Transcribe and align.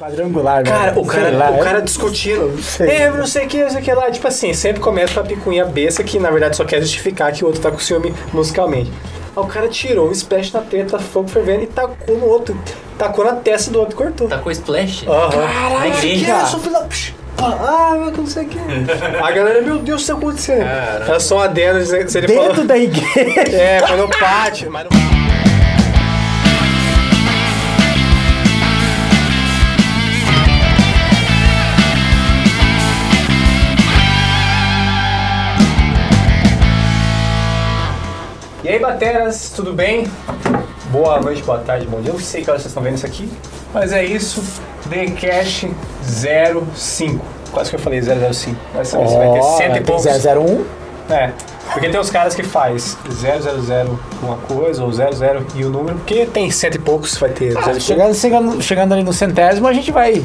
Quadrangular, 0.00 0.64
né? 0.64 0.70
Cara, 0.70 0.98
o 0.98 1.04
cara, 1.04 1.30
lá, 1.36 1.50
o 1.50 1.56
é- 1.56 1.58
cara 1.58 1.82
discutindo. 1.82 2.58
Sei. 2.62 2.88
É, 2.88 3.10
não 3.10 3.26
sei 3.26 3.44
o 3.44 3.48
que, 3.48 3.62
não 3.62 3.68
sei 3.68 3.80
o 3.80 3.84
que 3.84 3.92
lá. 3.92 4.10
Tipo 4.10 4.26
assim, 4.28 4.54
sempre 4.54 4.80
começa 4.80 5.12
com 5.12 5.20
a 5.20 5.24
picuinha 5.24 5.64
besta 5.66 6.02
que 6.02 6.18
na 6.18 6.30
verdade 6.30 6.56
só 6.56 6.64
quer 6.64 6.80
justificar 6.80 7.30
que 7.32 7.44
o 7.44 7.48
outro 7.48 7.60
tá 7.60 7.70
com 7.70 7.78
ciúme 7.78 8.14
musicalmente. 8.32 8.90
Aí 9.36 9.42
o 9.42 9.46
cara 9.46 9.68
tirou 9.68 10.08
um 10.08 10.12
splash 10.12 10.52
na 10.52 10.60
teta, 10.62 10.98
fogo 10.98 11.28
fervendo 11.28 11.64
e 11.64 11.66
tacou 11.66 12.16
no 12.16 12.26
outro. 12.26 12.56
Tacou 12.98 13.24
na 13.26 13.34
testa 13.34 13.70
do 13.70 13.78
outro 13.78 13.94
e 13.94 13.96
cortou. 13.98 14.26
Tá 14.26 14.38
com 14.38 14.50
splash? 14.50 15.06
Aham. 15.06 15.78
Na 15.78 15.88
igreja. 15.88 16.24
Que 16.24 16.30
é, 16.76 16.80
Psh, 16.88 17.14
pá, 17.36 17.46
Ah, 17.60 17.96
mas 17.98 18.16
não 18.16 18.26
sei 18.26 18.44
o 18.44 18.48
que. 18.48 18.58
A 19.22 19.30
galera, 19.30 19.60
meu 19.60 19.78
Deus, 19.78 20.00
o 20.02 20.04
que 20.06 20.12
tá 20.12 20.18
acontecendo? 20.18 20.64
Caramba. 20.64 21.04
Era 21.04 21.20
só 21.20 21.36
um 21.36 21.40
adendo, 21.40 21.84
se 21.84 21.94
ele 22.18 22.26
Dentro 22.26 22.50
falou. 22.50 22.64
da 22.64 22.78
igreja. 22.78 23.56
É, 23.56 23.86
foi 23.86 23.96
no 23.98 24.08
pátio, 24.08 24.70
mas 24.70 24.84
não. 24.90 25.09
E 38.70 38.74
aí, 38.74 38.78
bateras, 38.78 39.50
tudo 39.50 39.72
bem? 39.72 40.06
Boa 40.92 41.20
noite, 41.20 41.42
boa 41.42 41.58
tarde, 41.58 41.86
bom 41.86 42.00
dia. 42.00 42.10
Eu 42.10 42.14
não 42.14 42.20
sei 42.20 42.44
que 42.44 42.48
horas 42.48 42.62
vocês 42.62 42.70
estão 42.70 42.80
vendo 42.84 42.94
isso 42.94 43.04
aqui, 43.04 43.28
mas 43.74 43.92
é 43.92 44.04
isso. 44.04 44.44
The 44.88 45.06
Cash 45.06 45.66
05. 46.04 47.20
Quase 47.50 47.68
que 47.68 47.74
eu 47.74 47.80
falei 47.80 48.00
005. 48.00 48.56
Mas 48.72 48.86
você 48.86 49.16
vai 49.16 49.32
ter 49.32 49.42
cento 49.42 49.76
e 49.76 49.80
poucos. 49.80 50.04
001. 50.06 50.64
É, 51.12 51.32
porque 51.72 51.88
tem 51.88 51.98
os 51.98 52.10
caras 52.10 52.36
que 52.36 52.44
faz 52.44 52.96
000 53.10 53.98
uma 54.22 54.36
coisa 54.36 54.84
ou 54.84 54.92
00 54.92 55.44
e 55.56 55.64
o 55.64 55.68
número, 55.68 55.96
porque 55.96 56.24
tem 56.26 56.48
cento 56.52 56.76
e 56.76 56.78
poucos, 56.78 57.16
vai 57.18 57.30
ter 57.30 57.58
Ah, 57.58 57.80
chegando, 57.80 58.14
chegando, 58.14 58.62
chegando 58.62 58.94
ali 58.94 59.02
no 59.02 59.12
centésimo, 59.12 59.66
a 59.66 59.72
gente 59.72 59.90
vai. 59.90 60.22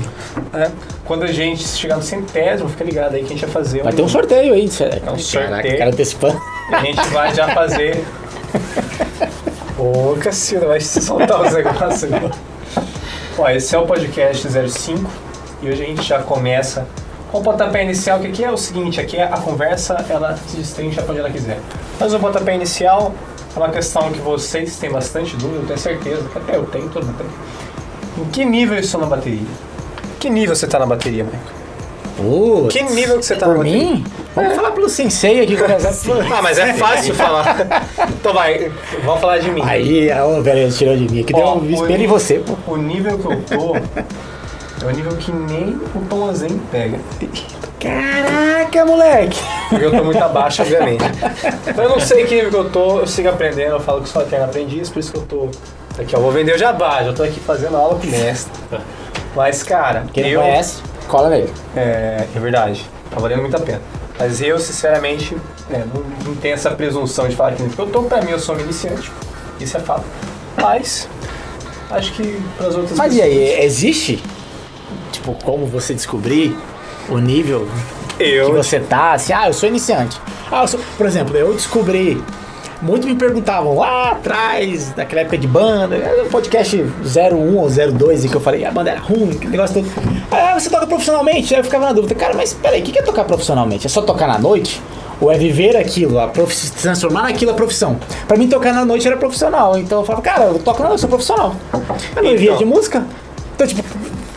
né? 0.53 0.71
Quando 1.03 1.23
a 1.23 1.31
gente 1.31 1.63
chegar 1.63 1.95
no 1.95 2.03
centésimo, 2.03 2.69
fica 2.69 2.83
ligado 2.83 3.15
aí 3.15 3.21
que 3.21 3.33
a 3.33 3.35
gente 3.35 3.41
vai 3.41 3.49
fazer 3.49 3.81
Vai 3.81 3.93
ter 3.93 4.03
um 4.03 4.07
sorteio 4.07 4.53
aí. 4.53 4.69
É 5.07 5.11
um 5.11 5.17
sorteio. 5.17 5.77
cara 5.79 5.89
antecipando. 5.89 6.39
A 6.71 6.81
gente 6.81 7.07
vai 7.09 7.33
já 7.33 7.47
fazer. 7.49 8.03
Ô, 9.77 10.15
Cassino, 10.17 10.67
vai 10.67 10.79
se 10.79 11.01
soltar 11.01 11.41
os 11.41 11.53
negócios. 11.53 12.11
Ó, 13.37 13.49
esse 13.49 13.75
é 13.75 13.79
o 13.79 13.85
podcast 13.85 14.47
05 14.47 15.09
e 15.61 15.69
hoje 15.69 15.83
a 15.83 15.85
gente 15.85 16.03
já 16.03 16.19
começa 16.21 16.87
com 17.31 17.39
o 17.39 17.43
pontapé 17.43 17.83
inicial, 17.83 18.19
que 18.19 18.27
aqui 18.27 18.43
é 18.43 18.51
o 18.51 18.57
seguinte, 18.57 19.01
aqui 19.01 19.19
a 19.19 19.37
conversa 19.37 20.05
ela 20.09 20.37
se 20.37 20.57
destrincha 20.57 21.01
pra 21.01 21.11
onde 21.11 21.19
ela 21.19 21.29
quiser. 21.29 21.59
Mas 21.99 22.13
o 22.13 22.19
pontapé 22.19 22.55
inicial 22.55 23.13
é 23.55 23.59
uma 23.59 23.69
questão 23.69 24.11
que 24.11 24.19
vocês 24.19 24.77
têm 24.77 24.91
bastante 24.91 25.35
dúvida, 25.35 25.61
eu 25.61 25.67
tenho 25.67 25.79
certeza, 25.79 26.29
que 26.29 26.37
até 26.37 26.55
eu 26.55 26.65
tenho, 26.65 26.89
todo 26.89 27.05
mundo 27.05 27.17
tem. 27.17 28.23
Em 28.23 28.29
que 28.29 28.45
nível 28.45 28.75
eu 28.75 28.81
estou 28.81 29.01
na 29.01 29.07
bateria? 29.07 29.47
Que 30.19 30.29
nível 30.29 30.55
você 30.55 30.67
tá 30.67 30.79
na 30.79 30.85
bateria, 30.85 31.23
Michael? 31.23 31.64
Putz, 32.17 32.73
Que 32.73 32.81
nível 32.83 33.19
que 33.19 33.25
você 33.25 33.35
tá 33.35 33.45
Por 33.45 33.59
mim? 33.63 34.03
Vamos 34.35 34.55
falar 34.55 34.71
pelo 34.71 34.87
sensei 34.89 35.41
aqui. 35.41 35.57
Ah, 36.33 36.41
mas 36.41 36.57
é 36.57 36.73
fácil 36.73 37.13
falar. 37.15 37.57
Então 38.09 38.33
vai, 38.33 38.71
vamos 39.03 39.21
falar 39.21 39.37
de 39.39 39.51
mim. 39.51 39.61
Aí, 39.63 40.09
ó, 40.11 40.41
velho, 40.41 40.71
tirou 40.71 40.95
de 40.95 41.09
mim. 41.11 41.23
Que 41.23 41.33
deu 41.33 41.45
um 41.45 41.59
o 41.59 41.65
espelho 41.71 41.93
em 41.93 41.97
nível- 41.99 42.09
você, 42.19 42.39
pô. 42.39 42.71
O 42.71 42.77
nível 42.77 43.17
que 43.17 43.25
eu 43.27 43.41
tô 43.43 43.75
é 43.75 44.85
o 44.87 44.91
nível 44.95 45.15
que 45.17 45.31
nem 45.31 45.79
o 46.11 46.29
Azen 46.29 46.59
pega. 46.71 46.99
Caraca, 47.79 48.85
moleque. 48.85 49.39
Porque 49.69 49.85
eu 49.85 49.91
tô 49.91 50.03
muito 50.03 50.23
abaixo, 50.23 50.61
obviamente. 50.61 51.03
Então 51.67 51.83
eu 51.83 51.89
não 51.89 51.99
sei 51.99 52.25
que 52.25 52.35
nível 52.35 52.49
que 52.51 52.57
eu 52.57 52.69
tô, 52.69 52.99
eu 52.99 53.07
sigo 53.07 53.27
aprendendo, 53.29 53.71
eu 53.71 53.79
falo 53.79 54.01
que 54.01 54.09
sou 54.09 54.21
eterno 54.21 54.45
aprendiz, 54.45 54.89
por 54.89 54.99
isso 54.99 55.11
que 55.11 55.17
eu 55.17 55.23
tô 55.23 55.49
aqui, 55.99 56.15
ó. 56.15 56.19
Vou 56.19 56.31
vender 56.31 56.55
o 56.55 56.57
jabá, 56.57 57.03
já 57.03 57.11
tô 57.13 57.23
aqui 57.23 57.39
fazendo 57.39 57.75
aula 57.75 57.99
com 57.99 58.07
o 58.07 58.09
mestre. 58.09 58.51
Mas, 59.35 59.61
cara, 59.63 60.05
Quem 60.13 60.29
eu. 60.29 60.39
não 60.39 60.47
conhece, 60.47 60.81
cola 61.07 61.29
nele. 61.29 61.51
É, 61.75 62.27
é 62.35 62.39
verdade, 62.39 62.85
tá 63.11 63.19
valendo 63.19 63.41
muito 63.41 63.55
a 63.55 63.59
pena. 63.59 63.81
Mas 64.17 64.41
eu, 64.41 64.57
sinceramente, 64.59 65.35
é, 65.69 65.83
não, 65.93 66.01
não 66.25 66.35
tenho 66.35 66.53
essa 66.53 66.71
presunção 66.71 67.27
de 67.27 67.35
falar 67.35 67.53
que 67.53 67.67
que 67.67 67.79
eu 67.79 67.87
tô. 67.87 68.03
Pra 68.03 68.21
mim, 68.21 68.31
eu 68.31 68.39
sou 68.39 68.55
um 68.55 68.59
iniciante, 68.59 69.11
isso 69.59 69.75
é 69.75 69.79
fato. 69.79 70.05
Mas, 70.57 71.09
acho 71.91 72.13
que 72.13 72.41
pras 72.57 72.75
outras 72.75 72.97
Mas 72.97 73.13
e 73.13 73.17
pessoas- 73.21 73.37
aí, 73.37 73.63
existe? 73.65 74.23
Tipo, 75.11 75.33
como 75.43 75.65
você 75.65 75.93
descobrir 75.93 76.57
o 77.09 77.17
nível 77.17 77.67
que 78.17 78.23
Eu, 78.23 78.53
você 78.53 78.79
tá? 78.79 79.13
Assim, 79.13 79.33
ah, 79.33 79.47
eu 79.47 79.53
sou 79.53 79.67
iniciante. 79.67 80.19
Ah, 80.51 80.61
eu 80.63 80.67
sou... 80.67 80.79
Por 80.97 81.05
exemplo, 81.05 81.35
eu 81.35 81.53
descobri. 81.53 82.23
Muitos 82.85 83.07
me 83.07 83.15
perguntavam 83.15 83.75
lá 83.75 84.11
atrás, 84.11 84.93
naquela 84.95 85.21
época 85.21 85.39
de 85.39 85.47
banda, 85.47 85.97
podcast 86.29 86.77
01 86.77 87.57
ou 87.57 87.67
02, 87.67 88.25
em 88.25 88.29
que 88.29 88.35
eu 88.35 88.39
falei, 88.41 88.63
a 88.63 88.69
banda 88.69 88.91
era 88.91 88.99
ruim, 88.99 89.31
que 89.33 89.47
negócio 89.47 89.81
todo. 89.81 89.91
Ah, 90.31 90.53
você 90.59 90.69
toca 90.69 90.85
profissionalmente? 90.85 91.51
Aí 91.55 91.59
eu 91.61 91.63
ficava 91.63 91.85
na 91.87 91.93
dúvida, 91.93 92.13
cara, 92.13 92.35
mas 92.35 92.53
peraí, 92.53 92.81
o 92.81 92.83
que 92.83 92.99
é 92.99 93.01
tocar 93.01 93.23
profissionalmente? 93.23 93.87
É 93.87 93.89
só 93.89 94.03
tocar 94.03 94.27
na 94.27 94.37
noite? 94.37 94.79
Ou 95.19 95.31
é 95.31 95.37
viver 95.37 95.75
aquilo, 95.75 96.19
a 96.19 96.29
se 96.49 96.73
transformar 96.73 97.23
naquilo 97.23 97.49
a 97.51 97.53
profissão? 97.55 97.97
Pra 98.27 98.37
mim, 98.37 98.47
tocar 98.47 98.71
na 98.71 98.85
noite 98.85 99.07
era 99.07 99.17
profissional. 99.17 99.75
Então 99.79 100.01
eu 100.01 100.05
falava, 100.05 100.21
cara, 100.21 100.43
eu 100.43 100.59
toco 100.59 100.83
na 100.83 100.89
noite, 100.89 101.03
eu 101.03 101.09
sou 101.09 101.09
profissional. 101.09 101.55
Eu 102.15 102.21
não 102.23 102.31
vivia 102.31 102.49
Então. 102.49 102.57
de 102.59 102.65
música. 102.65 103.03
Então, 103.55 103.65
tipo, 103.65 103.81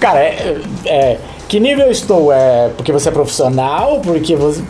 cara, 0.01 0.21
é, 0.21 0.57
é, 0.87 1.19
que 1.49 1.61
nível 1.61 1.85
eu 1.87 1.93
estou? 1.93 2.33
É 2.33 2.71
porque 2.77 2.93
você 2.93 3.11
é 3.11 3.13
profissional? 3.13 4.01
Porque 4.01 4.35
você. 4.37 4.63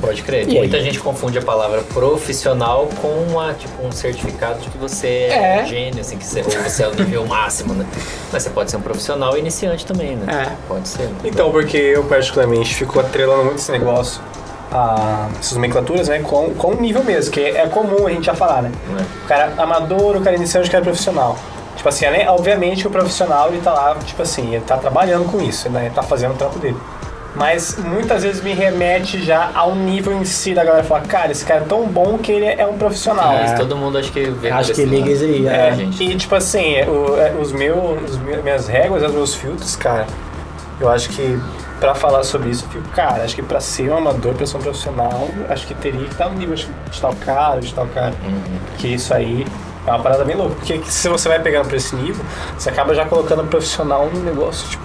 Pode 0.00 0.22
crer. 0.22 0.46
E 0.48 0.52
aí? 0.52 0.58
Muita 0.58 0.80
gente 0.80 0.98
confunde 0.98 1.38
a 1.38 1.42
palavra 1.42 1.80
profissional 1.82 2.88
com 3.00 3.08
uma, 3.30 3.54
tipo, 3.54 3.86
um 3.86 3.92
certificado 3.92 4.58
de 4.60 4.68
que 4.68 4.78
você 4.78 5.06
é, 5.30 5.58
É. 5.60 5.62
um 5.62 5.66
gênio, 5.66 6.00
assim, 6.00 6.16
que 6.16 6.24
você, 6.26 6.42
você 6.42 6.82
é 6.82 6.88
o 6.88 6.94
nível 6.94 7.24
máximo, 7.28 7.74
né? 7.74 7.86
Mas 8.32 8.42
você 8.42 8.50
pode 8.50 8.70
ser 8.70 8.76
um 8.76 8.80
profissional 8.80 9.36
iniciante 9.36 9.84
também, 9.86 10.16
né? 10.16 10.46
É. 10.50 10.52
Pode 10.68 10.88
ser. 10.88 11.04
né? 11.04 11.14
Então, 11.24 11.50
porque 11.50 11.76
eu 11.76 12.04
particularmente 12.04 12.74
fico 12.74 12.98
atrelando 13.00 13.44
muito 13.44 13.58
esse 13.58 13.70
negócio, 13.72 14.20
a, 14.72 15.28
essas 15.38 15.52
nomenclaturas, 15.52 16.08
né, 16.08 16.18
com, 16.20 16.52
com 16.54 16.68
o 16.72 16.80
nível 16.80 17.04
mesmo, 17.04 17.30
que 17.32 17.40
é 17.40 17.66
comum 17.68 18.06
a 18.06 18.10
gente 18.10 18.24
já 18.26 18.34
falar, 18.34 18.62
né? 18.62 18.72
Né? 18.88 19.06
O 19.24 19.28
cara 19.28 19.52
amador, 19.58 20.16
o 20.16 20.20
cara 20.20 20.34
iniciante, 20.36 20.68
o 20.68 20.72
cara 20.72 20.82
profissional. 20.82 21.36
Tipo 21.76 21.88
assim, 21.88 22.06
né, 22.06 22.28
obviamente 22.30 22.86
o 22.86 22.90
profissional 22.90 23.48
ele 23.48 23.60
tá 23.60 23.72
lá, 23.72 23.96
tipo 24.04 24.22
assim, 24.22 24.54
ele 24.54 24.64
tá 24.64 24.76
trabalhando 24.76 25.30
com 25.30 25.40
isso, 25.40 25.68
né? 25.68 25.86
Ele 25.86 25.94
tá 25.94 26.02
fazendo 26.02 26.32
o 26.32 26.36
trampo 26.36 26.58
dele. 26.58 26.76
Mas 27.34 27.76
muitas 27.78 28.22
vezes 28.22 28.42
me 28.42 28.52
remete 28.52 29.20
já 29.22 29.50
ao 29.54 29.74
nível 29.74 30.12
em 30.16 30.24
si 30.24 30.54
da 30.54 30.62
galera 30.64 30.84
falar, 30.84 31.00
cara, 31.02 31.32
esse 31.32 31.44
cara 31.44 31.62
é 31.62 31.64
tão 31.64 31.86
bom 31.86 32.16
que 32.18 32.30
ele 32.30 32.44
é 32.46 32.64
um 32.66 32.78
profissional. 32.78 33.32
É, 33.34 33.46
isso 33.46 33.56
todo 33.56 33.76
mundo 33.76 33.98
acho 33.98 34.12
que 34.12 34.24
vê 34.30 34.50
Acho 34.50 34.72
que 34.72 34.84
liga 34.84 35.10
isso 35.10 35.24
aí, 35.24 35.46
É, 35.48 35.68
É, 35.68 35.74
gente. 35.74 36.02
e 36.02 36.16
tipo 36.16 36.34
assim, 36.34 36.80
o- 36.82 37.16
é, 37.18 37.32
os 37.40 37.50
meus, 37.50 38.10
os 38.12 38.18
me- 38.18 38.36
minhas 38.36 38.68
réguas, 38.68 39.02
os 39.02 39.12
meus 39.12 39.34
filtros, 39.34 39.74
cara, 39.74 40.06
eu 40.80 40.88
acho 40.88 41.08
que 41.10 41.38
pra 41.80 41.92
falar 41.94 42.22
sobre 42.22 42.50
isso, 42.50 42.64
eu 42.66 42.70
fico, 42.80 42.88
cara, 42.94 43.24
acho 43.24 43.34
que 43.34 43.42
pra 43.42 43.58
ser 43.60 43.90
um 43.90 43.98
amador, 43.98 44.32
pra 44.34 44.46
ser 44.46 44.56
um 44.56 44.60
profissional, 44.60 45.28
acho 45.48 45.66
que 45.66 45.74
teria 45.74 46.04
que 46.04 46.12
estar 46.12 46.28
no 46.28 46.38
nível 46.38 46.54
de 46.54 46.68
tal 47.00 47.12
cara, 47.24 47.60
de 47.60 47.74
tal 47.74 47.86
cara. 47.88 48.14
Uhum. 48.24 48.58
Que 48.78 48.94
isso 48.94 49.12
aí 49.12 49.44
é 49.86 49.90
uma 49.90 49.98
parada 49.98 50.24
bem 50.24 50.36
louca. 50.36 50.54
Porque 50.54 50.80
se 50.86 51.08
você 51.08 51.28
vai 51.28 51.40
pegando 51.40 51.66
pra 51.66 51.76
esse 51.76 51.96
nível, 51.96 52.24
você 52.56 52.70
acaba 52.70 52.94
já 52.94 53.04
colocando 53.04 53.42
o 53.42 53.46
profissional 53.46 54.08
no 54.08 54.20
negócio, 54.22 54.68
tipo, 54.68 54.84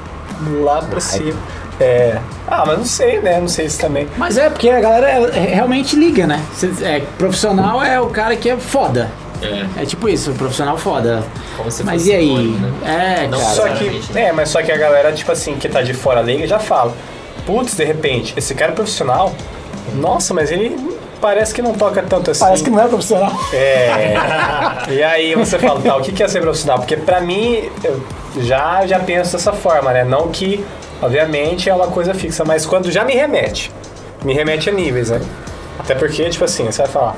lá 0.64 0.82
pra 0.82 1.00
cima. 1.00 1.40
É. 1.80 2.18
Ah, 2.48 2.64
mas 2.66 2.78
não 2.78 2.86
sei, 2.86 3.20
né? 3.20 3.40
Não 3.40 3.48
sei 3.48 3.70
se 3.70 3.80
também. 3.80 4.08
Mas 4.18 4.38
é, 4.38 4.50
porque 4.50 4.70
a 4.70 4.80
galera 4.82 5.10
é- 5.10 5.38
é- 5.38 5.56
realmente 5.56 5.96
liga, 5.96 6.28
né? 6.28 6.42
É, 6.82 7.02
profissional 7.18 7.82
é 7.84 8.00
o 8.02 8.08
cara 8.08 8.36
que 8.36 8.50
é 8.50 8.58
foda. 8.58 9.10
É, 9.42 9.84
É 9.84 9.86
tipo 9.86 10.10
isso, 10.10 10.34
profissional 10.34 10.78
foda. 10.78 11.24
como 11.56 11.72
se 11.72 11.82
Mas 11.84 12.06
e 12.06 12.12
aí? 12.14 12.48
né? 12.60 13.22
É, 13.24 13.28
Não 13.28 13.40
cara. 13.40 13.54
Só 13.54 13.70
que, 13.70 14.02
né? 14.14 14.24
é, 14.26 14.32
mas 14.34 14.50
só 14.50 14.62
que 14.62 14.70
a 14.72 14.78
galera, 14.78 15.14
tipo 15.14 15.32
assim, 15.32 15.54
que 15.56 15.70
tá 15.70 15.82
de 15.82 15.94
fora 15.94 16.20
leiga 16.20 16.46
já 16.46 16.60
fala. 16.60 16.94
Putz, 17.46 17.74
de 17.76 17.86
repente, 17.86 18.34
esse 18.36 18.54
cara 18.54 18.74
é 18.74 18.76
profissional. 18.76 19.34
Nossa, 19.96 20.34
mas 20.34 20.52
ele 20.52 20.76
parece 21.22 21.54
que 21.54 21.62
não 21.62 21.74
toca 21.74 22.04
tanto 22.04 22.32
assim. 22.32 22.42
Parece 22.42 22.64
que 22.64 22.70
não 22.70 22.82
é 22.84 22.88
profissional. 22.90 23.32
É. 23.54 24.14
e 24.90 25.02
aí 25.04 25.36
você 25.36 25.58
fala, 25.58 25.80
tá, 25.82 25.96
o 25.96 26.02
que 26.02 26.12
que 26.12 26.22
é 26.22 26.28
ser 26.28 26.42
profissional? 26.42 26.80
Porque 26.80 26.98
pra 26.98 27.22
mim, 27.22 27.70
eu 27.84 28.02
já, 28.42 28.86
já 28.86 29.00
penso 29.00 29.32
dessa 29.34 29.54
forma, 29.54 29.92
né? 29.94 30.04
Não 30.04 30.28
que, 30.28 30.64
obviamente, 31.02 31.70
é 31.70 31.74
uma 31.74 31.88
coisa 31.88 32.14
fixa, 32.14 32.44
mas 32.46 32.66
quando 32.66 32.92
já 32.92 33.04
me 33.04 33.14
remete, 33.14 33.72
me 34.24 34.34
remete 34.34 34.70
a 34.70 34.74
níveis, 34.74 35.10
né? 35.10 35.22
Até 35.80 35.96
porque, 35.96 36.30
tipo 36.30 36.44
assim, 36.44 36.66
você 36.66 36.82
vai 36.84 36.92
falar, 36.92 37.16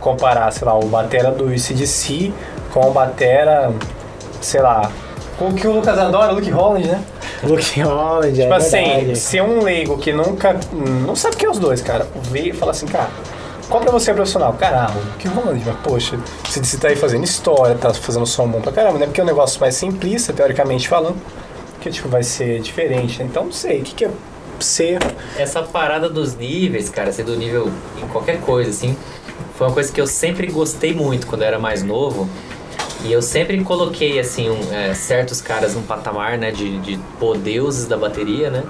comparar, 0.00 0.50
sei 0.52 0.66
lá, 0.66 0.78
o 0.78 0.86
batera 0.86 1.30
do 1.30 1.52
ICDC 1.52 2.32
com 2.72 2.88
o 2.88 2.92
batera, 2.92 3.72
sei 4.40 4.60
lá, 4.60 4.90
com 5.38 5.48
o 5.48 5.54
que 5.54 5.66
o 5.66 5.72
Lucas 5.72 5.98
adora, 5.98 6.32
o 6.32 6.36
Luke 6.36 6.50
Holland, 6.50 6.86
né? 6.88 7.02
Luke 7.42 7.80
Holland, 7.80 8.38
é 8.40 8.42
Tipo 8.44 8.54
assim, 8.54 8.84
verdade. 8.84 9.18
se 9.18 9.40
um 9.40 9.62
leigo 9.62 9.98
que 9.98 10.12
nunca. 10.12 10.56
Não 11.06 11.16
sabe 11.16 11.36
quem 11.36 11.48
é 11.48 11.50
os 11.50 11.58
dois, 11.58 11.80
cara, 11.82 12.06
vê 12.30 12.50
e 12.50 12.52
fala 12.52 12.70
assim, 12.70 12.86
cara, 12.86 13.08
qual 13.68 13.82
pra 13.82 13.90
você 13.90 14.10
é 14.10 14.14
profissional? 14.14 14.52
Caralho, 14.52 14.94
que 15.18 15.26
Holland, 15.26 15.62
mas 15.66 15.76
poxa, 15.82 16.18
se 16.48 16.62
você 16.64 16.76
tá 16.76 16.88
aí 16.88 16.96
fazendo 16.96 17.24
história, 17.24 17.74
tá 17.76 17.92
fazendo 17.94 18.26
som 18.26 18.46
bom 18.46 18.60
pra 18.60 18.70
caramba, 18.72 18.98
né? 18.98 19.06
Porque 19.06 19.20
é 19.20 19.24
um 19.24 19.26
negócio 19.26 19.58
mais 19.60 19.74
simplista, 19.74 20.32
teoricamente 20.32 20.88
falando, 20.88 21.16
que 21.82 21.90
tipo, 21.90 22.08
vai 22.08 22.22
ser 22.22 22.60
diferente, 22.60 23.18
né? 23.18 23.26
Então 23.30 23.44
não 23.44 23.52
sei, 23.52 23.80
o 23.80 23.82
que, 23.82 23.94
que 23.94 24.04
é 24.04 24.10
ser. 24.60 24.98
Essa 25.36 25.62
parada 25.62 26.08
dos 26.08 26.36
níveis, 26.36 26.88
cara, 26.88 27.12
ser 27.12 27.24
do 27.24 27.36
nível 27.36 27.70
em 28.00 28.06
qualquer 28.08 28.40
coisa, 28.40 28.70
assim, 28.70 28.96
foi 29.56 29.66
uma 29.66 29.74
coisa 29.74 29.92
que 29.92 30.00
eu 30.00 30.06
sempre 30.06 30.46
gostei 30.46 30.94
muito 30.94 31.26
quando 31.26 31.42
eu 31.42 31.48
era 31.48 31.58
mais 31.58 31.82
novo. 31.82 32.28
E 33.04 33.12
eu 33.12 33.20
sempre 33.20 33.62
coloquei, 33.64 34.20
assim, 34.20 34.48
um, 34.48 34.72
é, 34.72 34.94
certos 34.94 35.40
caras 35.40 35.74
num 35.74 35.82
patamar, 35.82 36.38
né, 36.38 36.52
de, 36.52 36.78
de 36.78 36.98
deuses 37.42 37.86
da 37.86 37.96
bateria, 37.96 38.48
né? 38.48 38.62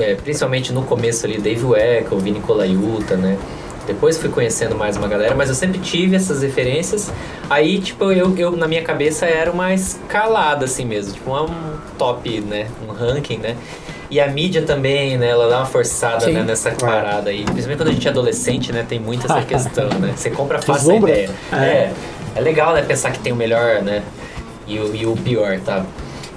É, 0.00 0.14
principalmente 0.14 0.72
no 0.72 0.82
começo 0.82 1.26
ali, 1.26 1.38
Dave 1.38 1.64
Weckl, 1.64 2.16
Vini 2.16 2.40
Colaiuta, 2.40 3.16
né? 3.16 3.38
Depois 3.86 4.16
fui 4.16 4.30
conhecendo 4.30 4.74
mais 4.74 4.96
uma 4.96 5.06
galera, 5.06 5.34
mas 5.34 5.48
eu 5.48 5.54
sempre 5.54 5.78
tive 5.78 6.16
essas 6.16 6.42
referências. 6.42 7.12
Aí, 7.50 7.78
tipo, 7.78 8.10
eu, 8.10 8.36
eu 8.36 8.56
na 8.56 8.66
minha 8.66 8.82
cabeça 8.82 9.26
era 9.26 9.50
uma 9.50 9.74
escalada, 9.74 10.64
assim 10.64 10.84
mesmo. 10.84 11.12
Tipo, 11.12 11.30
um 11.36 11.76
top, 11.98 12.40
né? 12.40 12.66
Um 12.86 12.92
ranking, 12.92 13.38
né? 13.38 13.56
E 14.10 14.20
a 14.20 14.28
mídia 14.28 14.62
também, 14.62 15.18
né? 15.18 15.28
Ela 15.28 15.48
dá 15.48 15.58
uma 15.58 15.66
forçada 15.66 16.26
né, 16.26 16.42
nessa 16.42 16.70
parada 16.70 17.30
aí. 17.30 17.44
Principalmente 17.44 17.78
quando 17.78 17.88
a 17.88 17.92
gente 17.92 18.06
é 18.06 18.10
adolescente, 18.10 18.72
né? 18.72 18.84
Tem 18.88 18.98
muito 18.98 19.24
essa 19.26 19.42
questão, 19.44 19.88
né? 19.98 20.14
Você 20.16 20.30
compra 20.30 20.62
fácil 20.62 20.92
a 20.92 20.96
ideia. 20.96 21.30
É. 21.52 21.56
é. 21.56 21.92
É 22.36 22.40
legal, 22.40 22.74
né? 22.74 22.82
Pensar 22.82 23.12
que 23.12 23.18
tem 23.18 23.32
o 23.32 23.36
melhor, 23.36 23.82
né? 23.82 24.02
E 24.66 24.78
o, 24.78 24.94
e 24.94 25.06
o 25.06 25.14
pior, 25.16 25.58
tá? 25.60 25.84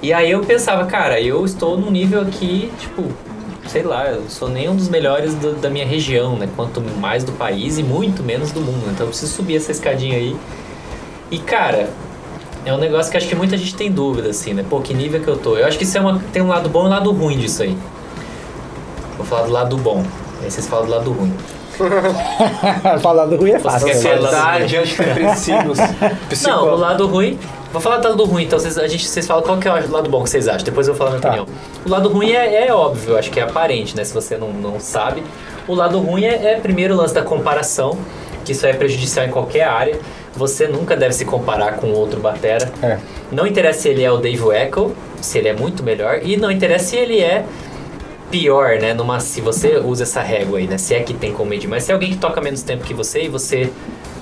E 0.00 0.12
aí 0.12 0.30
eu 0.30 0.40
pensava, 0.40 0.86
cara, 0.86 1.20
eu 1.20 1.44
estou 1.44 1.76
num 1.76 1.90
nível 1.90 2.20
aqui, 2.20 2.70
tipo, 2.78 3.12
sei 3.68 3.82
lá, 3.82 4.06
eu 4.06 4.28
sou 4.28 4.48
nem 4.48 4.68
um 4.68 4.74
dos 4.74 4.88
melhores 4.88 5.34
do, 5.34 5.54
da 5.54 5.70
minha 5.70 5.86
região, 5.86 6.36
né? 6.36 6.48
Quanto 6.56 6.80
mais 6.80 7.22
do 7.24 7.32
país 7.32 7.78
e 7.78 7.82
muito 7.82 8.22
menos 8.22 8.50
do 8.50 8.60
mundo. 8.60 8.90
Então 8.90 9.06
eu 9.06 9.10
preciso 9.10 9.32
subir 9.32 9.56
essa 9.56 9.70
escadinha 9.70 10.16
aí. 10.16 10.36
E 11.30 11.38
cara, 11.38 11.90
é 12.64 12.72
um 12.72 12.78
negócio 12.78 13.10
que 13.10 13.16
acho 13.16 13.28
que 13.28 13.34
muita 13.34 13.56
gente 13.56 13.74
tem 13.74 13.90
dúvida, 13.90 14.30
assim, 14.30 14.54
né? 14.54 14.64
Pô, 14.68 14.80
que 14.80 14.94
nível 14.94 15.20
que 15.20 15.28
eu 15.28 15.36
tô? 15.36 15.56
Eu 15.56 15.66
acho 15.66 15.78
que 15.78 15.84
isso 15.84 15.96
é 15.96 16.00
uma, 16.00 16.18
tem 16.32 16.42
um 16.42 16.48
lado 16.48 16.68
bom 16.68 16.84
e 16.84 16.86
um 16.86 16.90
lado 16.90 17.12
ruim 17.12 17.38
disso 17.38 17.62
aí. 17.62 17.76
Vou 19.16 19.26
falar 19.26 19.42
do 19.42 19.52
lado 19.52 19.76
bom. 19.76 20.04
Aí 20.42 20.50
vocês 20.50 20.66
falam 20.66 20.86
do 20.86 20.92
lado 20.92 21.12
ruim. 21.12 21.34
falar 23.00 23.26
do 23.26 23.36
ruim 23.36 23.52
é 23.52 23.58
fácil. 23.58 23.88
Você 23.88 24.08
quer 24.08 24.20
falar 24.20 24.66
diante 24.66 24.96
de 24.96 25.14
princípios 25.14 25.78
Não, 26.42 26.64
o 26.64 26.76
lado 26.76 27.06
ruim 27.06 27.38
Vou 27.72 27.82
falar 27.82 27.98
do 27.98 28.08
lado 28.08 28.24
ruim, 28.24 28.44
então 28.44 28.58
vocês, 28.58 28.78
a 28.78 28.88
gente, 28.88 29.06
vocês 29.06 29.26
falam 29.26 29.42
qual 29.42 29.58
que 29.58 29.68
é 29.68 29.70
o 29.70 29.90
lado 29.90 30.08
bom 30.08 30.22
que 30.22 30.30
vocês 30.30 30.48
acham, 30.48 30.64
depois 30.64 30.88
eu 30.88 30.94
vou 30.94 31.06
falar 31.06 31.16
a 31.16 31.18
minha 31.18 31.22
tá. 31.22 31.42
opinião. 31.42 31.58
O 31.84 31.90
lado 31.90 32.08
ruim 32.08 32.32
é, 32.32 32.66
é, 32.66 32.72
óbvio, 32.72 33.16
acho 33.18 33.30
que 33.30 33.38
é 33.38 33.42
aparente, 33.42 33.94
né? 33.94 34.04
Se 34.04 34.14
você 34.14 34.38
não, 34.38 34.52
não 34.52 34.80
sabe. 34.80 35.22
O 35.66 35.74
lado 35.74 35.98
ruim 35.98 36.24
é, 36.24 36.52
é 36.52 36.60
primeiro 36.60 36.94
o 36.94 36.96
lance 36.96 37.12
da 37.12 37.22
comparação, 37.22 37.98
que 38.44 38.52
isso 38.52 38.66
é 38.66 38.72
prejudicial 38.72 39.26
em 39.26 39.30
qualquer 39.30 39.64
área. 39.64 39.98
Você 40.34 40.66
nunca 40.66 40.96
deve 40.96 41.12
se 41.12 41.26
comparar 41.26 41.76
com 41.76 41.90
outro 41.92 42.20
batera. 42.20 42.72
É. 42.82 42.98
Não 43.30 43.46
interessa 43.46 43.80
se 43.80 43.88
ele 43.90 44.02
é 44.02 44.10
o 44.10 44.16
Dave 44.16 44.42
Weckl, 44.42 44.92
se 45.20 45.36
ele 45.36 45.48
é 45.48 45.52
muito 45.52 45.82
melhor, 45.82 46.20
e 46.22 46.36
não 46.38 46.50
interessa 46.50 46.86
se 46.86 46.96
ele 46.96 47.20
é 47.20 47.44
pior, 48.30 48.78
né? 48.78 48.94
Numa, 48.94 49.20
se 49.20 49.42
você 49.42 49.76
usa 49.76 50.04
essa 50.04 50.22
régua 50.22 50.58
aí, 50.58 50.66
né? 50.66 50.78
Se 50.78 50.94
é 50.94 51.00
que 51.00 51.12
tem 51.12 51.32
como 51.32 51.50
medir. 51.50 51.68
Mas 51.68 51.84
se 51.84 51.90
é 51.90 51.94
alguém 51.94 52.10
que 52.10 52.18
toca 52.18 52.40
menos 52.40 52.62
tempo 52.62 52.84
que 52.84 52.94
você 52.94 53.24
e 53.24 53.28
você 53.28 53.70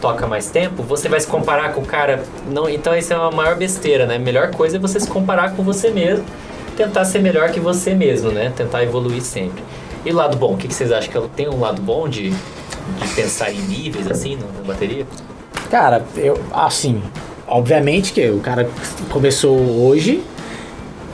toca 0.00 0.26
mais 0.26 0.50
tempo, 0.50 0.82
você 0.82 1.08
vai 1.08 1.20
se 1.20 1.26
comparar 1.26 1.72
com 1.72 1.80
o 1.80 1.84
cara. 1.84 2.22
Não, 2.50 2.68
então 2.68 2.96
isso 2.96 3.12
é 3.12 3.16
uma 3.16 3.30
maior 3.30 3.56
besteira, 3.56 4.06
né? 4.06 4.16
A 4.16 4.18
melhor 4.18 4.50
coisa 4.50 4.76
é 4.76 4.80
você 4.80 5.00
se 5.00 5.08
comparar 5.08 5.54
com 5.54 5.62
você 5.62 5.90
mesmo, 5.90 6.24
tentar 6.76 7.04
ser 7.04 7.20
melhor 7.20 7.50
que 7.50 7.60
você 7.60 7.94
mesmo, 7.94 8.30
né? 8.30 8.52
Tentar 8.54 8.82
evoluir 8.82 9.22
sempre. 9.22 9.62
E 10.04 10.10
o 10.12 10.14
lado 10.14 10.36
bom, 10.36 10.54
o 10.54 10.56
que, 10.56 10.68
que 10.68 10.74
vocês 10.74 10.92
acham 10.92 11.10
que 11.10 11.28
tem 11.30 11.48
um 11.48 11.58
lado 11.58 11.82
bom 11.82 12.08
de, 12.08 12.30
de 12.30 13.08
pensar 13.14 13.50
em 13.50 13.58
níveis 13.58 14.08
assim 14.10 14.36
na 14.36 14.62
bateria? 14.62 15.06
Cara, 15.70 16.04
eu 16.16 16.40
assim, 16.52 17.02
obviamente 17.46 18.12
que 18.12 18.30
o 18.30 18.38
cara 18.38 18.68
começou 19.10 19.58
hoje, 19.84 20.22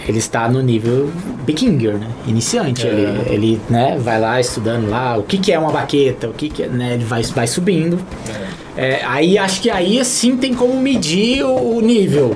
ele 0.06 0.18
está 0.18 0.48
no 0.48 0.60
nível 0.60 1.10
beginner, 1.44 1.96
né? 1.96 2.10
Iniciante. 2.26 2.86
É. 2.86 2.90
Ele, 2.90 3.34
ele 3.34 3.60
né, 3.70 3.96
vai 3.98 4.20
lá 4.20 4.40
estudando 4.40 4.88
lá 4.88 5.16
o 5.16 5.22
que, 5.22 5.38
que 5.38 5.52
é 5.52 5.58
uma 5.58 5.70
baqueta, 5.70 6.28
o 6.28 6.32
que, 6.32 6.48
que 6.48 6.64
é, 6.64 6.68
né? 6.68 6.94
Ele 6.94 7.04
vai, 7.04 7.22
vai 7.22 7.46
subindo. 7.46 7.98
É. 8.28 8.61
É, 8.76 9.00
aí 9.04 9.36
acho 9.36 9.60
que 9.60 9.70
aí 9.70 10.02
sim 10.04 10.36
tem 10.36 10.54
como 10.54 10.74
medir 10.80 11.44
o, 11.44 11.76
o, 11.76 11.80
nível. 11.80 12.34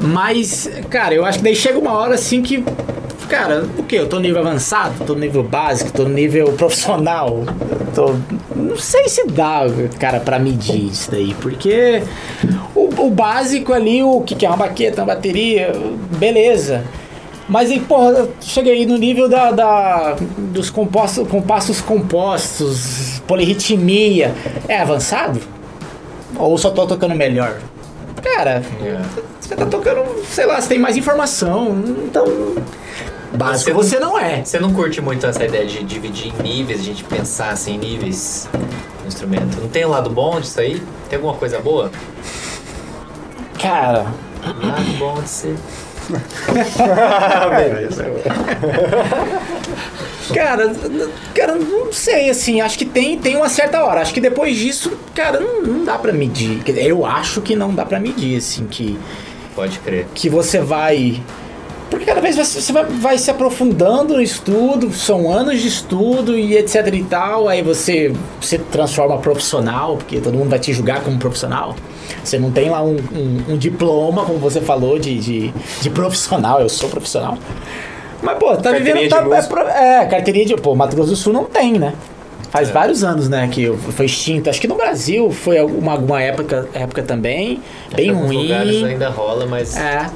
Mas, 0.00 0.68
cara, 0.90 1.14
eu 1.14 1.24
acho 1.24 1.38
que 1.38 1.44
daí 1.44 1.54
chega 1.54 1.78
uma 1.78 1.92
hora 1.92 2.14
assim 2.14 2.42
que. 2.42 2.64
Cara, 3.28 3.66
o 3.76 3.82
que? 3.82 3.94
Eu 3.96 4.08
tô 4.08 4.16
no 4.16 4.22
nível 4.22 4.40
avançado, 4.40 5.04
tô 5.04 5.12
no 5.12 5.20
nível 5.20 5.42
básico, 5.42 5.92
tô 5.92 6.04
no 6.04 6.14
nível 6.14 6.52
profissional. 6.56 7.44
Tô, 7.94 8.14
não 8.56 8.76
sei 8.76 9.08
se 9.08 9.26
dá, 9.26 9.62
cara, 9.98 10.18
para 10.20 10.38
medir 10.38 10.86
isso 10.86 11.10
daí, 11.10 11.34
porque 11.40 12.02
o, 12.74 13.06
o 13.06 13.10
básico 13.10 13.72
ali, 13.72 14.02
o 14.02 14.20
que, 14.22 14.34
que 14.34 14.46
é 14.46 14.48
uma 14.48 14.56
baqueta, 14.56 15.02
uma 15.02 15.14
bateria, 15.14 15.72
beleza. 16.18 16.84
Mas 17.48 17.70
aí, 17.70 17.80
porra, 17.80 18.28
cheguei 18.42 18.84
no 18.84 18.98
nível 18.98 19.28
da, 19.28 19.50
da, 19.50 20.16
dos 20.36 20.68
compostos, 20.68 21.26
compassos 21.26 21.80
compostos, 21.80 23.22
polirritmia. 23.26 24.34
É 24.68 24.78
avançado? 24.80 25.40
Ou 26.36 26.58
só 26.58 26.70
tô 26.70 26.86
tocando 26.86 27.14
melhor? 27.14 27.58
Cara, 28.22 28.62
yeah. 28.82 29.08
você 29.40 29.56
tá 29.56 29.64
tocando, 29.64 30.04
sei 30.26 30.44
lá, 30.44 30.60
você 30.60 30.68
tem 30.68 30.78
mais 30.78 30.96
informação. 30.96 31.82
Então, 32.04 32.26
básico 33.32 33.72
você, 33.72 33.96
você 33.96 33.98
não, 33.98 34.18
é. 34.18 34.44
Você 34.44 34.58
não 34.58 34.74
curte 34.74 35.00
muito 35.00 35.26
essa 35.26 35.42
ideia 35.42 35.64
de 35.64 35.82
dividir 35.84 36.32
em 36.38 36.42
níveis, 36.42 36.80
a 36.80 36.84
gente 36.84 37.02
pensar 37.04 37.50
assim 37.50 37.76
em 37.76 37.78
níveis 37.78 38.46
no 39.00 39.08
instrumento. 39.08 39.58
Não 39.58 39.68
tem 39.68 39.86
um 39.86 39.90
lado 39.90 40.10
bom 40.10 40.38
disso 40.38 40.60
aí? 40.60 40.82
Tem 41.08 41.16
alguma 41.16 41.34
coisa 41.34 41.58
boa? 41.60 41.90
Cara. 43.58 44.06
Lado 44.44 44.98
bom 44.98 45.22
de 45.22 45.28
ser. 45.28 45.56
cara, 50.34 50.72
cara, 51.34 51.54
não 51.54 51.92
sei, 51.92 52.30
assim, 52.30 52.60
acho 52.60 52.78
que 52.78 52.84
tem, 52.84 53.18
tem 53.18 53.36
uma 53.36 53.48
certa 53.48 53.84
hora. 53.84 54.00
Acho 54.00 54.14
que 54.14 54.20
depois 54.20 54.56
disso, 54.56 54.92
cara, 55.14 55.40
não, 55.40 55.62
não 55.62 55.84
dá 55.84 55.98
pra 55.98 56.12
medir. 56.12 56.62
Eu 56.76 57.04
acho 57.04 57.40
que 57.40 57.54
não 57.54 57.74
dá 57.74 57.84
pra 57.84 58.00
medir, 58.00 58.38
assim, 58.38 58.66
que. 58.66 58.98
Pode 59.54 59.78
crer. 59.80 60.06
Que 60.14 60.28
você 60.28 60.60
vai. 60.60 61.20
Porque 61.90 62.04
cada 62.04 62.20
vez 62.20 62.36
você 62.36 62.72
vai, 62.72 62.84
vai 62.84 63.18
se 63.18 63.30
aprofundando 63.30 64.14
no 64.14 64.22
estudo, 64.22 64.92
são 64.92 65.32
anos 65.32 65.60
de 65.60 65.68
estudo 65.68 66.38
e 66.38 66.56
etc 66.56 66.86
e 66.92 67.02
tal, 67.02 67.48
aí 67.48 67.62
você 67.62 68.12
se 68.42 68.58
transforma 68.58 69.16
profissional, 69.18 69.96
porque 69.96 70.20
todo 70.20 70.34
mundo 70.34 70.50
vai 70.50 70.58
te 70.58 70.72
julgar 70.72 71.02
como 71.02 71.18
profissional. 71.18 71.74
Você 72.22 72.38
não 72.38 72.50
tem 72.50 72.70
lá 72.70 72.82
um, 72.82 72.96
um, 72.96 73.52
um 73.52 73.56
diploma, 73.56 74.24
como 74.24 74.38
você 74.38 74.60
falou, 74.60 74.98
de, 74.98 75.18
de, 75.18 75.54
de, 75.80 75.90
profissional. 75.90 76.60
Eu 76.60 76.68
sou 76.68 76.88
profissional. 76.88 77.38
Mas, 78.22 78.38
pô, 78.38 78.56
tá 78.56 78.72
vivendo. 78.72 79.08
Tá, 79.08 79.24
é, 79.74 80.02
é, 80.02 80.06
carteirinha 80.06 80.46
de. 80.46 80.56
Pô, 80.56 80.74
Mato 80.74 80.94
Grosso 80.94 81.10
do 81.10 81.16
Sul 81.16 81.32
não 81.32 81.44
tem, 81.44 81.78
né? 81.78 81.94
Faz 82.50 82.70
é. 82.70 82.72
vários 82.72 83.04
anos, 83.04 83.28
né, 83.28 83.48
que 83.50 83.70
foi 83.92 84.06
extinto. 84.06 84.48
Acho 84.48 84.60
que 84.60 84.68
no 84.68 84.74
Brasil 84.74 85.30
foi 85.30 85.58
alguma, 85.58 85.92
alguma 85.92 86.22
época, 86.22 86.68
época 86.72 87.02
também, 87.02 87.62
bem 87.94 88.10
ruim. 88.10 88.42
lugares 88.42 88.84
ainda 88.84 89.10
rola, 89.10 89.46
mas... 89.46 89.76
É. 89.76 90.06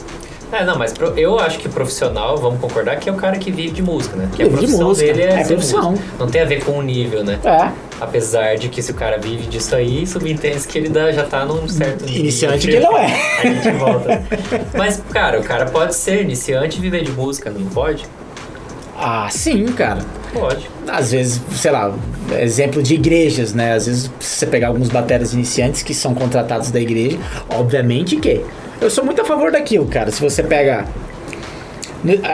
É, 0.50 0.64
não, 0.66 0.76
mas 0.76 0.94
eu 1.16 1.38
acho 1.38 1.58
que 1.58 1.66
profissional, 1.66 2.36
vamos 2.36 2.60
concordar, 2.60 2.96
que 2.96 3.08
é 3.08 3.12
o 3.12 3.16
cara 3.16 3.38
que 3.38 3.50
vive 3.50 3.70
de 3.70 3.82
música, 3.82 4.16
né? 4.16 4.28
Que 4.32 4.44
vive 4.44 4.54
a 4.54 4.58
profissão 4.58 4.78
de 4.78 4.84
música. 4.84 5.12
dele 5.14 5.32
é, 5.32 5.40
é 5.40 5.44
profissão. 5.44 5.90
Música. 5.92 6.08
Não 6.18 6.26
tem 6.26 6.40
a 6.42 6.44
ver 6.44 6.62
com 6.62 6.72
o 6.72 6.82
nível, 6.82 7.24
né? 7.24 7.38
É. 7.42 7.91
Apesar 8.02 8.56
de 8.56 8.68
que 8.68 8.82
se 8.82 8.90
o 8.90 8.94
cara 8.94 9.16
vive 9.16 9.46
disso 9.46 9.76
aí, 9.76 10.04
subentende 10.04 10.66
que 10.66 10.76
ele 10.76 10.88
dá, 10.88 11.12
já 11.12 11.22
tá 11.22 11.44
num 11.44 11.68
certo 11.68 12.04
nível. 12.04 12.20
Iniciante 12.20 12.66
que 12.66 12.80
não 12.80 12.98
é. 12.98 13.06
A 13.38 13.46
gente 13.46 13.70
volta. 13.78 14.22
Mas, 14.76 15.00
cara, 15.12 15.38
o 15.38 15.44
cara 15.44 15.66
pode 15.66 15.94
ser 15.94 16.20
iniciante 16.20 16.78
e 16.78 16.80
viver 16.80 17.04
de 17.04 17.12
música, 17.12 17.48
não 17.48 17.64
pode? 17.66 18.04
Ah, 18.98 19.28
sim, 19.30 19.66
cara. 19.66 20.00
Pode. 20.32 20.68
Às 20.88 21.12
vezes, 21.12 21.40
sei 21.52 21.70
lá, 21.70 21.94
exemplo 22.40 22.82
de 22.82 22.94
igrejas, 22.94 23.54
né? 23.54 23.74
Às 23.74 23.86
vezes 23.86 24.10
você 24.18 24.46
pegar 24.46 24.66
alguns 24.66 24.88
bateras 24.88 25.32
iniciantes 25.32 25.84
que 25.84 25.94
são 25.94 26.12
contratados 26.12 26.72
da 26.72 26.80
igreja, 26.80 27.18
obviamente 27.50 28.16
que 28.16 28.44
eu 28.80 28.90
sou 28.90 29.04
muito 29.04 29.22
a 29.22 29.24
favor 29.24 29.52
daquilo, 29.52 29.86
cara. 29.86 30.10
Se 30.10 30.20
você 30.20 30.42
pega. 30.42 30.86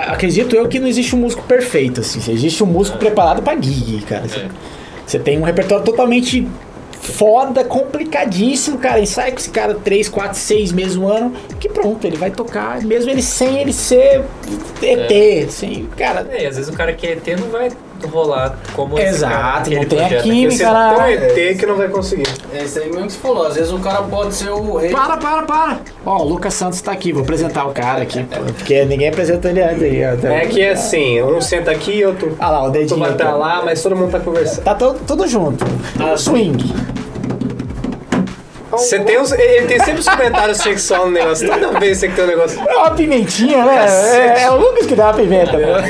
Acredito 0.06 0.56
eu 0.56 0.66
que 0.66 0.80
não 0.80 0.88
existe 0.88 1.14
um 1.14 1.18
músico 1.18 1.42
perfeito, 1.42 2.00
assim. 2.00 2.20
Existe 2.32 2.64
um 2.64 2.66
músico 2.66 2.96
é. 2.96 3.00
preparado 3.00 3.42
pra 3.42 3.54
gig, 3.54 4.00
cara. 4.06 4.24
É. 4.24 4.48
Você 5.08 5.18
tem 5.18 5.38
um 5.38 5.42
repertório 5.42 5.82
totalmente 5.82 6.46
foda, 6.92 7.64
complicadíssimo, 7.64 8.76
cara. 8.76 9.00
Ensaia 9.00 9.32
com 9.32 9.38
esse 9.38 9.48
cara 9.48 9.74
3, 9.74 10.06
4, 10.06 10.38
6 10.38 10.72
meses 10.72 10.96
um 10.96 11.08
ano, 11.08 11.32
que 11.58 11.66
pronto, 11.66 12.06
ele 12.06 12.18
vai 12.18 12.30
tocar, 12.30 12.82
mesmo 12.82 13.10
ele 13.10 13.22
sem 13.22 13.58
ele 13.58 13.72
ser 13.72 14.22
ET, 14.82 15.10
é. 15.10 15.44
assim, 15.48 15.88
cara. 15.96 16.28
É, 16.30 16.46
às 16.46 16.56
vezes 16.56 16.68
o 16.68 16.74
cara 16.74 16.92
que 16.92 17.06
é 17.06 17.12
ET 17.12 17.26
não 17.40 17.48
vai 17.48 17.70
rolar 18.06 18.56
como 18.74 18.98
Exato, 18.98 19.70
não 19.70 19.84
tem 19.84 20.04
a 20.04 20.22
química 20.22 20.70
lá. 20.70 20.94
Tem 20.94 21.18
um 21.18 21.50
ET 21.52 21.58
que 21.58 21.66
não 21.66 21.76
vai 21.76 21.88
conseguir. 21.88 22.28
É 22.52 22.62
isso 22.62 22.78
aí 22.78 22.90
mesmo 22.90 23.06
que 23.06 23.12
você 23.12 23.18
falou. 23.18 23.46
Às 23.46 23.54
vezes 23.56 23.72
o 23.72 23.78
cara 23.78 24.02
pode 24.02 24.34
ser 24.34 24.50
o 24.50 24.76
rei. 24.76 24.90
Para, 24.90 25.16
para, 25.16 25.42
para. 25.42 25.80
Ó, 26.04 26.22
o 26.22 26.28
Lucas 26.28 26.54
Santos 26.54 26.80
tá 26.80 26.92
aqui. 26.92 27.12
Vou 27.12 27.22
apresentar 27.22 27.66
o 27.66 27.72
cara 27.72 28.02
aqui. 28.02 28.24
porque 28.56 28.84
ninguém 28.84 29.08
apresentou 29.08 29.50
ele 29.50 29.62
antes 29.62 29.82
aí. 29.82 30.02
É 30.02 30.46
que 30.46 30.60
é 30.60 30.70
assim, 30.72 31.22
um 31.22 31.40
senta 31.40 31.70
aqui, 31.70 32.04
outro. 32.04 32.36
Ah 32.38 32.50
lá, 32.50 32.64
o 32.64 32.70
dedinho. 32.70 32.98
vai 32.98 33.12
estar 33.12 33.32
lá, 33.34 33.62
mas 33.64 33.82
todo 33.82 33.96
mundo 33.96 34.10
tá 34.10 34.20
conversando. 34.20 34.64
Tá 34.64 34.74
todo, 34.74 35.00
tudo 35.06 35.26
junto. 35.26 35.64
Ah, 35.98 36.16
swing. 36.16 36.97
Você 38.78 39.00
tem 39.00 39.20
os, 39.20 39.32
ele 39.32 39.66
tem 39.66 39.78
sempre 39.78 40.00
os 40.00 40.08
comentários 40.08 40.58
sexuais 40.58 41.04
no 41.04 41.10
negócio. 41.10 41.48
Toda 41.48 41.80
vez 41.80 41.98
você 41.98 42.08
que 42.08 42.14
tem 42.14 42.24
um 42.24 42.28
negócio. 42.28 42.60
É 42.66 42.76
uma 42.76 42.90
pimentinha, 42.90 43.64
né? 43.64 43.86
É, 43.86 44.42
é, 44.44 44.50
o 44.50 44.56
Lucas 44.56 44.86
que 44.86 44.94
dá 44.94 45.06
uma 45.06 45.14
pimenta. 45.14 45.56
Né? 45.56 45.82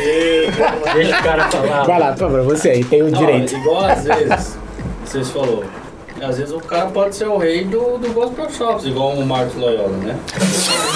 Deixa 0.94 1.18
o 1.18 1.22
cara 1.22 1.50
falar. 1.50 1.84
Vai 1.84 1.98
lá, 1.98 2.12
por 2.12 2.18
favor, 2.18 2.42
você 2.42 2.70
aí 2.70 2.84
tem 2.84 3.02
o 3.02 3.10
Não, 3.10 3.18
direito. 3.18 3.54
Igual 3.54 3.84
às 3.84 4.04
vezes, 4.04 4.58
vocês 5.04 5.30
falou. 5.30 5.64
Às 6.20 6.38
vezes 6.38 6.52
o 6.52 6.58
cara 6.58 6.86
pode 6.86 7.14
ser 7.14 7.28
o 7.28 7.36
rei 7.36 7.64
do, 7.64 7.96
do 7.96 8.12
gospel 8.12 8.50
shops, 8.50 8.84
igual 8.86 9.10
o 9.10 9.24
Marcos 9.24 9.54
Loyola, 9.54 9.96
né? 9.98 10.16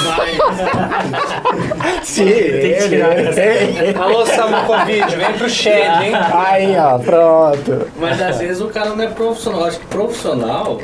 Mas, 0.05 2.09
Sim, 2.09 2.29
ele, 2.29 2.75
ele. 2.75 3.97
Alô, 3.97 4.27
Samu 4.27 4.67
Covid, 4.67 5.15
vem 5.17 5.33
pro 5.35 5.49
chat, 5.49 6.03
hein? 6.03 6.13
Aí, 6.35 6.77
ó, 6.77 6.99
pronto. 6.99 7.87
mas 7.97 8.21
às 8.21 8.39
vezes 8.39 8.61
o 8.61 8.69
cara 8.69 8.91
não 8.91 9.05
é 9.05 9.09
profissional. 9.09 9.65
Acho 9.65 9.79
que 9.79 9.87
profissional, 9.87 10.81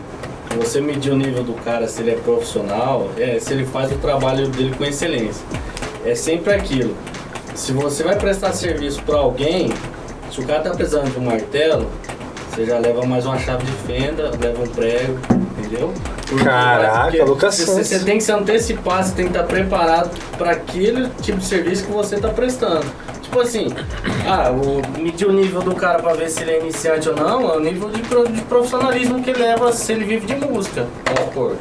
você 0.57 0.81
medir 0.81 1.12
o 1.12 1.17
nível 1.17 1.43
do 1.45 1.52
cara, 1.64 1.87
se 1.88 2.00
ele 2.00 2.12
é 2.12 2.14
profissional, 2.17 3.09
é 3.19 3.38
se 3.38 3.52
ele 3.52 3.64
faz 3.67 3.90
o 3.93 3.97
trabalho 3.97 4.49
dele 4.49 4.75
com 4.76 4.85
excelência. 4.85 5.45
É 6.05 6.14
sempre 6.14 6.52
aquilo. 6.55 6.95
Se 7.55 7.73
você 7.73 8.02
vai 8.02 8.17
prestar 8.17 8.52
serviço 8.52 9.02
para 9.02 9.17
alguém, 9.19 9.73
se 10.31 10.40
o 10.40 10.45
cara 10.47 10.61
tá 10.61 10.71
precisando 10.71 11.11
de 11.12 11.19
um 11.19 11.25
martelo, 11.25 11.87
você 12.50 12.64
já 12.64 12.78
leva 12.78 13.05
mais 13.05 13.26
uma 13.26 13.38
chave 13.38 13.64
de 13.64 13.73
fenda, 13.87 14.31
leva 14.40 14.62
um 14.62 14.67
prego, 14.69 15.19
entendeu? 15.59 15.93
Porque- 16.28 16.45
Caraca, 16.45 17.25
Lucas 17.25 17.57
você, 17.59 17.85
você 17.85 17.99
tem 18.05 18.19
que 18.19 18.25
se 18.25 18.33
antecipar, 18.33 19.02
você 19.05 19.14
tem 19.14 19.26
que 19.26 19.31
estar 19.33 19.45
preparado 19.45 20.11
para 20.37 20.52
aquele 20.52 21.09
tipo 21.23 21.38
de 21.38 21.47
serviço 21.47 21.85
que 21.85 21.93
você 21.93 22.17
está 22.17 22.28
prestando. 22.28 22.85
Tipo 23.28 23.40
assim, 23.42 23.68
ah, 24.26 24.50
o, 24.50 25.00
medir 25.00 25.28
o 25.28 25.32
nível 25.32 25.61
do 25.61 25.75
cara 25.75 25.99
para 26.02 26.14
ver 26.14 26.30
se 26.30 26.40
ele 26.42 26.50
é 26.52 26.61
iniciante 26.61 27.11
ou 27.11 27.14
não, 27.14 27.52
é 27.52 27.56
o 27.58 27.61
nível 27.61 27.90
de, 27.90 28.00
pro- 28.02 28.26
de 28.26 28.40
profissionalismo 28.42 29.23
que 29.23 29.28
ele 29.30 29.42
leva 29.42 29.70
se 29.70 29.92
ele 29.92 30.04
vive 30.06 30.25
de 30.26 30.35
música. 30.35 30.87
Vamos 31.04 31.20
supor. 31.25 31.56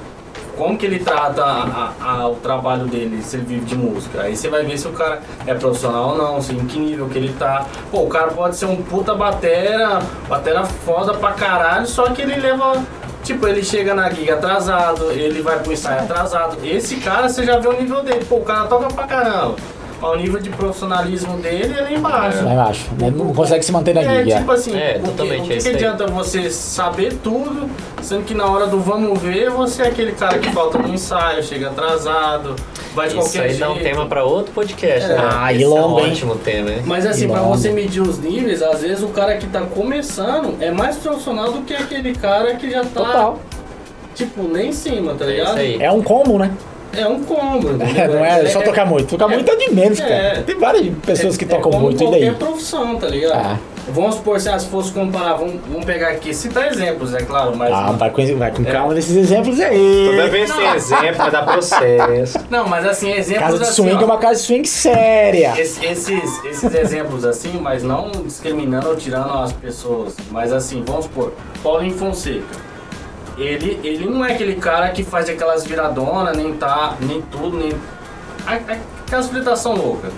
Como 0.58 0.78
que 0.78 0.86
ele 0.86 1.00
trata 1.00 1.44
a- 1.44 1.92
a- 2.02 2.12
a- 2.22 2.28
o 2.30 2.36
trabalho 2.36 2.86
dele 2.86 3.22
se 3.22 3.36
ele 3.36 3.46
vive 3.46 3.66
de 3.66 3.76
música? 3.76 4.22
Aí 4.22 4.36
você 4.36 4.48
vai 4.48 4.64
ver 4.64 4.78
se 4.78 4.88
o 4.88 4.92
cara 4.94 5.22
é 5.46 5.54
profissional 5.54 6.12
ou 6.12 6.18
não, 6.18 6.42
se 6.42 6.54
em 6.54 6.66
que 6.66 6.80
nível 6.80 7.08
que 7.10 7.18
ele 7.18 7.36
tá. 7.38 7.66
Pô, 7.92 8.04
o 8.04 8.08
cara 8.08 8.28
pode 8.32 8.56
ser 8.56 8.66
um 8.66 8.78
puta 8.82 9.14
batera, 9.14 10.00
batera 10.30 10.64
foda 10.66 11.14
pra 11.16 11.34
caralho, 11.34 11.86
só 11.86 12.06
que 12.12 12.22
ele 12.22 12.36
leva. 12.38 12.82
Tipo, 13.24 13.46
ele 13.46 13.62
chega 13.62 13.94
na 13.94 14.10
giga 14.10 14.36
atrasado, 14.36 15.12
ele 15.12 15.42
vai 15.42 15.60
pro 15.60 15.74
ensaio 15.74 16.00
atrasado. 16.00 16.58
Esse 16.64 16.96
cara, 16.96 17.28
você 17.28 17.44
já 17.46 17.60
vê 17.60 17.68
o 17.68 17.74
nível 17.74 18.02
dele. 18.02 18.24
Pô, 18.24 18.38
o 18.38 18.42
cara 18.42 18.68
toca 18.68 18.88
pra 18.88 19.04
caramba. 19.06 19.56
Mas 20.00 20.12
o 20.12 20.16
nível 20.16 20.40
de 20.40 20.50
profissionalismo 20.52 21.38
dele 21.38 21.74
é 21.78 21.82
lá 21.82 21.92
embaixo. 21.92 22.44
Lá 22.46 22.54
embaixo. 22.54 22.86
né? 23.00 23.10
Não 23.16 23.34
consegue 23.34 23.66
se 23.66 23.72
manter 23.72 23.96
na 23.96 24.02
É, 24.02 24.24
guia. 24.24 24.38
tipo 24.38 24.52
assim, 24.52 24.76
É, 24.78 25.02
o 25.04 25.12
que- 25.12 25.22
o 25.24 25.34
é 25.34 25.40
que, 25.40 25.58
que 25.58 25.70
adianta 25.70 26.06
você 26.06 26.52
saber 26.52 27.14
tudo, 27.24 27.68
sendo 28.04 28.24
que 28.24 28.36
na 28.36 28.46
hora 28.46 28.68
do 28.68 28.80
vamos 28.80 29.20
ver, 29.20 29.50
você 29.50 29.82
é 29.82 29.88
aquele 29.88 30.12
cara 30.12 30.38
que 30.38 30.52
falta 30.52 30.78
no 30.78 30.94
ensaio, 30.94 31.42
chega 31.42 31.70
atrasado, 31.70 32.56
vai 32.94 33.08
de 33.08 33.14
Isso 33.18 33.24
qualquer 33.24 33.42
aí 33.42 33.50
jeito. 33.50 33.60
dá 33.60 33.72
um 33.72 33.80
tema 33.80 34.06
pra 34.06 34.24
outro 34.24 34.54
podcast, 34.54 35.10
É. 35.12 35.16
né? 35.16 35.30
Ah, 35.32 35.52
Esse 35.52 35.64
e 35.64 35.66
longo, 35.66 36.00
é 36.00 36.04
um 36.04 36.12
ótimo 36.12 36.36
tema, 36.36 36.70
hein? 36.70 36.82
Mas 36.86 37.06
assim, 37.06 37.28
pra 37.28 37.42
longo. 37.42 37.58
você 37.58 37.72
medir 37.72 38.02
os 38.02 38.20
níveis, 38.20 38.62
às 38.62 38.82
vezes 38.82 39.02
o 39.04 39.08
cara 39.08 39.36
que 39.38 39.48
tá 39.48 39.62
começando 39.62 40.56
é 40.62 40.70
mais 40.70 40.98
profissional 40.98 41.52
do 41.52 41.62
que 41.64 41.74
aquele 41.74 42.14
cara 42.14 42.56
que 42.56 42.70
já 42.70 42.84
tá, 42.84 43.02
Total. 43.04 43.40
tipo, 44.14 44.44
nem 44.44 44.70
em 44.70 44.74
cima, 44.74 45.16
tá 45.16 45.26
É 45.26 45.28
ligado? 45.30 45.48
isso 45.50 45.58
aí. 45.58 45.82
É 45.82 45.92
um 45.92 46.04
combo, 46.04 46.38
né? 46.38 46.52
É 46.98 47.08
um 47.08 47.24
combo, 47.24 47.72
entendeu? 47.76 48.04
É, 48.04 48.08
não 48.08 48.26
é 48.26 48.46
só 48.48 48.62
tocar 48.62 48.86
muito. 48.86 49.08
Tocar 49.18 49.32
é- 49.32 49.36
muito 49.36 49.52
é 49.52 49.56
de 49.56 49.74
menos, 49.74 50.00
é. 50.00 50.04
cara. 50.08 50.44
Tem 50.44 50.58
várias 50.58 50.94
pessoas 51.06 51.38
que 51.38 51.46
é 51.46 51.48
tocam 51.48 51.72
como 51.72 51.84
muito, 51.86 52.04
e 52.04 52.12
daí? 52.12 52.32
profissão, 52.32 52.96
tá 52.98 53.08
ligado? 53.08 53.34
Ah. 53.34 53.58
Vamos 53.90 54.16
supor, 54.16 54.38
se 54.38 54.60
se 54.60 54.66
fosse 54.68 54.92
comparar, 54.92 55.36
vamos, 55.36 55.62
vamos 55.70 55.86
pegar 55.86 56.10
aqui, 56.10 56.34
citar 56.34 56.68
exemplos, 56.68 57.14
é 57.14 57.20
claro, 57.22 57.56
mas... 57.56 57.72
Ah, 57.72 57.94
vai 57.94 58.10
com, 58.10 58.38
vai 58.38 58.52
com 58.52 58.62
É. 58.64 58.66
calma 58.66 58.94
nesses 58.94 59.16
exemplos 59.16 59.58
aí. 59.62 60.08
Toda 60.12 60.28
vez 60.28 60.52
tem 60.52 60.68
exemplo, 60.76 61.16
vai 61.16 61.32
dar 61.32 61.44
processo. 61.46 62.38
Não, 62.52 62.68
mas 62.68 62.86
assim, 62.86 63.12
exemplos 63.14 63.44
Casa 63.46 63.58
de 63.60 63.64
assim, 63.64 63.74
swing 63.84 63.96
ó. 63.96 64.02
é 64.02 64.06
uma 64.06 64.18
casa 64.18 64.36
de 64.36 64.42
swing 64.42 64.68
séria. 64.68 65.54
Esse- 65.58 65.86
esses, 65.86 66.44
esses 66.44 66.76
exemplos 66.76 67.24
assim, 67.24 67.58
mas 67.62 67.82
não 67.82 68.12
discriminando 68.26 68.90
ou 68.90 68.96
tirando 68.98 69.32
as 69.38 69.54
pessoas. 69.54 70.16
Mas 70.32 70.52
assim, 70.52 70.84
vamos 70.86 71.06
supor, 71.06 71.32
Paulinho 71.64 71.94
Fonseca. 71.94 72.67
Ele, 73.38 73.80
ele 73.84 74.06
não 74.10 74.26
é 74.26 74.34
aquele 74.34 74.56
cara 74.56 74.90
que 74.90 75.04
faz 75.04 75.30
aquelas 75.30 75.64
viradonas, 75.66 76.36
nem 76.36 76.54
tá, 76.54 76.96
nem 77.00 77.22
tudo, 77.22 77.58
nem. 77.58 77.72
a- 78.46 78.54
a- 78.74 78.78
Aquelas 79.06 79.28
fritação 79.30 79.74
louca. 79.76 80.10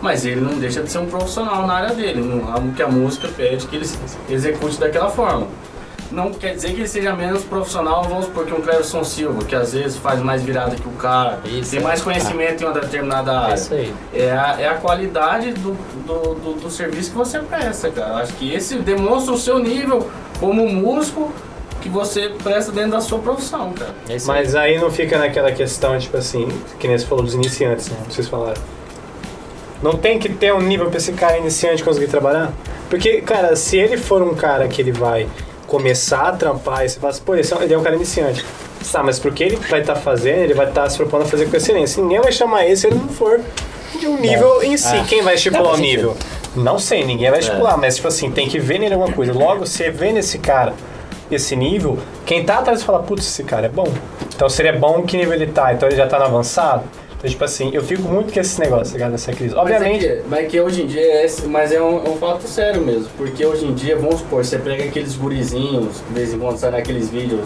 Mas 0.00 0.24
ele 0.24 0.40
não 0.40 0.52
deixa 0.58 0.82
de 0.82 0.90
ser 0.90 0.98
um 0.98 1.06
profissional 1.06 1.66
na 1.66 1.74
área 1.74 1.94
dele, 1.94 2.20
no 2.20 2.44
ramo 2.44 2.72
que 2.74 2.82
a 2.82 2.86
música 2.86 3.28
pede 3.34 3.66
que 3.66 3.76
ele 3.76 3.88
execute 4.28 4.78
daquela 4.78 5.10
forma. 5.10 5.46
Não 6.12 6.30
quer 6.32 6.54
dizer 6.54 6.68
que 6.68 6.76
ele 6.82 6.86
seja 6.86 7.12
menos 7.16 7.42
profissional, 7.42 8.04
vamos 8.04 8.26
supor, 8.26 8.44
que 8.46 8.52
um 8.52 8.60
Cleverson 8.60 9.02
Silva, 9.02 9.42
que 9.44 9.56
às 9.56 9.72
vezes 9.72 9.96
faz 9.96 10.20
mais 10.20 10.42
virada 10.42 10.76
que 10.76 10.86
o 10.86 10.92
cara, 10.92 11.40
Isso, 11.44 11.72
tem 11.72 11.80
é. 11.80 11.82
mais 11.82 12.00
conhecimento 12.00 12.62
em 12.62 12.66
uma 12.66 12.74
determinada 12.74 13.32
É 13.32 13.34
área. 13.36 13.54
isso 13.54 13.74
aí. 13.74 13.92
É 14.14 14.30
a, 14.30 14.56
é 14.60 14.68
a 14.68 14.74
qualidade 14.74 15.50
do, 15.54 15.72
do, 16.06 16.34
do, 16.34 16.52
do 16.60 16.70
serviço 16.70 17.10
que 17.10 17.16
você 17.16 17.40
presta, 17.40 17.90
cara. 17.90 18.18
Acho 18.18 18.34
que 18.34 18.52
esse 18.54 18.76
demonstra 18.76 19.34
o 19.34 19.38
seu 19.38 19.58
nível 19.58 20.08
como 20.38 20.68
músico 20.68 21.32
que 21.88 21.92
você 21.92 22.30
presta 22.42 22.72
dentro 22.72 22.92
da 22.92 23.00
sua 23.00 23.18
profissão, 23.18 23.72
cara. 23.72 23.94
É 24.08 24.16
isso 24.16 24.30
aí. 24.30 24.38
Mas 24.38 24.54
aí 24.54 24.78
não 24.78 24.90
fica 24.90 25.18
naquela 25.18 25.52
questão, 25.52 25.98
tipo 25.98 26.16
assim, 26.16 26.48
que 26.78 26.86
nem 26.88 26.96
você 26.98 27.06
falou 27.06 27.24
dos 27.24 27.34
iniciantes, 27.34 27.88
né? 27.88 27.96
Vocês 28.08 28.28
falaram. 28.28 28.60
Não 29.82 29.92
tem 29.92 30.18
que 30.18 30.28
ter 30.28 30.52
um 30.54 30.60
nível 30.60 30.88
pra 30.88 30.96
esse 30.98 31.12
cara 31.12 31.36
iniciante 31.38 31.84
conseguir 31.84 32.08
trabalhar? 32.08 32.52
Porque, 32.88 33.20
cara, 33.20 33.54
se 33.56 33.76
ele 33.76 33.96
for 33.96 34.22
um 34.22 34.34
cara 34.34 34.66
que 34.68 34.80
ele 34.80 34.92
vai 34.92 35.26
começar 35.66 36.28
a 36.28 36.32
trampar 36.32 36.84
e 36.84 36.88
você 36.88 36.98
fala 37.00 37.12
assim, 37.12 37.22
pô, 37.24 37.34
esse 37.34 37.52
é 37.52 37.56
um- 37.56 37.62
ele 37.62 37.74
é 37.74 37.78
um 37.78 37.82
cara 37.82 37.96
iniciante. 37.96 38.44
Tá, 38.92 39.02
mas 39.02 39.18
porque 39.18 39.42
ele 39.42 39.56
vai 39.56 39.80
estar 39.80 39.96
fazendo, 39.96 40.38
ele 40.38 40.54
vai 40.54 40.68
estar 40.68 40.88
se 40.88 40.96
propondo 40.96 41.22
a 41.22 41.24
fazer 41.26 41.46
com 41.50 41.56
excelência. 41.56 42.00
Ninguém 42.02 42.20
vai 42.20 42.30
chamar 42.32 42.64
ele 42.64 42.76
se 42.76 42.86
ele 42.86 42.94
não 42.96 43.08
for 43.08 43.40
de 43.98 44.06
um 44.06 44.18
nível 44.20 44.62
em 44.62 44.76
si. 44.76 44.96
Ah. 44.96 45.04
Quem 45.08 45.22
vai 45.22 45.34
estipular 45.34 45.74
o 45.74 45.76
nível? 45.76 46.16
Não 46.54 46.78
sei, 46.78 47.04
ninguém 47.04 47.28
vai 47.30 47.40
estipular, 47.40 47.76
mas 47.76 47.96
tipo 47.96 48.08
assim, 48.08 48.30
tem 48.30 48.48
que 48.48 48.58
ver 48.60 48.78
nele 48.78 48.94
alguma 48.94 49.12
coisa. 49.12 49.32
Logo, 49.32 49.66
você 49.66 49.90
vê 49.90 50.12
nesse 50.12 50.38
cara 50.38 50.72
esse 51.30 51.56
nível, 51.56 51.98
quem 52.24 52.44
tá 52.44 52.58
atrás 52.58 52.82
fala, 52.82 53.02
putz, 53.02 53.26
esse 53.26 53.42
cara 53.44 53.66
é 53.66 53.68
bom. 53.68 53.88
Então 54.34 54.48
seria 54.48 54.72
bom 54.72 55.02
que 55.02 55.16
nível 55.16 55.32
ele 55.34 55.46
tá, 55.48 55.72
então 55.72 55.88
ele 55.88 55.96
já 55.96 56.06
tá 56.06 56.18
no 56.18 56.24
avançado. 56.26 56.84
Então, 57.18 57.30
tipo 57.30 57.42
assim, 57.44 57.70
eu 57.72 57.82
fico 57.82 58.02
muito 58.02 58.32
com 58.32 58.38
esse 58.38 58.60
negócio, 58.60 58.92
ligado? 58.92 59.12
Dessa 59.12 59.32
crise. 59.32 59.54
Obviamente. 59.54 60.04
Mas 60.06 60.12
é 60.12 60.16
que, 60.22 60.28
mas 60.28 60.38
é 60.40 60.42
que 60.44 60.60
hoje 60.60 60.82
em 60.82 60.86
dia 60.86 61.00
é, 61.00 61.24
esse- 61.24 61.46
mas 61.46 61.72
é 61.72 61.80
um, 61.80 62.04
é 62.06 62.08
um 62.10 62.16
fato 62.18 62.46
sério 62.46 62.82
mesmo. 62.82 63.08
Porque 63.16 63.44
hoje 63.44 63.64
em 63.64 63.72
dia, 63.72 63.96
vamos 63.96 64.16
supor, 64.20 64.44
você 64.44 64.58
pega 64.58 64.84
aqueles 64.84 65.16
gurizinhos, 65.16 66.02
de 66.08 66.14
vez 66.14 66.34
em 66.34 66.38
quando 66.38 66.58
sai 66.58 66.70
naqueles 66.72 67.08
vídeos 67.08 67.40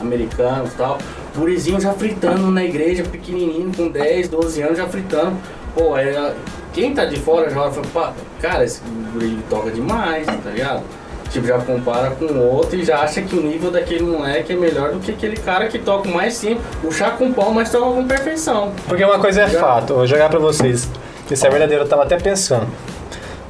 americanos 0.00 0.72
e 0.72 0.76
tal, 0.76 0.98
gurizinho 1.36 1.80
já 1.80 1.92
fritando 1.92 2.50
na 2.52 2.64
igreja, 2.64 3.02
pequenininho, 3.02 3.72
com 3.76 3.88
10, 3.88 4.28
12 4.28 4.62
anos, 4.62 4.78
já 4.78 4.86
fritando. 4.86 5.36
Pô, 5.74 5.96
é, 5.98 6.32
quem 6.72 6.94
tá 6.94 7.04
de 7.04 7.16
fora 7.18 7.50
já 7.50 7.56
fala, 7.70 7.82
"Pá, 7.92 8.12
cara, 8.40 8.64
esse 8.64 8.80
guri 9.12 9.38
toca 9.50 9.70
demais, 9.72 10.24
tá 10.26 10.50
ligado? 10.50 10.82
Tipo, 11.30 11.46
já 11.46 11.58
compara 11.58 12.10
com 12.10 12.24
o 12.26 12.52
outro 12.54 12.76
e 12.76 12.84
já 12.84 13.00
acha 13.00 13.20
que 13.20 13.34
o 13.36 13.42
nível 13.42 13.70
daquele 13.70 14.04
moleque 14.04 14.52
é 14.52 14.56
melhor 14.56 14.92
do 14.92 15.00
que 15.00 15.10
aquele 15.10 15.36
cara 15.36 15.66
que 15.68 15.78
toca 15.78 16.08
mais 16.08 16.34
simples, 16.34 16.64
o 16.82 16.90
chá 16.90 17.10
com 17.10 17.32
pau, 17.32 17.52
mas 17.52 17.70
toca 17.70 17.94
com 17.94 18.06
perfeição. 18.06 18.72
Porque 18.88 19.04
uma 19.04 19.18
coisa 19.18 19.42
é 19.42 19.48
Já- 19.48 19.60
fato, 19.60 19.94
vou 19.94 20.06
jogar 20.06 20.28
pra 20.30 20.38
vocês. 20.38 20.88
Isso 21.30 21.46
é 21.46 21.50
verdadeiro, 21.50 21.84
eu 21.84 21.88
tava 21.88 22.04
até 22.04 22.16
pensando. 22.18 22.66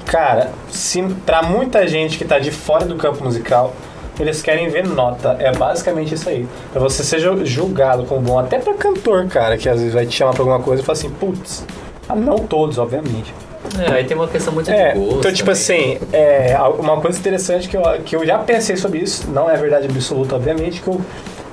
Cara, 0.06 0.50
se 0.70 1.02
pra 1.24 1.42
muita 1.42 1.86
gente 1.86 2.16
que 2.16 2.24
tá 2.24 2.38
de 2.38 2.50
fora 2.50 2.84
do 2.84 2.96
campo 2.96 3.22
musical, 3.24 3.74
eles 4.18 4.40
querem 4.40 4.68
ver 4.68 4.86
nota. 4.86 5.36
É 5.38 5.52
basicamente 5.52 6.14
isso 6.14 6.28
aí. 6.28 6.48
Pra 6.72 6.80
você 6.80 7.02
ser 7.04 7.18
ju- 7.18 7.44
julgado 7.44 8.04
como 8.04 8.20
bom, 8.20 8.38
até 8.38 8.58
pra 8.58 8.74
cantor, 8.74 9.26
cara, 9.26 9.58
que 9.58 9.68
às 9.68 9.78
vezes 9.78 9.92
vai 9.94 10.06
te 10.06 10.16
chamar 10.16 10.32
pra 10.32 10.42
alguma 10.42 10.60
coisa 10.60 10.82
e 10.82 10.84
fala 10.86 10.96
assim, 10.98 11.10
putz. 11.10 11.64
Ah, 12.08 12.14
não 12.14 12.38
todos, 12.38 12.78
obviamente. 12.78 13.32
É, 13.78 13.92
aí 13.92 14.04
tem 14.04 14.16
uma 14.16 14.28
questão 14.28 14.52
muito 14.52 14.70
É, 14.70 14.92
de 14.92 14.98
gosto. 14.98 15.18
então, 15.18 15.32
tipo 15.32 15.50
também. 15.52 15.52
assim, 15.52 15.98
é, 16.12 16.56
uma 16.78 17.00
coisa 17.00 17.18
interessante 17.18 17.68
que 17.68 17.76
eu, 17.76 17.82
que 18.04 18.14
eu 18.16 18.24
já 18.24 18.38
pensei 18.38 18.76
sobre 18.76 18.98
isso, 19.00 19.28
não 19.30 19.50
é 19.50 19.56
verdade 19.56 19.86
absoluta, 19.86 20.36
obviamente, 20.36 20.80
que 20.80 20.88
eu 20.88 21.00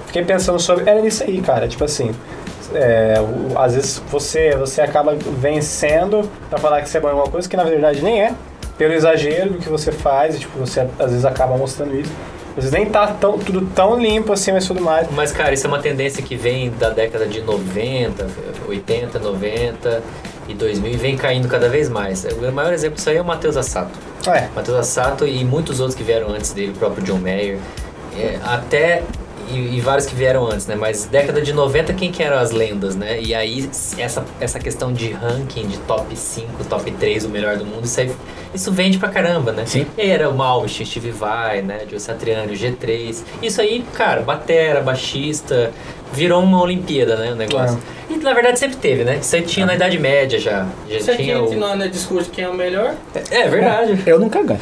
fiquei 0.06 0.24
pensando 0.24 0.60
sobre, 0.60 0.88
era 0.88 1.00
isso 1.02 1.24
aí, 1.24 1.42
cara, 1.42 1.68
tipo 1.68 1.84
assim, 1.84 2.12
é, 2.76 3.16
o- 3.20 3.58
às 3.58 3.74
vezes 3.74 4.02
você, 4.12 4.52
você 4.56 4.82
acaba 4.82 5.16
vencendo 5.16 6.30
pra 6.50 6.60
falar 6.60 6.82
que 6.84 6.90
você 6.90 6.98
é 7.00 7.02
bom 7.02 7.08
em 7.08 7.12
alguma 7.12 7.30
coisa 7.30 7.50
que 7.50 7.58
na 7.58 7.64
verdade 7.64 8.04
nem 8.04 8.22
é, 8.22 8.34
pelo 8.78 8.94
exagero 8.94 9.52
do 9.54 9.58
que 9.60 9.70
você 9.70 9.92
faz, 9.92 10.36
e, 10.36 10.40
tipo, 10.40 10.58
você 10.60 10.82
às 11.00 11.10
vezes 11.10 11.26
acaba 11.26 11.58
mostrando 11.58 11.96
isso. 11.96 12.12
Às 12.50 12.56
vezes 12.66 12.72
nem 12.72 12.86
tá 12.86 13.08
tão, 13.08 13.40
tudo 13.40 13.66
tão 13.74 14.00
limpo 14.00 14.32
assim, 14.34 14.52
mas 14.52 14.68
tudo 14.68 14.80
mais. 14.82 15.08
Mas, 15.12 15.32
cara, 15.32 15.52
isso 15.54 15.66
é 15.66 15.70
uma 15.70 15.80
tendência 15.80 16.22
que 16.24 16.36
vem 16.36 16.70
da 16.80 16.90
década 16.92 17.26
de 17.26 17.42
90, 17.42 18.28
80, 18.68 19.18
90 19.20 20.04
e 20.48 20.54
2000 20.54 20.92
e 20.92 20.98
vem 20.98 21.18
caindo 21.18 21.48
cada 21.48 21.70
vez 21.70 21.90
mais. 21.90 22.26
O 22.26 22.52
maior 22.52 22.74
exemplo 22.74 22.96
disso 22.96 23.10
aí 23.10 23.18
é 23.18 23.22
o 23.22 23.26
Matheus 23.26 23.58
Assato. 23.58 23.98
É, 24.28 24.48
Matheus 24.56 24.78
Assato 24.78 25.26
e 25.26 25.44
muitos 25.44 25.80
outros 25.80 25.96
que 25.96 26.04
vieram 26.04 26.30
antes 26.30 26.54
dele, 26.54 26.72
o 26.72 26.76
próprio 26.76 27.04
John 27.04 27.20
Mayer, 27.20 27.60
é, 28.18 28.40
até 28.44 29.04
e, 29.50 29.78
e 29.78 29.82
vários 29.82 30.06
que 30.06 30.16
vieram 30.16 30.48
antes, 30.48 30.68
né? 30.68 30.76
Mas 30.76 31.06
década 31.06 31.42
de 31.42 31.54
90 31.54 31.94
quem 31.94 32.12
que 32.12 32.24
eram 32.24 32.38
as 32.38 32.52
lendas, 32.52 32.96
né? 32.96 33.22
E 33.22 33.34
aí 33.36 33.70
essa, 33.98 34.26
essa 34.40 34.60
questão 34.60 34.94
de 34.94 35.12
ranking, 35.12 35.68
de 35.68 35.78
top 35.80 36.16
5, 36.16 36.64
top 36.66 36.92
3, 36.92 37.26
o 37.26 37.30
melhor 37.30 37.58
do 37.58 37.66
mundo, 37.66 37.86
isso 37.86 38.00
aí 38.00 38.12
isso 38.54 38.72
vende 38.72 39.00
pra 39.00 39.10
caramba, 39.10 39.52
né? 39.52 39.66
Sim. 39.66 39.88
E 39.98 40.02
aí 40.02 40.10
era 40.12 40.30
o 40.30 40.38
Malmsteen, 40.38 40.86
Steve 40.86 41.10
Vai, 41.10 41.64
né? 41.64 41.82
Joe 41.90 42.00
Satriani, 42.00 42.54
o 42.54 42.56
G3. 42.56 43.24
Isso 43.42 43.60
aí, 43.60 43.84
cara, 43.96 44.22
batera, 44.22 44.80
baixista, 44.80 45.72
virou 46.14 46.42
uma 46.42 46.62
Olimpíada, 46.62 47.16
né? 47.16 47.32
O 47.32 47.36
negócio. 47.36 47.80
E 48.10 48.18
na 48.18 48.34
verdade 48.34 48.60
sempre 48.60 48.78
teve, 48.78 49.04
né? 49.04 49.20
Você 49.22 49.42
tinha 49.42 49.66
na 49.66 49.76
Idade 49.76 49.98
Média 49.98 50.40
já. 50.40 50.68
Já 50.88 51.14
aqui 51.14 51.24
tinha 51.24 51.42
o... 51.42 51.54
não 51.56 51.74
é 51.82 51.88
discurso 51.88 52.30
de 52.30 52.36
quem 52.36 52.46
é 52.46 52.50
o 52.50 52.54
melhor. 52.54 52.94
É 53.32 53.48
verdade. 53.48 54.02
Eu 54.06 54.20
nunca 54.20 54.42
ganho. 54.44 54.60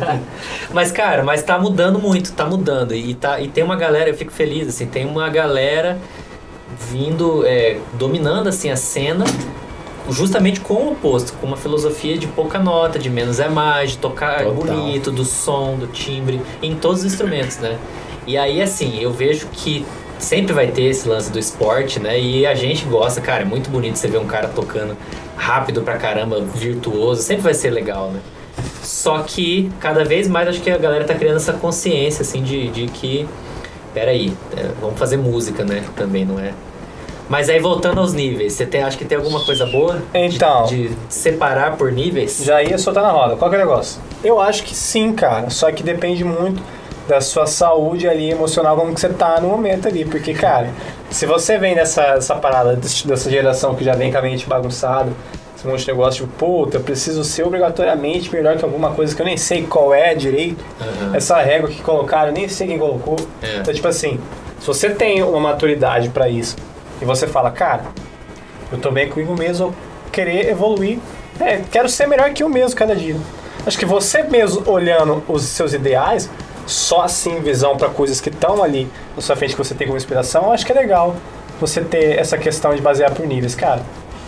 mas, 0.72 0.90
cara, 0.90 1.22
mas 1.22 1.42
tá 1.42 1.58
mudando 1.58 1.98
muito, 1.98 2.32
tá 2.32 2.46
mudando. 2.46 2.94
E, 2.94 3.14
tá, 3.14 3.40
e 3.40 3.48
tem 3.48 3.62
uma 3.62 3.76
galera, 3.76 4.08
eu 4.08 4.14
fico 4.14 4.32
feliz, 4.32 4.68
assim, 4.68 4.86
tem 4.86 5.04
uma 5.04 5.28
galera 5.28 5.98
vindo, 6.90 7.44
é, 7.46 7.78
dominando, 7.94 8.48
assim, 8.48 8.70
a 8.70 8.76
cena 8.76 9.24
justamente 10.10 10.60
com 10.60 10.74
o 10.74 10.92
oposto, 10.92 11.34
com 11.34 11.46
uma 11.46 11.56
filosofia 11.56 12.16
de 12.16 12.26
pouca 12.26 12.58
nota, 12.58 12.98
de 12.98 13.10
menos 13.10 13.40
é 13.40 13.48
mais, 13.48 13.90
de 13.90 13.98
tocar 13.98 14.44
Total. 14.44 14.54
bonito, 14.54 15.10
do 15.10 15.24
som, 15.24 15.76
do 15.76 15.86
timbre, 15.86 16.40
em 16.62 16.74
todos 16.74 17.00
os 17.00 17.04
instrumentos, 17.12 17.58
né? 17.58 17.78
E 18.26 18.36
aí, 18.36 18.60
assim, 18.60 18.98
eu 19.00 19.12
vejo 19.12 19.48
que 19.52 19.86
sempre 20.18 20.52
vai 20.52 20.68
ter 20.68 20.82
esse 20.84 21.08
lance 21.08 21.30
do 21.30 21.38
esporte, 21.38 22.00
né? 22.00 22.18
E 22.20 22.46
a 22.46 22.54
gente 22.54 22.84
gosta, 22.84 23.20
cara, 23.20 23.42
é 23.42 23.44
muito 23.44 23.70
bonito 23.70 23.96
você 23.96 24.08
ver 24.08 24.18
um 24.18 24.26
cara 24.26 24.48
tocando 24.48 24.96
rápido 25.36 25.82
pra 25.82 25.96
caramba, 25.96 26.40
virtuoso, 26.40 27.22
sempre 27.22 27.42
vai 27.44 27.54
ser 27.54 27.70
legal, 27.70 28.10
né? 28.10 28.20
Só 28.82 29.20
que 29.20 29.70
cada 29.80 30.04
vez 30.04 30.26
mais 30.28 30.48
acho 30.48 30.60
que 30.60 30.70
a 30.70 30.78
galera 30.78 31.04
tá 31.04 31.14
criando 31.14 31.36
essa 31.36 31.52
consciência, 31.52 32.22
assim, 32.22 32.42
de, 32.42 32.68
de 32.68 32.86
que. 32.88 33.28
Peraí, 33.94 34.32
é, 34.56 34.66
vamos 34.80 34.98
fazer 34.98 35.16
música, 35.16 35.64
né? 35.64 35.82
Também, 35.96 36.24
não 36.24 36.38
é? 36.38 36.52
Mas 37.28 37.48
aí 37.50 37.58
voltando 37.60 38.00
aos 38.00 38.14
níveis, 38.14 38.54
você 38.54 38.64
tem, 38.64 38.82
acho 38.82 38.96
que 38.96 39.04
tem 39.04 39.18
alguma 39.18 39.44
coisa 39.44 39.66
boa? 39.66 39.96
de- 40.12 40.18
Então. 40.36 40.64
De, 40.64 40.90
separar 41.08 41.76
por 41.76 41.92
níveis? 41.92 42.42
Já 42.42 42.62
ia 42.62 42.78
soltar 42.78 43.02
na 43.02 43.10
roda. 43.10 43.36
Qual 43.36 43.50
que 43.50 43.56
é 43.56 43.58
o 43.58 43.62
negócio? 43.62 44.00
Eu 44.24 44.40
acho 44.40 44.62
que 44.64 44.74
sim, 44.74 45.12
cara. 45.12 45.50
Só 45.50 45.70
que 45.70 45.82
depende 45.82 46.24
muito 46.24 46.62
da 47.08 47.22
sua 47.22 47.46
saúde 47.46 48.06
ali 48.06 48.30
emocional, 48.30 48.76
como 48.76 48.92
que 48.92 49.00
você 49.00 49.08
tá 49.08 49.40
no 49.40 49.48
momento 49.48 49.88
ali. 49.88 50.04
Porque, 50.04 50.34
cara, 50.34 50.70
se 51.10 51.24
você 51.24 51.56
vem 51.56 51.74
dessa, 51.74 52.18
parada, 52.40 52.76
dessa 52.76 53.30
geração 53.30 53.74
que 53.74 53.82
já 53.82 53.94
vem 53.94 54.12
com 54.12 54.18
a 54.18 54.22
mente 54.22 54.46
bagunçada, 54.46 55.10
esse 55.56 55.66
monte 55.66 55.80
de 55.80 55.88
negócio, 55.88 56.26
tipo, 56.26 56.38
puta, 56.38 56.76
eu 56.76 56.82
preciso 56.82 57.24
ser 57.24 57.44
obrigatoriamente 57.44 58.32
melhor 58.32 58.56
que 58.56 58.64
alguma 58.64 58.92
coisa 58.92 59.16
que 59.16 59.20
eu 59.20 59.26
nem 59.26 59.36
sei 59.36 59.66
qual 59.66 59.92
é 59.92 60.14
direito. 60.14 60.62
Aham. 60.80 61.16
Essa 61.16 61.40
régua 61.40 61.68
que 61.70 61.82
colocaram, 61.82 62.28
eu 62.28 62.34
nem 62.34 62.46
sei 62.46 62.68
quem 62.68 62.78
colocou. 62.78 63.16
É. 63.42 63.56
Então, 63.56 63.72
tipo 63.72 63.88
assim, 63.88 64.20
se 64.60 64.66
você 64.66 64.90
tem 64.90 65.22
uma 65.22 65.40
maturidade 65.40 66.10
pra 66.10 66.28
isso 66.28 66.56
e 67.00 67.04
você 67.04 67.26
fala, 67.26 67.50
cara, 67.50 67.84
eu 68.70 68.78
tô 68.78 68.90
bem 68.90 69.08
comigo 69.08 69.34
mesmo, 69.34 69.74
querer 70.12 70.50
evoluir, 70.50 70.98
é, 71.40 71.62
quero 71.70 71.88
ser 71.88 72.06
melhor 72.06 72.30
que 72.30 72.42
eu 72.42 72.48
mesmo 72.48 72.76
cada 72.76 72.94
dia. 72.94 73.16
Acho 73.66 73.78
que 73.78 73.86
você 73.86 74.22
mesmo 74.22 74.62
olhando 74.70 75.22
os 75.26 75.42
seus 75.42 75.72
ideais, 75.72 76.30
só 76.68 77.02
assim 77.02 77.40
visão 77.40 77.76
pra 77.76 77.88
coisas 77.88 78.20
que 78.20 78.28
estão 78.28 78.62
ali 78.62 78.88
na 79.16 79.22
sua 79.22 79.34
frente 79.34 79.52
que 79.52 79.58
você 79.58 79.74
tem 79.74 79.86
como 79.86 79.96
inspiração, 79.96 80.44
eu 80.44 80.52
acho 80.52 80.64
que 80.64 80.72
é 80.72 80.74
legal 80.74 81.16
você 81.60 81.80
ter 81.80 82.18
essa 82.18 82.38
questão 82.38 82.74
de 82.74 82.80
basear 82.80 83.12
por 83.12 83.26
níveis, 83.26 83.54
cara. 83.54 83.82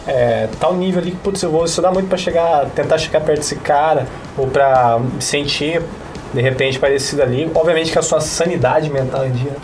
É, 0.06 0.48
tal 0.58 0.74
nível 0.74 1.00
ali 1.00 1.10
que, 1.12 1.16
putz, 1.18 1.42
eu 1.42 1.50
vou 1.50 1.64
estudar 1.64 1.92
muito 1.92 2.08
pra 2.08 2.18
chegar, 2.18 2.66
tentar 2.70 2.98
chegar 2.98 3.20
perto 3.20 3.40
desse 3.40 3.56
cara, 3.56 4.06
ou 4.36 4.46
pra 4.46 4.98
me 4.98 5.22
sentir 5.22 5.82
de 6.32 6.40
repente 6.40 6.78
parecido 6.78 7.22
ali. 7.22 7.50
Obviamente 7.54 7.92
que 7.92 7.98
a 7.98 8.02
sua 8.02 8.20
sanidade 8.20 8.90
mental 8.90 9.26
em 9.26 9.32
dia. 9.32 9.56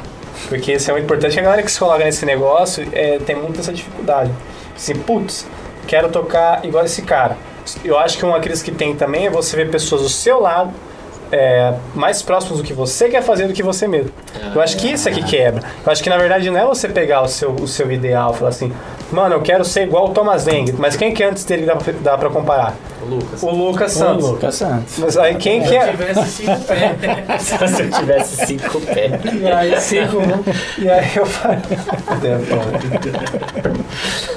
Porque 0.48 0.72
isso 0.72 0.90
é 0.90 0.92
muito 0.92 1.04
importante. 1.04 1.38
A 1.38 1.42
galera 1.42 1.62
que 1.62 1.70
se 1.70 1.78
coloca 1.78 2.04
nesse 2.04 2.24
negócio 2.26 2.86
é, 2.92 3.18
tem 3.18 3.34
muita 3.34 3.60
essa 3.60 3.72
dificuldade. 3.72 4.30
Assim, 4.74 4.94
putz, 4.94 5.46
quero 5.86 6.08
tocar 6.10 6.64
igual 6.64 6.84
esse 6.84 7.02
cara. 7.02 7.36
Eu 7.84 7.98
acho 7.98 8.18
que 8.18 8.24
uma 8.24 8.38
crise 8.38 8.62
que 8.62 8.70
tem 8.70 8.94
também 8.94 9.26
é 9.26 9.30
você 9.30 9.56
ver 9.56 9.70
pessoas 9.70 10.02
do 10.02 10.08
seu 10.08 10.40
lado 10.40 10.72
é, 11.32 11.74
mais 11.94 12.22
próximos 12.22 12.58
do 12.58 12.64
que 12.64 12.72
você 12.72 13.08
quer 13.08 13.22
fazer 13.22 13.46
do 13.46 13.52
que 13.52 13.62
você 13.62 13.86
mesmo. 13.86 14.10
Eu 14.54 14.60
acho 14.60 14.76
que 14.76 14.90
isso 14.92 15.08
é 15.08 15.12
que 15.12 15.22
quebra. 15.22 15.62
Eu 15.84 15.92
acho 15.92 16.02
que 16.02 16.10
na 16.10 16.16
verdade 16.16 16.50
não 16.50 16.58
é 16.58 16.64
você 16.64 16.88
pegar 16.88 17.22
o 17.22 17.28
seu, 17.28 17.50
o 17.50 17.66
seu 17.66 17.90
ideal 17.90 18.32
e 18.34 18.38
falar 18.38 18.50
assim, 18.50 18.72
mano, 19.10 19.34
eu 19.34 19.42
quero 19.42 19.64
ser 19.64 19.82
igual 19.84 20.06
o 20.06 20.10
Thomas 20.10 20.46
Weng, 20.46 20.72
mas 20.78 20.96
quem 20.96 21.12
que 21.12 21.22
antes 21.22 21.44
dele 21.44 21.66
dá 21.66 21.76
pra, 21.76 21.92
dá 21.92 22.18
pra 22.18 22.30
comparar? 22.30 22.74
O 23.02 23.04
Lucas. 23.14 23.42
O 23.42 23.50
Lucas 23.50 23.92
Santos. 23.92 24.28
Lucas 24.30 24.54
Santos. 24.54 24.98
Mas 24.98 25.16
aí 25.18 25.34
quem 25.36 25.60
que 25.62 25.68
Se 25.68 25.74
eu 25.74 25.82
é? 25.82 25.90
tivesse 25.90 26.30
cinco 26.30 26.60
pés. 26.64 27.42
Se 27.76 27.82
eu 27.82 27.90
tivesse 27.90 28.46
cinco 28.46 28.80
pés. 28.80 29.12
E 29.40 29.46
aí, 29.46 29.80
cinco, 29.80 30.16
e 30.78 30.88
aí 30.90 31.10
eu 31.16 31.26
falei. 31.26 31.58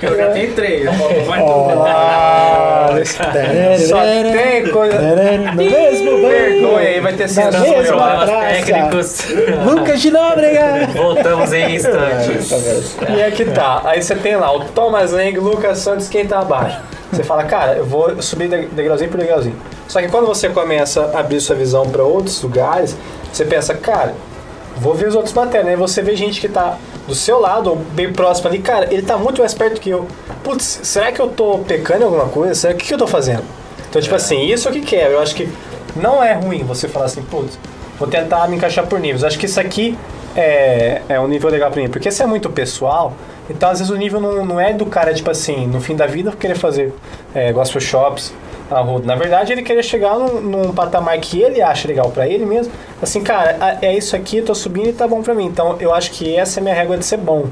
Eu 0.02 0.18
já 0.18 0.32
tenho 0.32 0.54
três, 0.54 0.86
mais 1.28 1.44
Ah, 1.88 2.90
só 3.88 4.02
tem 4.02 4.70
coisa. 4.72 5.00
Mesmo 5.56 6.28
Vergonha 6.28 6.88
aí, 6.90 7.00
vai 7.00 7.14
ter 7.14 7.34
praça. 7.34 8.26
técnicos. 8.50 9.26
Lucas 9.66 10.02
de 10.02 10.12
Nóbrega. 10.12 10.88
Voltamos 10.96 11.54
em 11.54 11.76
instantes. 11.76 12.98
E 13.10 13.22
é 13.22 13.32
que 13.32 13.46
tá. 13.46 13.82
Aí 13.86 14.02
você 14.02 14.16
tem 14.16 14.36
lá 14.36 14.52
o 14.56 14.66
Thomas 14.66 15.12
Lang, 15.12 15.38
Lucas 15.40 15.80
Santos, 15.80 16.08
quem 16.08 16.26
tá 16.26 16.40
abaixo. 16.40 16.80
Você 17.12 17.24
fala, 17.24 17.44
cara, 17.44 17.74
eu 17.74 17.86
vou 17.86 18.22
subir 18.22 18.48
de- 18.50 18.68
degrauzinho 18.68 19.10
por 19.10 19.20
degrauzinho. 19.20 19.56
Só 19.88 20.00
que 20.02 20.08
quando 20.10 20.28
você 20.28 20.50
começa 20.50 21.12
a 21.14 21.20
abrir 21.22 21.40
sua 21.42 21.56
visão 21.56 21.90
para 21.90 22.04
outros 22.04 22.42
lugares, 22.44 22.96
você 23.34 23.44
pensa, 23.46 23.74
cara, 23.74 24.14
vou 24.78 24.94
ver 24.94 25.08
os 25.08 25.16
outros 25.16 25.34
batendo. 25.34 25.68
Aí 25.70 25.76
você 25.76 26.02
vê 26.02 26.16
gente 26.16 26.40
que 26.40 26.48
tá 26.48 26.78
do 27.08 27.16
seu 27.16 27.40
lado, 27.40 27.72
ou 27.72 27.76
bem 27.76 28.14
próximo 28.14 28.48
ali, 28.50 28.60
cara, 28.60 28.88
ele 28.94 29.02
tá 29.02 29.18
muito 29.18 29.40
mais 29.42 29.54
perto 29.54 29.82
que 29.82 29.90
eu. 29.90 30.08
Putz, 30.44 30.82
será 30.84 31.12
que 31.12 31.20
eu 31.20 31.28
tô 31.30 31.58
pecando 31.60 32.02
em 32.02 32.06
alguma 32.06 32.28
coisa? 32.28 32.54
Será 32.54 32.74
que 32.76 32.86
que 32.86 32.94
eu 32.94 32.98
tô 32.98 33.08
fazendo? 33.08 33.44
Então, 33.90 34.00
tipo 34.00 34.14
assim, 34.14 34.46
isso 34.46 34.68
é 34.68 34.72
o 34.72 34.74
que 34.74 34.82
quebra. 34.82 35.14
Eu 35.14 35.20
acho 35.20 35.34
que 35.34 35.50
não 35.96 36.24
é 36.24 36.34
ruim 36.34 36.64
você 36.64 36.88
falar 36.88 37.06
assim, 37.06 37.24
putz, 37.24 37.58
vou 37.98 38.08
tentar 38.08 38.48
me 38.48 38.56
encaixar 38.56 38.86
por 38.86 39.00
níveis. 39.00 39.24
Acho 39.24 39.40
que 39.40 39.48
isso 39.48 39.60
aqui 39.60 39.98
é, 40.36 41.02
é 41.10 41.20
um 41.20 41.28
nível 41.28 41.50
legal 41.50 41.72
pra 41.72 41.82
mim, 41.82 41.90
porque 41.90 42.12
se 42.12 42.22
é 42.22 42.26
muito 42.28 42.48
pessoal, 42.52 43.14
então 43.50 43.70
às 43.70 43.80
vezes 43.80 43.92
o 43.92 43.96
nível 43.96 44.20
não, 44.20 44.46
não 44.46 44.60
é 44.60 44.74
do 44.74 44.86
cara, 44.86 45.14
tipo 45.14 45.30
assim, 45.30 45.68
no 45.68 45.82
fim 45.82 45.96
da 45.96 46.06
vida 46.06 46.32
querer 46.32 46.56
fazer 46.56 46.94
é, 47.34 47.52
gospel 47.52 47.82
shops. 47.82 48.34
Na 49.04 49.16
verdade, 49.16 49.52
ele 49.52 49.64
queria 49.64 49.82
chegar 49.82 50.14
num, 50.14 50.42
num 50.42 50.74
patamar 50.74 51.18
que 51.20 51.42
ele 51.42 51.60
acha 51.60 51.88
legal 51.88 52.12
pra 52.12 52.28
ele 52.28 52.46
mesmo. 52.46 52.72
Assim, 53.02 53.24
cara, 53.24 53.80
é 53.82 53.98
isso 53.98 54.16
aqui, 54.16 54.44
tô 54.44 54.54
subindo 54.54 54.90
e 54.90 54.94
tá 54.94 55.08
bom 55.08 55.24
pra 55.24 55.34
mim. 55.34 55.46
Então 55.46 55.76
eu 55.80 55.92
acho 55.92 56.12
que 56.12 56.36
essa 56.36 56.60
é 56.60 56.62
a 56.62 56.64
minha 56.64 56.76
régua 56.76 56.96
de 56.96 57.04
ser 57.04 57.18
bom. 57.18 57.48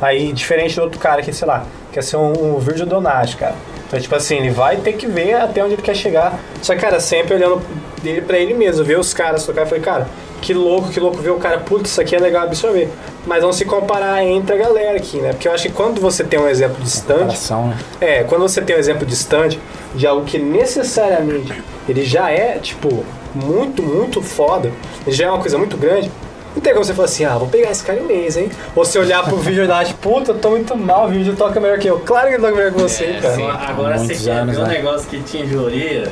Aí, 0.00 0.32
diferente 0.32 0.74
do 0.74 0.82
outro 0.82 0.98
cara 0.98 1.22
que, 1.22 1.32
sei 1.32 1.46
lá, 1.46 1.64
quer 1.92 2.02
ser 2.02 2.16
um, 2.16 2.56
um 2.56 2.58
Virgil 2.58 2.86
Donati, 2.86 3.36
cara. 3.36 3.54
Então, 3.86 4.00
tipo 4.00 4.14
assim, 4.16 4.36
ele 4.36 4.50
vai 4.50 4.76
ter 4.78 4.94
que 4.94 5.06
ver 5.06 5.34
até 5.34 5.62
onde 5.62 5.74
ele 5.74 5.82
quer 5.82 5.94
chegar. 5.94 6.38
Só 6.60 6.74
que, 6.74 6.80
cara, 6.80 6.98
sempre 6.98 7.34
olhando 7.34 7.62
dele 8.02 8.20
pra 8.22 8.36
ele 8.36 8.54
mesmo, 8.54 8.84
ver 8.84 8.98
os 8.98 9.14
caras 9.14 9.46
tocar. 9.46 9.62
Eu 9.62 9.66
falei, 9.66 9.82
cara, 9.82 10.08
que 10.42 10.52
louco, 10.52 10.88
que 10.90 11.00
louco 11.00 11.18
ver 11.18 11.30
o 11.30 11.36
cara, 11.36 11.58
putz, 11.58 11.90
isso 11.90 12.00
aqui 12.00 12.14
é 12.14 12.18
legal 12.18 12.44
absorver. 12.44 12.88
Mas 13.28 13.42
não 13.42 13.52
se 13.52 13.66
comparar 13.66 14.24
entre 14.24 14.54
a 14.54 14.56
galera 14.56 14.96
aqui, 14.96 15.18
né? 15.18 15.32
Porque 15.32 15.46
eu 15.46 15.52
acho 15.52 15.64
que 15.68 15.72
quando 15.74 16.00
você 16.00 16.24
tem 16.24 16.40
um 16.40 16.48
exemplo 16.48 16.82
distante, 16.82 17.36
né? 17.52 17.78
é, 18.00 18.22
quando 18.24 18.40
você 18.40 18.62
tem 18.62 18.74
um 18.74 18.78
exemplo 18.78 19.04
distante 19.06 19.60
de 19.94 20.06
algo 20.06 20.24
que 20.24 20.38
necessariamente 20.38 21.52
ele 21.86 22.04
já 22.04 22.30
é, 22.30 22.58
tipo, 22.58 23.04
muito, 23.34 23.82
muito 23.82 24.22
foda, 24.22 24.72
ele 25.06 25.14
já 25.14 25.26
é 25.26 25.30
uma 25.30 25.40
coisa 25.40 25.58
muito 25.58 25.76
grande, 25.76 26.10
não 26.56 26.62
tem 26.62 26.72
como 26.72 26.82
você 26.84 26.94
falar 26.94 27.04
assim, 27.04 27.26
ah, 27.26 27.36
vou 27.36 27.48
pegar 27.48 27.70
esse 27.70 27.84
cara 27.84 28.00
em 28.00 28.04
mês, 28.04 28.36
hein? 28.38 28.50
Ou 28.74 28.82
você 28.82 28.98
olhar 28.98 29.22
pro 29.22 29.36
vídeo 29.36 29.62
e 29.62 29.66
dar, 29.66 29.84
tipo, 29.84 29.98
puta, 30.00 30.32
eu 30.32 30.38
tô 30.38 30.50
muito 30.50 30.74
mal, 30.74 31.04
o 31.06 31.08
vídeo 31.08 31.36
toca 31.36 31.60
melhor 31.60 31.78
que 31.78 31.86
eu. 31.86 32.00
Claro 32.00 32.28
que 32.28 32.34
ele 32.34 32.42
toca 32.42 32.54
melhor 32.56 32.72
que 32.72 32.80
você, 32.80 33.04
É, 33.04 33.20
cara. 33.20 33.34
sim. 33.34 33.46
Agora 33.46 33.98
você 33.98 34.14
quer 34.14 34.46
ver 34.46 34.58
um 34.58 34.62
né? 34.62 34.68
negócio 34.68 35.06
que 35.08 35.20
te 35.20 35.36
injuria. 35.38 36.10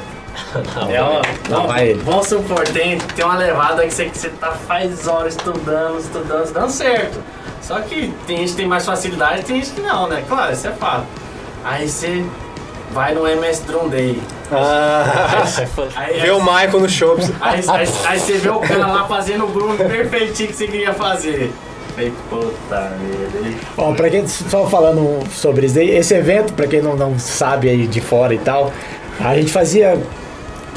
Não, 0.75 0.91
É 0.91 1.03
uma, 1.03 1.23
Não, 1.49 1.67
vai 1.67 1.89
ele. 1.89 2.01
vamos 2.03 2.27
supor, 2.29 2.67
tem, 2.69 2.99
tem 2.99 3.25
uma 3.25 3.37
levada 3.37 3.83
que 3.87 3.93
você, 3.93 4.07
que 4.07 4.19
você 4.19 4.29
tá 4.31 4.53
faz 4.53 5.07
horas 5.07 5.35
estudando, 5.37 5.99
estudando, 5.99 6.53
dando 6.53 6.71
certo. 6.71 7.19
Só 7.63 7.81
que 7.81 8.13
tem 8.27 8.39
gente 8.39 8.51
que 8.51 8.57
tem 8.57 8.67
mais 8.67 8.85
facilidade 8.87 9.43
tem 9.43 9.57
gente 9.57 9.71
que 9.73 9.81
não, 9.81 10.09
né? 10.09 10.23
Claro, 10.29 10.53
isso 10.53 10.67
é 10.69 10.73
fato. 10.73 11.05
Aí 11.65 11.89
você 11.89 12.25
vai 12.93 13.13
no 13.15 13.27
MS 13.27 13.63
Drum 13.65 13.89
Day. 13.89 14.21
Ah, 14.53 15.43
Aí, 15.97 16.21
vê 16.21 16.31
o 16.31 16.39
Michael 16.41 16.81
no 16.81 16.89
show. 16.89 17.17
aí, 17.41 17.61
aí, 17.69 17.89
aí 18.07 18.21
você 18.21 18.35
vê 18.35 18.49
o 18.49 18.61
cara 18.61 18.87
lá 18.87 19.05
fazendo 19.09 19.45
o 19.45 19.49
groove 19.49 19.83
perfeitinho 19.85 20.49
que 20.51 20.55
você 20.55 20.67
queria 20.69 20.95
fazer. 20.95 21.53
Falei, 21.95 22.13
puta 22.31 22.93
merda. 23.01 23.57
Bom, 23.77 23.95
pra 23.95 24.09
quem 24.11 24.27
só 24.29 24.67
falando 24.69 25.27
sobre 25.33 25.67
isso 25.67 25.79
aí, 25.79 25.91
esse 25.91 26.15
evento, 26.15 26.53
pra 26.53 26.69
quem 26.69 26.81
não, 26.81 26.95
não 26.95 27.19
sabe 27.19 27.69
aí 27.69 27.87
de 27.89 28.01
fora 28.01 28.33
e 28.35 28.39
tal, 28.39 28.73
a 29.19 29.35
gente 29.35 29.51
fazia. 29.51 29.99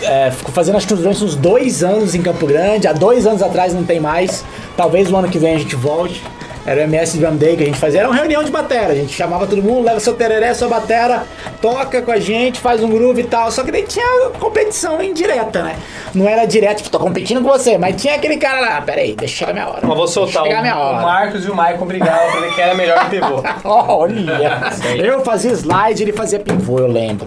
É, 0.02 0.32
ficou 0.32 0.54
fazendo 0.54 0.78
acho 0.78 0.88
que 0.88 0.94
durante 0.94 1.24
uns 1.24 1.36
dois 1.36 1.84
anos 1.84 2.16
em 2.16 2.22
Campo 2.22 2.46
Grande, 2.46 2.88
há 2.88 2.94
dois 2.94 3.26
anos 3.28 3.42
atrás 3.42 3.74
não 3.74 3.84
tem 3.84 4.00
mais. 4.00 4.44
Talvez 4.76 5.12
o 5.12 5.16
ano 5.16 5.30
que 5.30 5.38
vem 5.38 5.56
a 5.56 5.60
gente 5.60 5.76
volte. 5.76 6.24
Era 6.66 6.82
o 6.82 6.84
MS 6.84 7.18
Drum 7.18 7.36
Day 7.36 7.56
que 7.56 7.64
a 7.64 7.66
gente 7.66 7.80
fazia, 7.80 8.02
era 8.02 8.10
uma 8.10 8.16
reunião 8.16 8.44
de 8.44 8.52
batera. 8.52 8.92
A 8.94 8.96
gente 8.96 9.14
chamava 9.14 9.48
todo 9.48 9.64
mundo, 9.64 9.86
leva 9.86 10.00
seu 10.00 10.14
tereré, 10.14 10.54
sua 10.54 10.68
batera, 10.68 11.24
toca 11.62 12.02
com 12.02 12.12
a 12.12 12.20
gente, 12.20 12.60
faz 12.60 12.84
um 12.84 12.90
groove 12.90 13.22
e 13.22 13.24
tal. 13.24 13.52
Só 13.52 13.64
que 13.64 13.72
daí 13.72 13.84
tinha 13.84 14.30
competição 14.40 15.02
indireta, 15.02 15.64
né? 15.64 15.78
Não 16.14 16.28
era 16.28 16.46
direto, 16.46 16.78
tipo, 16.78 16.90
tô 16.90 17.00
competindo 17.00 17.42
com 17.42 17.48
você, 17.48 17.78
mas 17.78 18.00
tinha 18.00 18.14
aquele 18.14 18.38
cara 18.38 18.60
lá, 18.60 18.82
peraí, 18.82 19.16
deixa 19.16 19.38
chegar 19.38 19.54
minha 19.54 19.68
hora. 19.68 19.80
Mas 19.82 19.98
vou 19.98 20.08
soltar 20.08 20.44
o, 20.44 20.46
minha 20.46 20.78
o 20.78 20.80
hora. 20.80 21.02
Marcos 21.02 21.46
e 21.46 21.50
o 21.50 21.56
Michael 21.56 21.86
brigavam 21.86 22.32
pra 22.32 22.42
ver 22.42 22.54
quem 22.54 22.64
era 22.64 22.76
melhor 22.76 23.10
pivô. 23.10 23.44
Olha! 23.64 24.62
Eu 24.98 25.24
fazia 25.24 25.52
slide, 25.54 26.04
ele 26.04 26.14
fazia 26.14 26.40
pivô, 26.40 26.80
eu 26.80 26.88
lembro. 26.88 27.26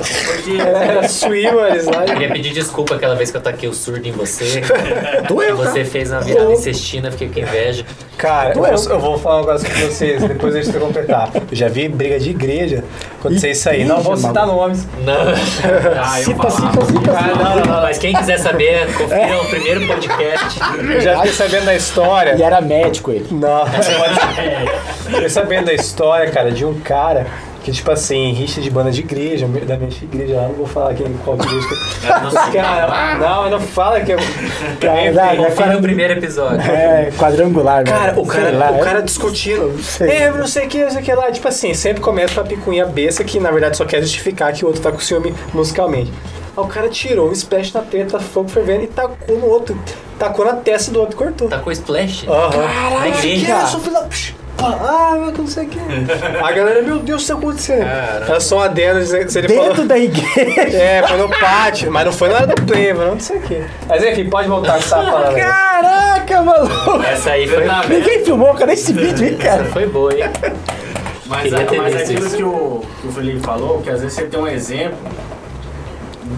Porque 0.00 0.60
Era 0.60 1.08
Swimmers 1.08 1.86
lá. 1.86 2.04
Eu 2.06 2.14
queria 2.14 2.32
pedir 2.32 2.52
desculpa 2.52 2.94
aquela 2.94 3.14
vez 3.14 3.30
que 3.30 3.36
eu 3.36 3.40
taquei 3.40 3.68
o 3.68 3.74
surdo 3.74 4.06
em 4.06 4.12
você. 4.12 4.62
Doeu, 5.28 5.56
você 5.56 5.84
fez 5.84 6.10
na 6.10 6.20
virada 6.20 6.52
incestina, 6.52 7.10
fiquei 7.10 7.28
com 7.28 7.40
inveja. 7.40 7.84
Cara, 8.16 8.54
eu 8.54 8.64
eu 8.64 9.00
vou 9.00 9.18
falar 9.18 9.38
um 9.38 9.40
negócio 9.40 9.70
com 9.70 9.80
vocês, 9.80 10.22
depois 10.22 10.54
a 10.54 10.60
gente 10.60 10.72
vai 10.72 10.80
completar. 10.80 11.30
Eu 11.34 11.56
já 11.56 11.68
vi 11.68 11.88
briga 11.88 12.18
de 12.18 12.30
igreja 12.30 12.84
acontecer 13.18 13.50
isso 13.50 13.68
aí. 13.68 13.84
Não 13.84 14.00
vou 14.00 14.16
citar 14.16 14.46
nomes. 14.46 14.86
Não. 15.04 15.14
Ah, 16.02 16.18
eu 16.18 16.24
Cita, 16.24 16.50
cita, 16.50 16.84
cita. 16.84 17.10
Ah, 17.12 17.26
não, 17.36 17.56
não, 17.56 17.64
não. 17.66 17.82
Mas 17.82 17.98
quem 17.98 18.14
quiser 18.14 18.38
saber, 18.38 18.86
confira 18.94 19.40
o 19.40 19.46
primeiro 19.46 19.86
podcast. 19.86 20.58
Eu 20.94 21.00
já 21.00 21.16
fiquei 21.16 21.32
sabendo 21.32 21.64
da 21.66 21.74
história. 21.74 22.34
E 22.36 22.42
era 22.42 22.60
médico 22.60 23.10
ele. 23.10 23.26
Não, 23.30 23.64
Fiquei 25.06 25.28
sabendo 25.28 25.66
da 25.66 25.74
história, 25.74 26.30
cara, 26.30 26.50
de 26.50 26.64
um 26.64 26.78
cara 26.80 27.26
que, 27.62 27.72
tipo 27.72 27.90
assim, 27.90 28.32
rixa 28.32 28.60
de 28.60 28.70
banda 28.70 28.90
de 28.90 29.00
igreja, 29.00 29.46
da 29.46 29.76
minha 29.76 29.90
igreja 30.02 30.36
lá, 30.36 30.48
não 30.48 30.54
vou 30.54 30.66
falar 30.66 30.94
quem, 30.94 31.06
qual 31.24 31.36
igreja 31.36 31.66
que 31.68 32.26
Os 32.26 32.32
cara, 32.52 33.18
não, 33.18 33.50
não 33.50 33.60
fala 33.60 34.00
que 34.00 34.12
eu. 34.12 34.18
Cara, 34.80 35.02
Enfim, 35.04 35.12
vai, 35.14 35.36
vai 35.36 35.36
Confira 35.36 35.54
falar- 35.54 35.76
o 35.76 35.82
primeiro 35.82 36.12
episódio. 36.14 36.60
É, 36.70 37.10
quadrangular, 37.18 37.84
né? 37.84 37.90
Cara, 37.90 38.18
o 38.20 38.24
Sei 38.30 38.40
cara, 38.42 38.56
lá, 38.56 38.70
o 38.72 38.76
é- 38.76 38.78
cara 38.80 39.02
discutindo. 39.02 39.74
É, 40.00 40.30
não 40.30 40.46
sei 40.46 40.66
o 40.66 40.68
que, 40.68 40.82
não 40.82 40.90
sei 40.90 41.00
o 41.00 41.04
que 41.04 41.12
lá. 41.14 41.30
Tipo 41.30 41.48
assim, 41.48 41.74
sempre 41.74 42.00
começa 42.00 42.34
com 42.34 42.40
a 42.40 42.44
picuinha 42.44 42.86
besta 42.86 43.22
que 43.24 43.38
na 43.38 43.50
verdade 43.50 43.76
só 43.76 43.84
quer 43.84 44.00
justificar 44.00 44.52
que 44.52 44.64
o 44.64 44.68
outro 44.68 44.82
tá 44.82 44.90
com 44.90 44.98
ciúme 44.98 45.34
musicalmente. 45.52 46.12
Aí 46.56 46.64
o 46.64 46.66
cara 46.66 46.88
tirou 46.88 47.28
um 47.28 47.32
splash 47.32 47.72
na 47.72 47.80
teta, 47.82 48.18
fogo 48.18 48.48
fervendo 48.48 48.84
e 48.84 48.86
tacou 48.86 49.38
no 49.38 49.46
outro. 49.46 49.78
Tacou 50.18 50.44
na 50.44 50.54
testa 50.54 50.90
do 50.90 51.00
outro 51.00 51.14
e 51.14 51.18
cortou. 51.18 51.48
Com 51.60 51.70
splash? 51.70 52.26
Aham. 52.28 52.98
Na 52.98 53.08
igreja. 53.08 53.46
Que 53.46 53.52
é, 53.52 53.66
filho 53.80 54.30
Ah, 54.62 55.16
mas 55.20 55.38
não 55.38 55.46
sei 55.46 55.64
o 55.64 55.68
que. 55.68 55.78
A 56.42 56.52
galera, 56.52 56.82
meu 56.82 56.98
Deus, 56.98 57.22
o 57.22 57.26
que 57.26 57.32
tá 57.32 57.38
acontecendo? 57.38 57.82
Era 57.82 58.40
só 58.40 58.58
um 58.58 58.60
adendo 58.60 59.00
dizendo 59.00 59.28
se 59.30 59.38
ele 59.38 59.48
Dentro 59.48 59.70
falou. 59.74 59.86
da 59.86 59.98
igreja. 59.98 60.60
É, 60.80 61.02
foi 61.06 61.16
no 61.16 61.28
pátio, 61.28 61.90
mas 61.90 62.04
não 62.04 62.12
foi 62.12 62.28
na 62.28 62.34
hora 62.36 62.46
do 62.46 62.62
play, 62.62 62.92
não 62.92 63.18
sei 63.18 63.38
o 63.38 63.40
que. 63.40 63.64
Mas 63.88 64.04
enfim, 64.04 64.28
pode 64.30 64.48
voltar 64.48 64.78
que 64.78 64.84
você 64.84 64.90
tava 64.90 65.10
falando 65.10 65.34
aí. 65.36 65.42
Caraca, 65.42 66.42
maluco. 66.42 67.02
Essa 67.02 67.30
aí 67.32 67.46
foi, 67.46 67.66
Ninguém 67.88 68.24
filmou, 68.24 68.54
cara, 68.54 68.72
esse 68.72 68.92
vídeo, 68.92 69.26
hein, 69.26 69.36
essa 69.38 69.48
cara? 69.48 69.64
foi 69.66 69.86
boa, 69.86 70.12
hein? 70.14 70.24
Mas, 71.26 71.52
é, 71.52 71.64
ter 71.64 71.76
mas 71.80 71.94
aquilo 71.94 72.26
isso. 72.26 72.36
que 72.36 72.42
o, 72.42 72.82
que 73.00 73.06
o 73.06 73.12
Felipe 73.12 73.38
falou, 73.38 73.80
que 73.80 73.88
às 73.88 74.00
vezes 74.00 74.16
você 74.16 74.24
tem 74.24 74.40
um 74.40 74.48
exemplo 74.48 74.98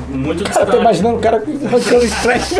muito 0.08 0.44
Cara, 0.44 0.64
eu 0.64 0.70
tô 0.70 0.76
imaginando 0.78 1.16
o 1.16 1.20
cara 1.20 1.36
arrancando 1.36 2.04
splash. 2.04 2.54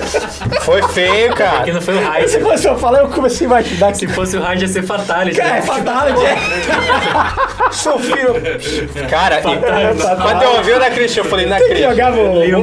Foi 0.63 0.83
feio, 0.89 1.31
Que 1.31 1.37
cara. 1.37 1.73
não 1.73 1.81
foi 1.81 1.95
o 1.97 2.03
Raid. 2.03 2.31
Se 2.31 2.39
você 2.39 2.69
eu 2.69 2.77
falar, 2.79 3.01
eu 3.01 3.09
comecei 3.09 3.47
a 3.47 3.51
imaginar 3.51 3.95
Se 3.95 4.07
fosse 4.07 4.37
o 4.37 4.41
Raid 4.43 4.63
ia 4.63 4.69
ser 4.69 4.83
fatality. 4.83 5.37
Cara, 5.37 5.51
é 5.51 5.55
né? 5.55 5.63
fatality, 5.63 6.21
é. 6.27 7.73
Seu 7.73 7.99
filho. 7.99 8.35
Cara, 9.09 9.41
quando 9.41 10.43
eu 10.43 10.51
ouvi 10.57 10.73
o 10.73 10.79
da 10.79 10.91
Christian, 10.91 11.23
eu 11.23 11.25
falei, 11.29 11.47
na 11.47 11.57
Christian. 11.59 11.91
jogar 11.91 12.13
o. 12.13 12.43
Liu 12.45 12.63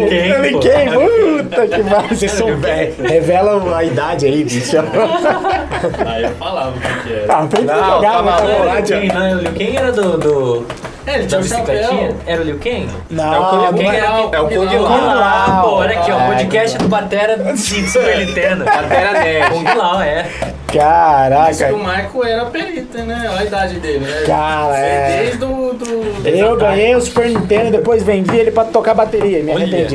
Kang, 0.59 1.39
Puta 1.39 1.67
que 1.67 1.83
pariu. 1.83 2.09
Vocês 2.09 2.31
são 2.31 2.55
velhos. 2.57 2.97
Revela 2.99 3.77
a 3.77 3.83
idade 3.83 4.25
aí, 4.25 4.43
bicho. 4.43 4.77
Aí 6.05 6.23
eu 6.23 6.31
falava 6.31 6.69
o 6.77 7.03
que 7.03 7.13
era. 7.13 7.33
Ah, 7.33 7.47
tem 7.47 7.61
que 7.61 7.65
Não, 7.65 7.75
jogar, 7.95 8.11
tá 8.11 8.17
tá 8.17 8.23
maluco. 8.23 8.63
Liu 9.41 9.51
Kang 9.53 9.77
era 9.77 9.91
do, 9.91 10.17
do, 10.17 10.65
É, 11.09 11.15
ele 11.15 11.25
tinha 11.25 11.39
um 11.39 11.43
chapéu. 11.43 12.15
Era 12.27 12.41
o 12.41 12.43
Liu 12.43 12.59
Kang? 12.59 12.87
Não, 13.09 13.33
É 13.33 13.39
o 13.39 13.43
Kung 13.49 13.57
não 13.57 13.73
Kang 13.73 13.87
é- 13.87 13.95
era 13.97 14.05
é 14.05 14.39
o 14.41 14.47
Kung 14.47 14.55
Lao. 14.75 15.15
Lao. 15.15 15.23
Ah, 15.23 15.61
pô, 15.63 15.69
olha 15.77 15.99
aqui, 15.99 16.11
ó, 16.11 16.19
É. 16.19 16.27
podcast 16.27 16.77
do 16.77 16.87
Batera 16.87 17.37
de 17.37 17.57
Super 17.59 18.17
Nintendo. 18.25 18.65
Batera 18.65 19.11
Nerd. 19.19 19.49
Kung 19.49 19.63
Lao, 19.75 20.01
é. 20.01 20.23
Diz 20.23 20.71
que 20.71 20.77
Caraca. 20.77 21.73
o 21.73 21.79
Michael 21.79 22.23
era 22.25 22.45
perito, 22.45 22.97
né? 22.99 23.27
Olha 23.31 23.39
a 23.39 23.43
idade 23.45 23.79
dele, 23.79 24.05
né? 24.05 24.23
Cara, 24.27 24.77
é. 24.77 25.17
Desde 25.23 25.43
o 25.43 25.73
do, 25.73 25.73
do 25.73 26.27
Eu 26.27 26.55
ganhei 26.57 26.95
o 26.95 27.01
Super 27.01 27.27
Nintendo, 27.27 27.71
depois 27.71 28.03
vendi 28.03 28.35
ele 28.37 28.51
pra 28.51 28.65
tocar 28.65 28.93
bateria, 28.93 29.41
me 29.41 29.51
Olha. 29.51 29.87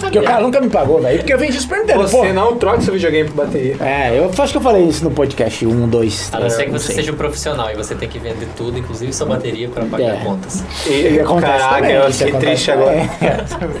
Porque 0.00 0.18
o 0.18 0.22
cara 0.22 0.40
nunca 0.42 0.60
me 0.60 0.68
pagou, 0.68 1.00
velho. 1.00 1.18
Porque 1.18 1.32
eu 1.32 1.38
vendi 1.38 1.56
o 1.56 1.60
Super 1.60 1.78
Nintendo, 1.80 2.00
pô. 2.00 2.06
Você 2.08 2.32
não 2.32 2.56
troca 2.56 2.80
seu 2.80 2.94
videogame 2.94 3.28
por 3.30 3.44
bateria. 3.44 3.76
É, 3.80 4.18
eu 4.18 4.30
acho 4.36 4.52
que 4.52 4.58
eu 4.58 4.62
falei 4.62 4.84
isso 4.84 5.04
no 5.04 5.10
podcast 5.10 5.66
1, 5.66 5.88
2, 5.88 6.30
A 6.32 6.40
não 6.40 6.50
ser 6.50 6.64
que 6.64 6.70
você 6.70 6.86
sei. 6.86 6.96
seja 6.96 7.12
um 7.12 7.16
profissional 7.16 7.70
e 7.70 7.74
você 7.74 7.94
tem 7.94 8.08
que 8.08 8.18
vender 8.18 8.48
tudo, 8.56 8.78
inclusive 8.78 9.12
sua 9.12 9.26
bateria, 9.26 9.68
pra 9.68 9.84
pagar 9.84 10.14
É. 10.14 10.24
contas. 10.24 10.64
E, 10.86 11.20
Acontece 11.20 11.52
caraca, 11.52 11.74
também, 11.76 11.92
eu 11.96 12.12
fiquei 12.12 12.28
acontece 12.28 12.46
triste 12.46 12.70
agora. 12.70 13.08
também. 13.48 13.80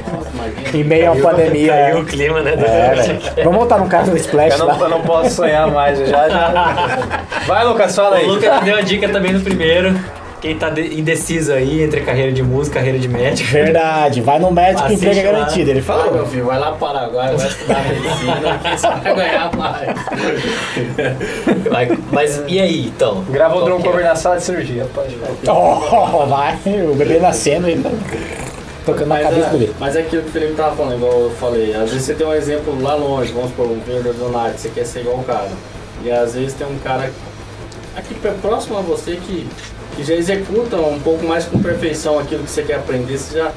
Em 0.80 0.84
meio 0.84 1.12
à 1.12 1.16
pandemia. 1.16 1.72
Caiu 1.72 1.98
o 2.00 2.04
clima, 2.04 2.40
né? 2.42 2.52
É. 2.52 3.42
Vamos 3.42 3.58
voltar 3.58 3.78
no 3.78 3.86
caso 3.88 4.10
do 4.10 4.16
Splash 4.16 4.58
Eu 4.58 4.66
não, 4.66 4.80
eu 4.80 4.88
não 4.88 5.00
posso 5.02 5.30
sonhar 5.36 5.68
mais, 5.70 5.98
eu 6.00 6.06
já, 6.06 6.28
já. 6.28 7.20
Vai, 7.46 7.64
Lucas, 7.64 7.94
fala 7.94 8.16
aí. 8.16 8.26
O 8.26 8.34
Lucas 8.34 8.60
deu 8.62 8.76
a 8.76 8.80
dica 8.80 9.08
também 9.08 9.32
no 9.32 9.40
primeiro. 9.40 9.98
Quem 10.40 10.56
tá 10.56 10.70
de- 10.70 10.98
indeciso 10.98 11.52
aí 11.52 11.82
entre 11.82 12.00
carreira 12.00 12.32
de 12.32 12.42
música 12.42 12.76
e 12.76 12.80
carreira 12.80 12.98
de 12.98 13.08
médico. 13.08 13.50
Verdade, 13.50 14.22
vai 14.22 14.38
no 14.38 14.50
médico 14.50 14.86
que 14.88 14.94
emprego 14.94 15.18
é 15.18 15.22
garantido. 15.22 15.70
Ele 15.70 15.80
Vai, 15.82 15.96
meu 16.02 16.10
falou. 16.12 16.26
filho, 16.26 16.44
vai 16.46 16.58
lá 16.58 16.72
para 16.72 16.78
Paraguai, 16.92 17.36
vai 17.36 17.46
estudar 17.46 17.82
medicina, 17.84 18.58
que 18.62 18.70
você 18.80 18.86
vai 18.88 19.14
ganhar 19.16 19.56
mais. 19.56 19.88
Vai- 21.70 21.98
Mas 22.10 22.42
e 22.48 22.58
aí, 22.60 22.86
então? 22.86 23.22
Grava 23.30 23.56
o 23.56 23.66
que 23.66 23.72
é? 23.82 23.90
cover 23.90 24.04
na 24.04 24.14
sala 24.16 24.36
de 24.38 24.44
cirurgia, 24.44 24.86
pode 24.94 25.14
ver. 25.14 25.30
Oh, 25.50 26.26
vai, 26.26 26.58
o 26.90 26.94
bebê 26.94 27.18
nascendo 27.18 27.68
e 27.68 27.76
tá 27.76 27.90
tocando 28.86 29.08
na 29.08 29.14
Mas 29.16 29.24
cabeça 29.24 29.48
do 29.50 29.56
é, 29.56 29.58
bebê. 29.58 29.72
mas 29.78 29.96
é 29.96 30.00
aquilo 30.00 30.22
que 30.22 30.28
o 30.28 30.32
Felipe 30.32 30.54
tava 30.54 30.74
falando, 30.74 30.96
igual 30.96 31.12
eu 31.20 31.30
falei. 31.38 31.74
Às 31.74 31.90
vezes 31.90 32.02
você 32.04 32.14
tem 32.14 32.26
um 32.26 32.32
exemplo 32.32 32.80
lá 32.82 32.94
longe, 32.94 33.32
vamos 33.32 33.50
supor, 33.50 33.66
um 33.66 33.78
vendedor 33.80 34.14
do 34.14 34.28
Nike, 34.30 34.58
você 34.60 34.68
quer 34.70 34.84
ser 34.86 35.00
igual 35.00 35.16
o 35.18 35.24
cara. 35.24 35.48
E 36.02 36.10
às 36.10 36.34
vezes 36.34 36.54
tem 36.54 36.66
um 36.66 36.78
cara 36.78 37.10
aqui 37.94 38.14
próximo 38.40 38.78
a 38.78 38.80
você 38.80 39.16
que, 39.16 39.46
que 40.00 40.06
já 40.06 40.14
executa 40.14 40.76
um 40.76 40.98
pouco 40.98 41.26
mais 41.26 41.44
com 41.44 41.60
perfeição 41.60 42.18
aquilo 42.18 42.42
que 42.44 42.50
você 42.50 42.62
quer 42.62 42.76
aprender. 42.76 43.18
Você 43.18 43.36
já. 43.38 43.52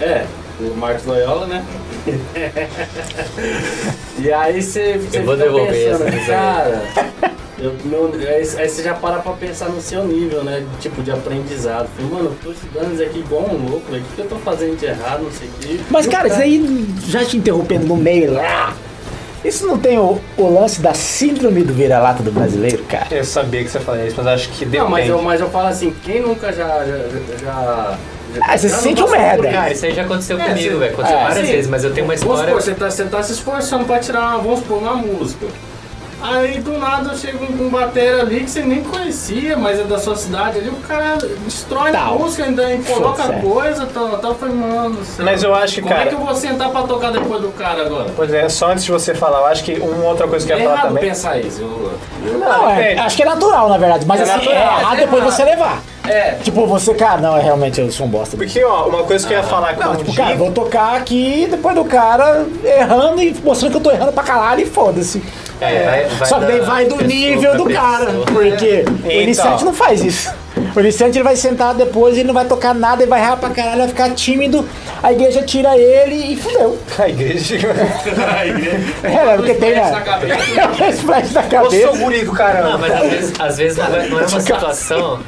É, 0.00 0.24
o 0.60 0.74
Marcos 0.76 1.04
Loyola, 1.06 1.46
né? 1.46 1.64
e 4.18 4.32
aí 4.32 4.60
você, 4.60 4.98
você 4.98 5.18
Eu 5.18 5.24
vou 5.24 5.36
fica 5.36 5.46
devolver 5.48 5.90
pensando, 5.92 6.08
essa 6.08 6.32
cara. 6.32 6.82
eu- 7.58 7.74
meu- 7.84 8.12
aí, 8.14 8.48
aí 8.58 8.68
você 8.68 8.82
já 8.82 8.94
para 8.94 9.18
pra 9.18 9.32
pensar 9.32 9.68
no 9.68 9.80
seu 9.80 10.04
nível, 10.04 10.42
né? 10.42 10.64
Tipo 10.80 11.02
de 11.02 11.10
aprendizado. 11.12 11.88
Falei, 11.94 12.10
mano, 12.10 12.24
eu 12.30 12.36
tô 12.42 12.50
estudando 12.50 12.94
isso 12.94 13.02
aqui 13.02 13.18
igual 13.20 13.42
um 13.42 13.70
louco, 13.70 13.90
velho. 13.92 14.02
O 14.02 14.06
que, 14.06 14.14
que 14.16 14.20
eu 14.22 14.28
tô 14.28 14.36
fazendo 14.36 14.76
de 14.78 14.86
errado, 14.86 15.22
não 15.22 15.30
sei 15.30 15.48
o 15.48 15.52
quê. 15.60 15.80
Mas, 15.90 16.06
cara, 16.06 16.28
isso 16.28 16.40
aí, 16.40 16.88
já 17.06 17.24
te 17.24 17.36
interrompendo 17.36 17.86
no 17.86 17.96
meio 17.96 18.32
lá. 18.32 18.74
Isso 19.44 19.66
não 19.66 19.78
tem 19.78 19.98
o, 19.98 20.20
o 20.36 20.48
lance 20.52 20.80
da 20.80 20.92
síndrome 20.92 21.62
do 21.62 21.72
vira-lata 21.72 22.22
do 22.22 22.30
brasileiro, 22.30 22.82
cara? 22.84 23.06
Eu 23.10 23.24
sabia 23.24 23.64
que 23.64 23.70
você 23.70 23.80
falaria 23.80 24.06
isso, 24.06 24.16
mas 24.18 24.26
acho 24.26 24.48
que 24.50 24.64
depende. 24.66 24.78
Não, 24.78 24.88
mas 24.90 25.08
eu, 25.08 25.22
mas 25.22 25.40
eu 25.40 25.48
falo 25.48 25.68
assim, 25.68 25.94
quem 26.02 26.20
nunca 26.20 26.52
já. 26.52 26.84
já, 26.84 26.98
já, 27.42 27.98
Ah, 28.42 28.58
você 28.58 28.68
se 28.68 28.76
sente 28.82 29.02
um 29.02 29.06
por 29.06 29.12
merda. 29.16 29.44
isso? 29.48 29.52
Cara, 29.56 29.72
isso 29.72 29.86
aí 29.86 29.94
já 29.94 30.02
aconteceu 30.02 30.38
É, 30.40 30.44
comigo, 30.48 30.78
velho. 30.78 30.92
Aconteceu 30.92 31.16
É, 31.18 31.22
várias 31.24 31.46
sim. 31.46 31.52
vezes, 31.52 31.70
mas 31.70 31.84
eu 31.84 31.92
tenho 31.94 32.06
uma 32.06 32.14
Vamos 32.16 32.38
história. 32.40 32.54
supor, 32.60 32.62
você 32.62 32.74
tá, 32.74 32.90
você 32.90 33.04
tá 33.04 33.22
se 33.22 33.32
esforçando 33.32 33.84
pra 33.86 33.98
tirar, 33.98 34.36
vamos 34.36 34.58
supor, 34.58 34.78
uma 34.78 34.94
música. 34.94 35.46
Aí 36.22 36.58
do 36.60 36.76
nada 36.78 37.14
chega 37.16 37.38
um, 37.38 37.66
um 37.66 37.68
batera 37.70 38.20
ali 38.20 38.40
que 38.40 38.50
você 38.50 38.60
nem 38.62 38.82
conhecia, 38.84 39.56
mas 39.56 39.78
é 39.80 39.84
da 39.84 39.98
sua 39.98 40.14
cidade 40.16 40.58
ali, 40.58 40.68
o 40.68 40.76
cara 40.86 41.16
destrói 41.44 41.92
Tal. 41.92 42.14
a 42.14 42.18
música, 42.18 42.44
ainda 42.44 42.62
coloca 42.86 43.22
é. 43.22 43.40
coisa, 43.40 43.86
tal, 43.86 44.18
tal. 44.18 44.36
Mano, 44.40 44.96
do 44.96 45.04
céu. 45.04 45.24
Mas 45.24 45.42
eu 45.42 45.54
acho 45.54 45.76
que, 45.76 45.80
Como 45.82 45.94
cara- 45.94 46.06
é 46.06 46.08
que 46.08 46.14
eu 46.14 46.20
vou 46.20 46.34
sentar 46.34 46.68
pra 46.70 46.82
tocar 46.82 47.10
depois 47.10 47.40
do 47.40 47.48
cara 47.50 47.86
agora? 47.86 48.10
Pois 48.14 48.32
é, 48.32 48.48
só 48.48 48.70
antes 48.70 48.84
de 48.84 48.92
você 48.92 49.14
falar, 49.14 49.38
eu 49.38 49.46
acho 49.46 49.64
que 49.64 49.74
uma 49.80 50.04
outra 50.04 50.26
coisa 50.28 50.46
que 50.46 50.52
eu 50.52 50.56
É 50.56 50.60
ia 50.60 50.64
falar 50.64 50.76
errado 50.78 50.88
também. 50.88 51.04
pensar 51.08 51.38
isso. 51.40 51.62
Eu, 51.62 51.92
eu- 52.26 52.38
Não, 52.38 52.68
é, 52.70 52.76
depende. 52.76 53.00
acho 53.00 53.16
que 53.16 53.22
é 53.22 53.26
natural, 53.26 53.68
na 53.70 53.78
verdade. 53.78 54.06
Mas 54.06 54.20
É 54.20 54.22
assim, 54.24 54.32
natural, 54.32 54.54
é 54.56 54.80
errado 54.80 54.94
é 54.94 55.00
depois 55.00 55.22
errado. 55.22 55.36
você 55.36 55.44
levar. 55.44 55.82
é, 56.06 56.30
Tipo, 56.42 56.66
você, 56.66 56.94
cara, 56.94 57.20
não, 57.20 57.36
é 57.36 57.40
realmente 57.40 57.80
eu 57.80 57.90
sou 57.90 58.06
um 58.06 58.10
bosta. 58.10 58.36
Porque, 58.36 58.62
ó, 58.64 58.86
uma 58.88 59.04
coisa 59.04 59.26
que 59.26 59.32
eu 59.32 59.38
ia 59.38 59.44
falar 59.44 59.74
com 59.74 59.84
Não, 59.84 59.92
o 59.92 59.96
tipo, 59.96 60.14
cara, 60.14 60.34
vou 60.36 60.50
tocar 60.52 60.96
aqui 60.96 61.46
depois 61.50 61.74
do 61.74 61.84
cara 61.84 62.46
errando 62.64 63.22
e 63.22 63.34
mostrando 63.42 63.70
que 63.72 63.78
eu 63.78 63.82
tô 63.82 63.90
errando 63.90 64.12
pra 64.12 64.22
caralho 64.22 64.60
e 64.62 64.66
foda-se. 64.66 65.22
É, 65.60 65.84
vai- 65.84 66.04
vai 66.18 66.28
Só 66.28 66.38
que 66.38 66.46
daí 66.46 66.58
da 66.60 66.64
vai 66.64 66.84
do 66.86 66.96
nível 67.04 67.56
do 67.56 67.68
cara. 67.70 68.06
Porque 68.32 68.84
o 68.86 68.96
Então. 68.98 69.10
iniciante 69.10 69.64
não 69.64 69.74
faz 69.74 70.02
isso. 70.04 70.32
O 70.74 70.80
iniciante 70.80 71.18
ele 71.18 71.24
vai 71.24 71.36
sentar 71.36 71.74
depois, 71.74 72.16
ele 72.16 72.26
não 72.28 72.34
vai 72.34 72.44
tocar 72.44 72.74
nada, 72.74 73.02
ele 73.02 73.10
vai 73.10 73.20
errar 73.20 73.36
pra 73.36 73.50
caralho, 73.50 73.78
vai 73.78 73.88
ficar 73.88 74.10
tímido, 74.14 74.66
a 75.02 75.12
igreja 75.12 75.42
tira 75.42 75.76
ele 75.76 76.32
e 76.32 76.36
fudeu. 76.36 76.78
A 76.98 77.08
igreja. 77.08 77.56
É, 79.02 79.36
porque 79.36 79.54
tem, 79.54 79.74
né? 79.74 79.90
na 79.90 80.00
cabeça. 80.00 80.84
É 80.84 80.90
splash 80.90 81.32
na 81.32 81.42
cabeça. 81.44 81.76
seu 81.76 81.96
guri 81.96 82.24
do 82.24 82.32
caramba. 82.32 82.70
Não, 82.70 82.78
mas 82.78 82.92
às 82.92 83.10
vezes, 83.10 83.32
às 83.40 83.56
vezes 83.58 83.78
não, 83.78 83.86
é, 83.86 84.08
não 84.08 84.20
é 84.20 84.26
uma 84.26 84.40
situação. 84.40 85.20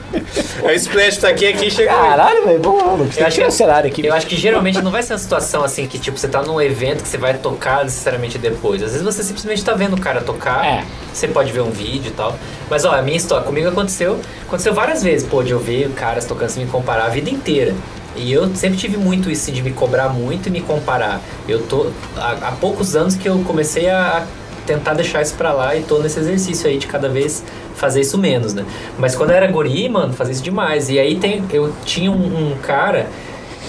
É 0.62 0.66
o 0.66 0.70
splash 0.72 1.16
tá 1.18 1.28
aqui, 1.28 1.46
aqui 1.46 1.70
chega. 1.70 1.90
Caralho, 1.90 2.44
velho, 2.44 2.60
vamos, 2.62 2.82
Lucas. 2.98 2.98
Tem 2.98 3.04
Eu 3.08 3.14
que 3.16 3.22
acho 3.24 3.34
tirar 3.34 3.46
o 3.46 3.50
que- 3.50 3.56
cenário 3.56 3.90
aqui. 3.90 4.06
Eu 4.06 4.14
acho 4.14 4.26
que 4.26 4.36
geralmente 4.36 4.80
não 4.82 4.90
vai 4.90 5.02
ser 5.02 5.12
uma 5.14 5.18
situação 5.18 5.64
assim 5.64 5.86
que, 5.86 5.98
tipo, 5.98 6.18
você 6.18 6.28
tá 6.28 6.42
num 6.42 6.60
evento 6.60 7.02
que 7.02 7.08
você 7.08 7.18
vai 7.18 7.34
tocar 7.34 7.84
necessariamente 7.84 8.38
depois. 8.38 8.82
Às 8.82 8.92
vezes 8.92 9.04
você 9.04 9.22
simplesmente 9.22 9.64
tá 9.64 9.72
vendo 9.74 9.94
o 9.96 10.00
cara 10.00 10.20
tocar, 10.20 10.64
É. 10.64 10.84
você 11.12 11.26
pode 11.28 11.52
ver 11.52 11.60
um 11.60 11.70
vídeo 11.70 12.08
e 12.08 12.12
tal. 12.12 12.34
Mas 12.70 12.84
ó, 12.84 12.92
a 12.92 13.02
minha 13.02 13.16
história, 13.16 13.44
comigo 13.44 13.68
aconteceu, 13.68 14.18
aconteceu 14.46 14.72
várias 14.74 15.02
vezes, 15.02 15.26
pô, 15.32 15.42
de 15.42 15.52
eu 15.52 15.58
ver 15.58 15.90
caras 15.94 16.26
tocando 16.26 16.50
sem 16.50 16.66
me 16.66 16.70
comparar 16.70 17.06
a 17.06 17.08
vida 17.08 17.30
inteira. 17.30 17.74
E 18.14 18.30
eu 18.30 18.54
sempre 18.54 18.76
tive 18.76 18.98
muito 18.98 19.30
isso 19.30 19.44
assim, 19.44 19.52
de 19.52 19.62
me 19.62 19.72
cobrar 19.72 20.10
muito 20.10 20.48
e 20.48 20.52
me 20.52 20.60
comparar. 20.60 21.22
Eu 21.48 21.62
tô 21.62 21.86
há, 22.14 22.48
há 22.48 22.52
poucos 22.52 22.94
anos 22.94 23.16
que 23.16 23.26
eu 23.26 23.38
comecei 23.46 23.88
a, 23.88 24.26
tentar 24.66 24.92
deixar 24.92 25.22
isso 25.22 25.34
pra 25.34 25.50
lá 25.50 25.74
e 25.74 25.82
tô 25.82 25.98
nesse 25.98 26.20
exercício 26.20 26.68
aí 26.68 26.76
de 26.76 26.86
cada 26.86 27.08
vez 27.08 27.42
fazer 27.74 28.02
isso 28.02 28.18
menos, 28.18 28.52
né? 28.52 28.66
Mas 28.98 29.14
quando 29.14 29.30
eu 29.30 29.36
era 29.36 29.46
guri, 29.46 29.88
mano, 29.88 30.12
fazia 30.12 30.34
isso 30.34 30.42
demais. 30.42 30.90
E 30.90 30.98
aí 30.98 31.16
tem, 31.16 31.42
eu 31.50 31.72
tinha 31.86 32.10
um, 32.10 32.52
um 32.52 32.58
cara 32.58 33.08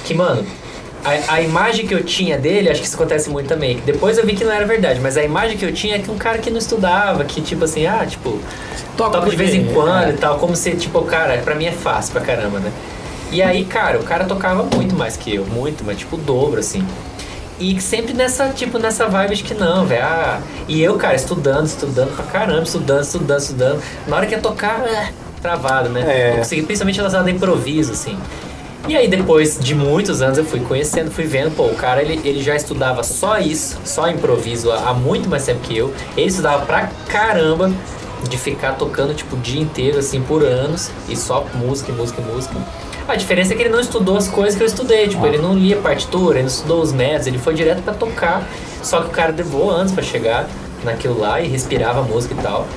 que, 0.04 0.14
mano, 0.14 0.46
a, 1.04 1.34
a 1.36 1.42
imagem 1.42 1.86
que 1.86 1.94
eu 1.94 2.04
tinha 2.04 2.38
dele, 2.38 2.70
acho 2.70 2.82
que 2.82 2.88
isso 2.88 2.96
acontece 2.96 3.30
muito 3.30 3.48
também. 3.48 3.82
Depois 3.86 4.18
eu 4.18 4.26
vi 4.26 4.34
que 4.34 4.44
não 4.44 4.52
era 4.52 4.66
verdade, 4.66 5.00
mas 5.00 5.18
a 5.18 5.24
imagem 5.24 5.58
que 5.58 5.66
eu 5.66 5.74
tinha 5.74 5.96
é 5.96 6.00
que 6.00 6.10
um 6.10 6.18
cara 6.18 6.38
que 6.38 6.50
não 6.50 6.58
estudava, 6.58 7.24
que 7.26 7.42
tipo 7.42 7.66
assim, 7.66 7.86
ah, 7.86 8.06
tipo, 8.06 8.40
Toca 8.98 9.18
toca 9.18 9.30
de 9.30 9.36
vez 9.36 9.54
em 9.56 9.66
quando 9.74 10.10
é. 10.10 10.10
e 10.12 10.14
tal, 10.14 10.38
como 10.38 10.56
se, 10.56 10.72
tipo, 10.76 11.02
cara, 11.04 11.38
pra 11.40 11.56
mim 11.56 11.66
é 11.66 11.72
fácil 11.72 12.14
pra 12.14 12.22
caramba, 12.22 12.60
né? 12.60 12.72
E 13.32 13.42
aí, 13.42 13.66
cara, 13.66 14.00
o 14.00 14.04
cara 14.04 14.26
tocava 14.26 14.64
muito 14.64 14.96
mais 14.96 15.18
que 15.18 15.34
eu, 15.34 15.46
muito, 15.46 15.84
mas 15.84 15.98
tipo 15.98 16.16
o 16.16 16.20
dobro, 16.20 16.60
assim. 16.60 16.86
E 17.60 17.80
sempre 17.82 18.14
nessa, 18.14 18.50
tipo, 18.50 18.78
nessa 18.78 19.08
vibe 19.08 19.36
de 19.36 19.44
que 19.44 19.54
não, 19.56 19.86
velho. 19.86 20.04
Ah, 20.04 20.40
e 20.68 20.82
eu, 20.82 20.96
cara, 20.98 21.16
estudando, 21.16 21.66
estudando 21.66 22.16
pra 22.16 22.26
caramba, 22.26 22.64
estudando, 22.64 23.04
estudando, 23.04 23.40
estudando. 23.40 23.84
Na 24.08 24.18
hora 24.18 24.26
que 24.28 24.36
ia 24.36 24.40
tocar, 24.40 24.86
é, 24.86 25.12
travado, 25.42 25.90
né? 25.90 26.04
É. 26.06 26.30
Não 26.32 26.38
consegui, 26.40 26.62
principalmente 26.62 26.98
relacionado 26.98 27.28
a 27.28 27.32
improviso, 27.32 27.94
assim. 27.94 28.18
E 28.86 28.98
aí, 28.98 29.08
depois 29.08 29.58
de 29.58 29.74
muitos 29.74 30.22
anos, 30.22 30.38
eu 30.38 30.44
fui 30.44 30.60
conhecendo, 30.60 31.10
fui 31.10 31.24
vendo, 31.24 31.56
pô, 31.56 31.68
o 31.68 31.76
cara, 31.76 32.02
ele, 32.02 32.20
ele 32.28 32.44
já 32.44 32.54
estudava 32.54 33.02
só 33.02 33.40
isso, 33.40 33.80
só 33.86 34.10
improviso, 34.10 34.70
há 34.72 34.94
muito 34.94 35.30
mais 35.30 35.46
tempo 35.46 35.62
que 35.62 35.78
eu. 35.78 35.94
Ele 36.18 36.28
estudava 36.28 36.66
pra 36.66 36.90
caramba 37.08 37.72
de 38.30 38.38
ficar 38.38 38.74
tocando, 38.74 39.14
tipo, 39.14 39.38
o 39.38 39.40
dia 39.40 39.62
inteiro, 39.62 40.00
assim, 40.00 40.22
por 40.22 40.44
anos, 40.44 40.92
e 41.08 41.16
só 41.16 41.46
música, 41.56 41.94
música, 41.94 42.22
música. 42.22 42.56
A 43.08 43.16
diferença 43.16 43.54
é 43.54 43.56
que 43.56 43.64
ele 43.64 43.70
não 43.70 43.80
estudou 43.80 44.18
as 44.18 44.28
coisas 44.28 44.56
que 44.56 44.64
eu 44.64 44.68
estudei, 44.68 45.08
tipo, 45.08 45.26
ele 45.26 45.38
não 45.38 45.54
lia 45.58 45.78
partitura, 45.78 46.36
ele 46.36 46.44
não 46.44 46.48
estudou 46.48 46.82
os 46.82 46.92
métodos, 46.92 47.28
ele 47.28 47.38
foi 47.38 47.54
direto 47.54 47.82
pra 47.84 47.94
tocar. 47.94 48.46
Só 48.82 49.00
que 49.00 49.08
o 49.08 49.12
cara 49.12 49.34
levou 49.34 49.72
anos 49.72 49.94
pra 49.94 50.04
chegar 50.04 50.50
naquilo 50.84 51.18
lá 51.18 51.40
e 51.40 51.48
respirava 51.48 52.02
música 52.02 52.34
e 52.34 52.44
tal. 52.44 52.68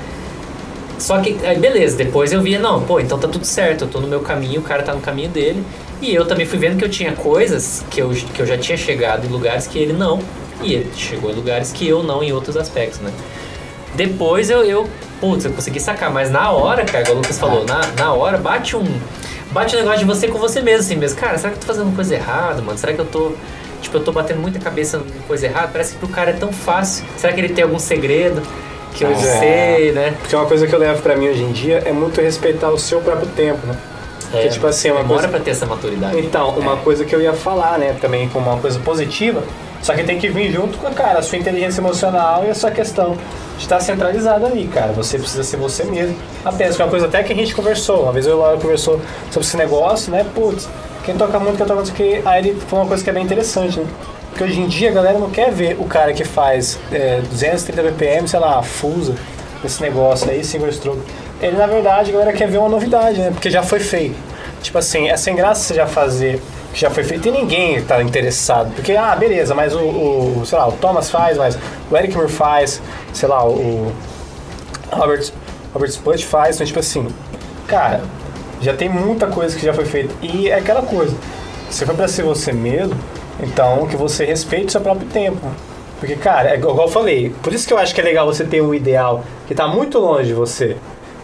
Só 0.98 1.20
que, 1.20 1.36
aí 1.44 1.58
beleza, 1.58 1.96
depois 1.96 2.32
eu 2.32 2.40
via, 2.40 2.58
não, 2.58 2.82
pô, 2.82 2.98
então 2.98 3.18
tá 3.18 3.28
tudo 3.28 3.44
certo, 3.44 3.84
eu 3.84 3.88
tô 3.88 4.00
no 4.00 4.08
meu 4.08 4.20
caminho, 4.20 4.60
o 4.60 4.64
cara 4.64 4.82
tá 4.82 4.94
no 4.94 5.00
caminho 5.00 5.28
dele. 5.28 5.62
E 6.00 6.14
eu 6.14 6.26
também 6.26 6.46
fui 6.46 6.58
vendo 6.58 6.78
que 6.78 6.84
eu 6.84 6.88
tinha 6.88 7.12
coisas 7.12 7.84
que 7.90 8.00
eu, 8.00 8.10
que 8.10 8.40
eu 8.40 8.46
já 8.46 8.56
tinha 8.56 8.76
chegado 8.76 9.26
em 9.26 9.30
lugares 9.30 9.66
que 9.66 9.78
ele 9.78 9.92
não. 9.92 10.20
E 10.62 10.74
ele 10.74 10.90
chegou 10.96 11.30
em 11.30 11.34
lugares 11.34 11.72
que 11.72 11.86
eu 11.86 12.02
não 12.02 12.22
em 12.22 12.32
outros 12.32 12.56
aspectos, 12.56 13.00
né? 13.00 13.12
Depois 13.94 14.50
eu, 14.50 14.62
eu 14.62 14.88
putz, 15.20 15.44
eu 15.44 15.52
consegui 15.52 15.80
sacar, 15.80 16.10
mas 16.10 16.30
na 16.30 16.50
hora, 16.50 16.84
cara, 16.84 17.02
igual 17.02 17.16
o 17.16 17.20
Lucas 17.20 17.38
falou, 17.38 17.64
na, 17.64 17.80
na 17.98 18.12
hora 18.12 18.38
bate 18.38 18.76
um. 18.76 18.84
Bate 19.52 19.74
um 19.74 19.78
negócio 19.78 20.00
de 20.00 20.04
você 20.04 20.28
com 20.28 20.38
você 20.38 20.60
mesmo, 20.60 20.80
assim 20.80 20.96
mesmo. 20.96 21.18
Cara, 21.18 21.38
será 21.38 21.50
que 21.50 21.56
eu 21.56 21.60
tô 21.60 21.66
fazendo 21.66 21.94
coisa 21.94 22.14
errada, 22.14 22.60
mano? 22.60 22.76
Será 22.78 22.92
que 22.92 22.98
eu 22.98 23.06
tô. 23.06 23.32
Tipo, 23.80 23.98
eu 23.98 24.04
tô 24.04 24.12
batendo 24.12 24.40
muita 24.40 24.58
cabeça 24.58 24.98
em 24.98 25.26
coisa 25.26 25.46
errada? 25.46 25.68
Parece 25.68 25.92
que 25.92 25.98
pro 25.98 26.08
cara 26.08 26.30
é 26.30 26.34
tão 26.34 26.52
fácil. 26.52 27.04
Será 27.16 27.32
que 27.32 27.40
ele 27.40 27.50
tem 27.50 27.64
algum 27.64 27.78
segredo 27.78 28.42
que 28.96 29.04
eu 29.04 29.10
é. 29.10 29.14
sei, 29.14 29.92
né? 29.92 30.14
Porque 30.20 30.34
uma 30.34 30.46
coisa 30.46 30.66
que 30.66 30.74
eu 30.74 30.78
levo 30.78 31.02
pra 31.02 31.16
mim 31.16 31.28
hoje 31.28 31.42
em 31.42 31.52
dia 31.52 31.82
é 31.84 31.92
muito 31.92 32.20
respeitar 32.20 32.70
o 32.70 32.78
seu 32.78 33.00
próprio 33.00 33.28
tempo, 33.28 33.66
né? 33.66 33.76
Porque, 34.30 34.48
tipo 34.48 34.66
assim, 34.66 34.90
uma 34.90 35.00
demora 35.02 35.20
coisa- 35.20 35.28
pra 35.28 35.40
ter 35.40 35.50
essa 35.52 35.66
maturidade. 35.66 36.18
Então, 36.18 36.50
uma 36.58 36.76
coisa 36.78 37.04
que 37.04 37.14
eu 37.14 37.20
ia 37.20 37.32
falar, 37.32 37.78
né, 37.78 37.94
também 38.00 38.28
como 38.28 38.50
uma 38.50 38.58
coisa 38.60 38.78
positiva, 38.80 39.40
só 39.80 39.94
que 39.94 40.02
tem 40.02 40.18
que 40.18 40.28
vir 40.28 40.50
junto 40.50 40.78
com, 40.78 40.90
cara, 40.92 41.20
a 41.20 41.22
sua 41.22 41.38
inteligência 41.38 41.80
emocional 41.80 42.44
e 42.44 42.50
a 42.50 42.54
sua 42.54 42.72
questão 42.72 43.16
de 43.56 43.62
estar 43.62 43.78
centralizada 43.80 44.46
ali, 44.46 44.66
cara. 44.66 44.92
Você 44.92 45.16
precisa 45.18 45.44
ser 45.44 45.56
você 45.58 45.84
mesmo. 45.84 46.16
Apenas 46.44 46.74
que 46.74 46.82
é 46.82 46.84
uma 46.84 46.90
coisa 46.90 47.06
até 47.06 47.22
que 47.22 47.32
a 47.32 47.36
gente 47.36 47.54
conversou, 47.54 48.02
uma 48.02 48.12
vez 48.12 48.26
eu 48.26 48.32
e 48.32 48.34
o 48.34 48.40
Laura 48.40 48.56
conversou 48.58 49.00
sobre 49.30 49.46
esse 49.46 49.56
negócio, 49.56 50.10
né, 50.10 50.26
putz, 50.34 50.68
quem 51.04 51.16
toca 51.16 51.38
muito, 51.38 51.56
quem 51.56 51.66
toca 51.66 51.74
muito, 51.76 51.92
que 51.92 52.20
aí 52.24 52.40
ele 52.48 52.60
falou 52.66 52.84
uma 52.84 52.88
coisa 52.88 53.04
que 53.04 53.08
é 53.10 53.12
bem 53.12 53.22
interessante, 53.22 53.78
né? 53.78 53.86
Porque 54.36 54.52
hoje 54.52 54.60
em 54.60 54.68
dia 54.68 54.90
a 54.90 54.92
galera 54.92 55.18
não 55.18 55.30
quer 55.30 55.50
ver 55.50 55.78
o 55.80 55.84
cara 55.86 56.12
que 56.12 56.22
faz 56.22 56.78
é, 56.92 57.22
230 57.22 57.82
BPM, 57.82 58.28
sei 58.28 58.38
lá, 58.38 58.62
fusa, 58.62 59.14
esse 59.64 59.80
negócio 59.80 60.30
aí, 60.30 60.44
single 60.44 60.68
stroke. 60.68 61.00
Ele, 61.40 61.56
na 61.56 61.66
verdade, 61.66 62.10
a 62.10 62.12
galera 62.12 62.34
quer 62.34 62.46
ver 62.46 62.58
uma 62.58 62.68
novidade, 62.68 63.18
né? 63.18 63.30
Porque 63.30 63.48
já 63.48 63.62
foi 63.62 63.80
feito. 63.80 64.14
Tipo 64.60 64.76
assim, 64.76 65.08
é 65.08 65.16
sem 65.16 65.34
graça 65.34 65.62
você 65.62 65.74
já 65.74 65.86
fazer 65.86 66.42
que 66.70 66.78
já 66.78 66.90
foi 66.90 67.02
feito 67.02 67.26
e 67.28 67.30
ninguém 67.30 67.82
tá 67.82 68.02
interessado. 68.02 68.74
Porque, 68.74 68.92
ah, 68.92 69.16
beleza, 69.16 69.54
mas 69.54 69.74
o, 69.74 69.80
o 69.80 70.42
sei 70.44 70.58
lá, 70.58 70.68
o 70.68 70.72
Thomas 70.72 71.08
faz, 71.08 71.38
mas 71.38 71.58
o 71.90 71.96
Eric 71.96 72.14
Moore 72.14 72.30
faz, 72.30 72.82
sei 73.14 73.30
lá, 73.30 73.42
o 73.42 73.90
Robert, 74.92 75.30
Robert 75.72 75.88
Sput 75.88 76.26
faz, 76.26 76.56
então 76.56 76.66
tipo 76.66 76.78
assim, 76.78 77.08
cara, 77.66 78.02
já 78.60 78.74
tem 78.74 78.90
muita 78.90 79.28
coisa 79.28 79.56
que 79.56 79.64
já 79.64 79.72
foi 79.72 79.86
feita. 79.86 80.12
E 80.20 80.50
é 80.50 80.56
aquela 80.56 80.82
coisa, 80.82 81.16
se 81.70 81.86
for 81.86 81.94
pra 81.94 82.06
ser 82.06 82.22
você 82.22 82.52
mesmo, 82.52 82.94
então 83.40 83.86
que 83.86 83.96
você 83.96 84.24
respeite 84.24 84.66
o 84.66 84.70
seu 84.72 84.80
próprio 84.80 85.08
tempo. 85.08 85.46
Porque, 85.98 86.14
cara, 86.16 86.50
é 86.50 86.54
igual 86.56 86.76
eu 86.82 86.88
falei, 86.88 87.30
por 87.42 87.52
isso 87.52 87.66
que 87.66 87.72
eu 87.72 87.78
acho 87.78 87.94
que 87.94 88.00
é 88.00 88.04
legal 88.04 88.26
você 88.26 88.44
ter 88.44 88.60
um 88.60 88.74
ideal 88.74 89.24
que 89.46 89.54
tá 89.54 89.66
muito 89.66 89.98
longe 89.98 90.28
de 90.28 90.34
você. 90.34 90.76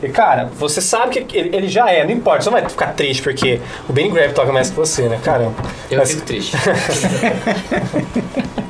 E, 0.02 0.08
cara, 0.08 0.50
você 0.58 0.80
sabe 0.80 1.22
que 1.24 1.36
ele, 1.38 1.54
ele 1.54 1.68
já 1.68 1.88
é, 1.90 2.04
não 2.04 2.10
importa, 2.10 2.42
você 2.42 2.50
não 2.50 2.58
vai 2.58 2.68
ficar 2.68 2.88
triste 2.94 3.22
porque 3.22 3.60
o 3.88 3.92
Benny 3.92 4.08
Grab 4.10 4.32
toca 4.32 4.50
mais 4.52 4.70
que 4.70 4.74
você, 4.76 5.02
né? 5.08 5.20
Caramba. 5.22 5.54
Eu 5.90 5.98
Mas- 5.98 6.10
fico 6.10 6.22
triste. 6.22 6.56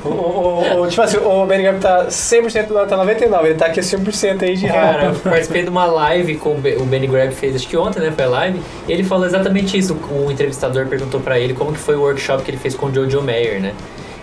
o, 0.05 0.09
o, 0.09 0.81
o- 0.81 0.87
tipo 0.87 1.01
assim, 1.01 1.17
o 1.17 1.45
Benny 1.45 1.63
Grab 1.63 1.79
tá 1.79 2.05
100%, 2.07 2.69
não, 2.69 2.85
tá 2.87 2.97
99%, 2.97 3.45
ele 3.45 3.53
tá 3.55 3.65
aqui 3.67 3.79
100% 3.79 4.43
aí 4.43 4.55
de 4.55 4.67
Cara, 4.67 5.05
eu 5.05 5.13
participei 5.15 5.63
de 5.63 5.69
uma 5.69 5.85
live 5.85 6.35
com 6.37 6.51
o 6.51 6.57
Be- 6.57 6.75
o 6.77 6.85
Benny 6.85 7.07
Grab 7.07 7.31
fez, 7.31 7.55
acho 7.55 7.67
que 7.67 7.77
ontem, 7.77 7.99
né? 7.99 8.11
Foi 8.11 8.25
a 8.25 8.29
live. 8.29 8.61
E 8.87 8.91
ele 8.91 9.03
falou 9.03 9.25
exatamente 9.25 9.77
isso. 9.77 9.93
O 10.09 10.31
entrevistador 10.31 10.85
perguntou 10.87 11.19
pra 11.19 11.39
ele 11.39 11.53
como 11.53 11.71
que 11.73 11.79
foi 11.79 11.95
o 11.95 12.01
workshop 12.01 12.43
que 12.43 12.51
ele 12.51 12.57
fez 12.57 12.75
com 12.75 12.87
o 12.87 12.93
Jojo 12.93 13.21
Mayer, 13.21 13.61
né? 13.61 13.73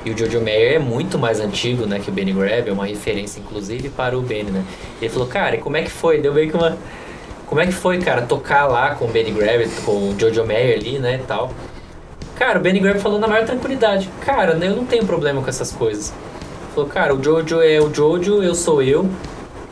E 0.05 0.11
o 0.11 0.17
Jojo 0.17 0.41
Mayer 0.41 0.75
é 0.75 0.79
muito 0.79 1.19
mais 1.19 1.41
antigo, 1.41 1.85
né, 1.87 1.99
que 2.03 2.09
o 2.09 2.13
Benny 2.13 2.33
Grab, 2.33 2.69
é 2.69 2.73
uma 2.73 2.87
referência 2.87 3.39
inclusive 3.39 3.91
para 3.91 4.17
o 4.17 4.23
Benny, 4.23 4.51
né? 4.51 4.65
Ele 5.01 5.11
falou, 5.11 5.29
cara, 5.29 5.57
e 5.57 5.59
como 5.59 5.77
é 5.77 5.83
que 5.83 5.91
foi? 5.91 6.19
Deu 6.21 6.33
meio 6.33 6.49
que 6.51 6.57
uma 6.57 6.77
como 7.47 7.61
é 7.61 7.67
que 7.67 7.73
foi, 7.73 7.99
cara, 7.99 8.23
tocar 8.23 8.67
lá 8.69 8.95
com 8.95 9.07
o 9.07 9.09
Benny 9.09 9.33
Grab, 9.33 9.69
com 9.85 9.91
o 9.93 10.15
Jojo 10.19 10.45
Mayer 10.47 10.79
ali, 10.79 10.99
né, 11.01 11.19
e 11.23 11.27
tal. 11.27 11.53
Cara, 12.41 12.59
o 12.59 12.63
Benny 12.63 12.81
Grab 12.81 12.99
falou 12.99 13.19
na 13.19 13.29
maior 13.29 13.45
tranquilidade. 13.45 14.09
Cara, 14.23 14.55
eu 14.65 14.75
não 14.75 14.87
tenho 14.87 15.05
problema 15.05 15.43
com 15.43 15.51
essas 15.51 15.73
coisas. 15.73 16.11
Falou, 16.75 16.89
cara, 16.89 17.15
o 17.15 17.23
Jojo 17.23 17.61
é 17.61 17.79
o 17.79 17.93
Jojo, 17.93 18.43
eu 18.43 18.55
sou 18.55 18.83
eu. 18.83 19.11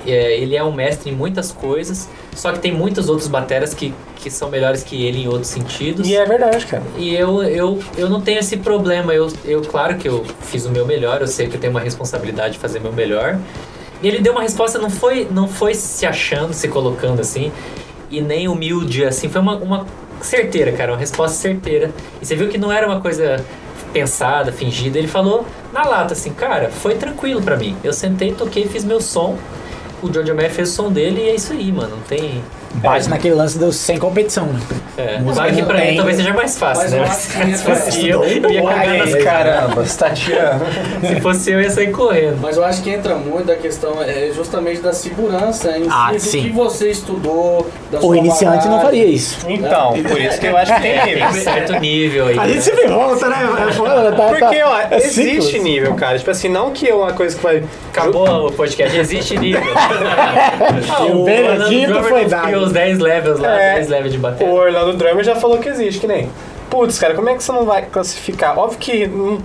É, 0.06 0.36
ele 0.36 0.54
é 0.54 0.62
um 0.62 0.70
mestre 0.70 1.10
em 1.10 1.14
muitas 1.14 1.50
coisas, 1.50 2.10
só 2.36 2.52
que 2.52 2.58
tem 2.58 2.70
muitos 2.70 3.08
outros 3.08 3.26
bateras 3.26 3.72
que, 3.72 3.94
que 4.16 4.30
são 4.30 4.50
melhores 4.50 4.82
que 4.82 5.02
ele 5.02 5.22
em 5.22 5.28
outros 5.28 5.46
sentidos. 5.46 6.06
E 6.06 6.14
é 6.14 6.26
verdade, 6.26 6.66
cara. 6.66 6.82
E 6.98 7.14
eu, 7.14 7.42
eu, 7.42 7.78
eu 7.96 8.10
não 8.10 8.20
tenho 8.20 8.38
esse 8.38 8.58
problema. 8.58 9.14
Eu, 9.14 9.32
eu, 9.46 9.62
claro 9.62 9.96
que 9.96 10.06
eu 10.06 10.22
fiz 10.42 10.66
o 10.66 10.70
meu 10.70 10.84
melhor, 10.84 11.22
eu 11.22 11.26
sei 11.26 11.48
que 11.48 11.56
eu 11.56 11.60
tenho 11.60 11.70
uma 11.70 11.80
responsabilidade 11.80 12.52
de 12.52 12.58
fazer 12.58 12.80
o 12.80 12.82
meu 12.82 12.92
melhor. 12.92 13.38
E 14.02 14.06
ele 14.06 14.18
deu 14.18 14.32
uma 14.32 14.42
resposta, 14.42 14.78
não 14.78 14.90
foi, 14.90 15.26
não 15.30 15.48
foi 15.48 15.72
se 15.72 16.04
achando, 16.04 16.52
se 16.52 16.68
colocando 16.68 17.20
assim, 17.20 17.50
e 18.10 18.20
nem 18.20 18.46
humilde, 18.46 19.06
assim, 19.06 19.30
foi 19.30 19.40
uma, 19.40 19.56
uma 19.56 19.86
certeira, 20.20 20.72
cara, 20.72 20.92
uma 20.92 20.98
resposta 20.98 21.36
certeira. 21.36 21.90
E 22.20 22.26
você 22.26 22.34
viu 22.34 22.48
que 22.48 22.58
não 22.58 22.70
era 22.72 22.86
uma 22.86 23.00
coisa 23.00 23.44
pensada, 23.92 24.52
fingida. 24.52 24.98
Ele 24.98 25.08
falou 25.08 25.46
na 25.72 25.84
lata, 25.84 26.12
assim, 26.12 26.32
cara, 26.32 26.70
foi 26.70 26.94
tranquilo 26.94 27.42
pra 27.42 27.56
mim. 27.56 27.76
Eu 27.82 27.92
sentei, 27.92 28.32
toquei, 28.32 28.66
fiz 28.66 28.84
meu 28.84 29.00
som. 29.00 29.36
O 30.02 30.12
George 30.12 30.32
Mayer 30.32 30.52
fez 30.52 30.70
o 30.70 30.72
som 30.72 30.92
dele 30.92 31.20
e 31.22 31.28
é 31.28 31.34
isso 31.34 31.52
aí, 31.52 31.72
mano. 31.72 31.96
Não 31.96 32.02
tem. 32.02 32.42
Bate 32.74 33.08
naquele 33.08 33.34
lance 33.34 33.58
do 33.58 33.72
sem 33.72 33.98
competição, 33.98 34.46
né? 34.46 34.60
É, 34.98 35.16
que 35.16 35.22
não 35.22 35.34
pra 35.66 35.76
tem. 35.78 35.88
ele 35.88 35.96
talvez 35.96 36.16
seja 36.16 36.32
mais 36.34 36.58
fácil, 36.58 36.82
Mas 36.84 36.92
né? 36.92 36.98
eu 36.98 37.02
acho 37.04 37.28
que 37.28 37.56
se 37.56 37.64
fosse 37.64 38.08
eu, 38.08 38.24
eu 38.24 38.50
ia 38.50 38.62
cagar 38.62 38.98
nas 38.98 39.14
caras. 39.14 39.24
Caramba, 39.24 39.84
você 39.86 39.98
tá 39.98 40.10
tirando. 40.10 40.64
Se 41.06 41.20
fosse 41.20 41.50
eu, 41.52 41.60
ia 41.60 41.70
sair 41.70 41.90
correndo. 41.92 42.38
Mas 42.40 42.56
eu 42.56 42.64
acho 42.64 42.82
que 42.82 42.90
entra 42.90 43.14
muito 43.14 43.46
da 43.46 43.56
questão 43.56 44.02
é 44.02 44.30
justamente 44.34 44.80
da 44.80 44.92
segurança 44.92 45.76
em 45.78 45.86
Ah, 45.90 46.08
si, 46.10 46.14
do 46.14 46.20
sim. 46.20 46.42
que 46.42 46.50
você 46.50 46.90
estudou, 46.90 47.70
da 47.90 47.98
O 47.98 48.02
sua 48.02 48.18
iniciante 48.18 48.66
não 48.68 48.80
faria 48.82 49.04
isso. 49.06 49.38
Então, 49.48 49.92
por 50.02 50.20
isso 50.20 50.38
que 50.38 50.46
eu 50.46 50.56
acho 50.56 50.74
que 50.74 50.80
tem 50.82 50.98
Tem 51.00 51.22
um 51.24 51.26
nível. 51.28 51.42
certo 51.42 51.72
nível 51.80 52.26
aí. 52.26 52.38
A 52.38 52.42
né? 52.44 52.52
gente 52.52 52.62
sempre 52.62 52.86
volta, 52.88 53.28
né? 53.28 53.36
É 53.68 54.10
tá- 54.12 54.22
Porque, 54.28 54.56
tá- 54.60 54.68
ó, 54.68 54.80
é 54.94 54.96
existe 54.98 55.42
ciclos. 55.42 55.62
nível, 55.64 55.94
cara. 55.94 56.18
Tipo 56.18 56.30
assim, 56.30 56.48
não 56.48 56.70
que 56.70 56.88
é 56.88 56.94
uma 56.94 57.12
coisa 57.12 57.36
que 57.36 57.42
vai. 57.42 57.64
Acabou 57.90 58.48
o 58.48 58.52
podcast, 58.52 58.96
existe 58.96 59.36
nível. 59.38 59.62
E 61.08 61.12
o 61.12 61.24
Benedito 61.24 62.02
foi 62.04 62.24
dado. 62.26 62.57
Os 62.62 62.72
10 62.72 62.98
levels 62.98 63.38
lá, 63.40 63.60
É. 63.60 63.74
10 63.74 63.88
levels 63.88 64.12
de 64.12 64.18
O 64.18 64.20
bateria. 64.20 64.52
Orlando 64.52 64.96
Drummer 64.96 65.24
já 65.24 65.36
falou 65.36 65.58
que 65.58 65.68
existe, 65.68 66.00
que 66.00 66.06
nem. 66.06 66.30
Putz, 66.70 66.98
cara, 66.98 67.14
como 67.14 67.28
é 67.30 67.34
que 67.34 67.42
você 67.42 67.52
não 67.52 67.64
vai 67.64 67.82
classificar? 67.82 68.58
Óbvio 68.58 68.78
que 68.78 69.06
hum, 69.06 69.40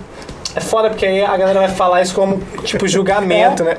é 0.54 0.60
foda 0.60 0.90
porque 0.90 1.06
aí 1.06 1.22
a 1.24 1.36
galera 1.36 1.60
vai 1.60 1.68
falar 1.68 2.02
isso 2.02 2.14
como, 2.14 2.40
tipo, 2.64 2.86
julgamento, 2.86 3.62
né? 3.64 3.76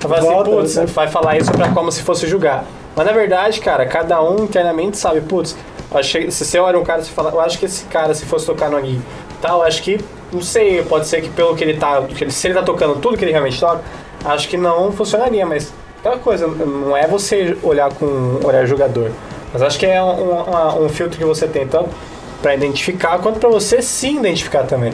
Vai 0.00 0.20
falar 0.20 0.40
assim, 0.42 0.50
putz, 0.50 0.76
né? 0.76 0.86
vai 0.86 1.08
falar 1.08 1.36
isso 1.38 1.52
pra 1.52 1.68
como 1.68 1.92
se 1.92 2.02
fosse 2.02 2.26
julgar. 2.26 2.64
Mas 2.96 3.06
na 3.06 3.12
verdade, 3.12 3.60
cara, 3.60 3.86
cada 3.86 4.20
um 4.22 4.44
internamente 4.44 4.98
sabe, 4.98 5.20
putz, 5.20 5.56
achei, 5.94 6.30
se 6.30 6.44
você 6.44 6.58
olha 6.58 6.78
um 6.78 6.82
cara 6.84 7.00
e 7.02 7.04
fala, 7.04 7.30
eu 7.30 7.40
acho 7.40 7.58
que 7.58 7.66
esse 7.66 7.84
cara, 7.84 8.12
se 8.14 8.24
fosse 8.26 8.44
tocar 8.46 8.68
no 8.68 8.80
Gui 8.80 9.00
tal, 9.40 9.62
acho 9.62 9.82
que, 9.82 9.98
não 10.32 10.42
sei, 10.42 10.82
pode 10.82 11.06
ser 11.06 11.20
que 11.22 11.28
pelo 11.30 11.54
que 11.54 11.62
ele 11.64 11.74
tá, 11.78 12.02
que 12.02 12.24
ele- 12.24 12.30
se 12.32 12.46
ele 12.48 12.54
tá 12.54 12.62
tocando 12.62 12.96
tudo 12.96 13.16
que 13.16 13.24
ele 13.24 13.32
realmente 13.32 13.58
toca, 13.60 13.80
acho 14.24 14.48
que 14.48 14.56
não 14.56 14.90
funcionaria, 14.92 15.46
mas 15.46 15.72
aquela 16.00 16.18
coisa, 16.18 16.46
não 16.46 16.96
é 16.96 17.06
você 17.06 17.56
olhar 17.62 17.92
com 17.92 18.40
olhar 18.44 18.66
julgador. 18.66 19.10
Mas 19.52 19.62
acho 19.62 19.78
que 19.78 19.86
é 19.86 20.02
um, 20.02 20.32
um- 20.32 20.84
um 20.84 20.88
filtro 20.88 21.18
que 21.18 21.24
você 21.24 21.46
tem 21.46 21.66
tanto 21.66 21.88
pra 22.42 22.54
identificar, 22.54 23.18
quanto 23.18 23.38
pra 23.38 23.48
você 23.48 23.80
sim 23.82 24.18
identificar 24.18 24.64
também. 24.64 24.92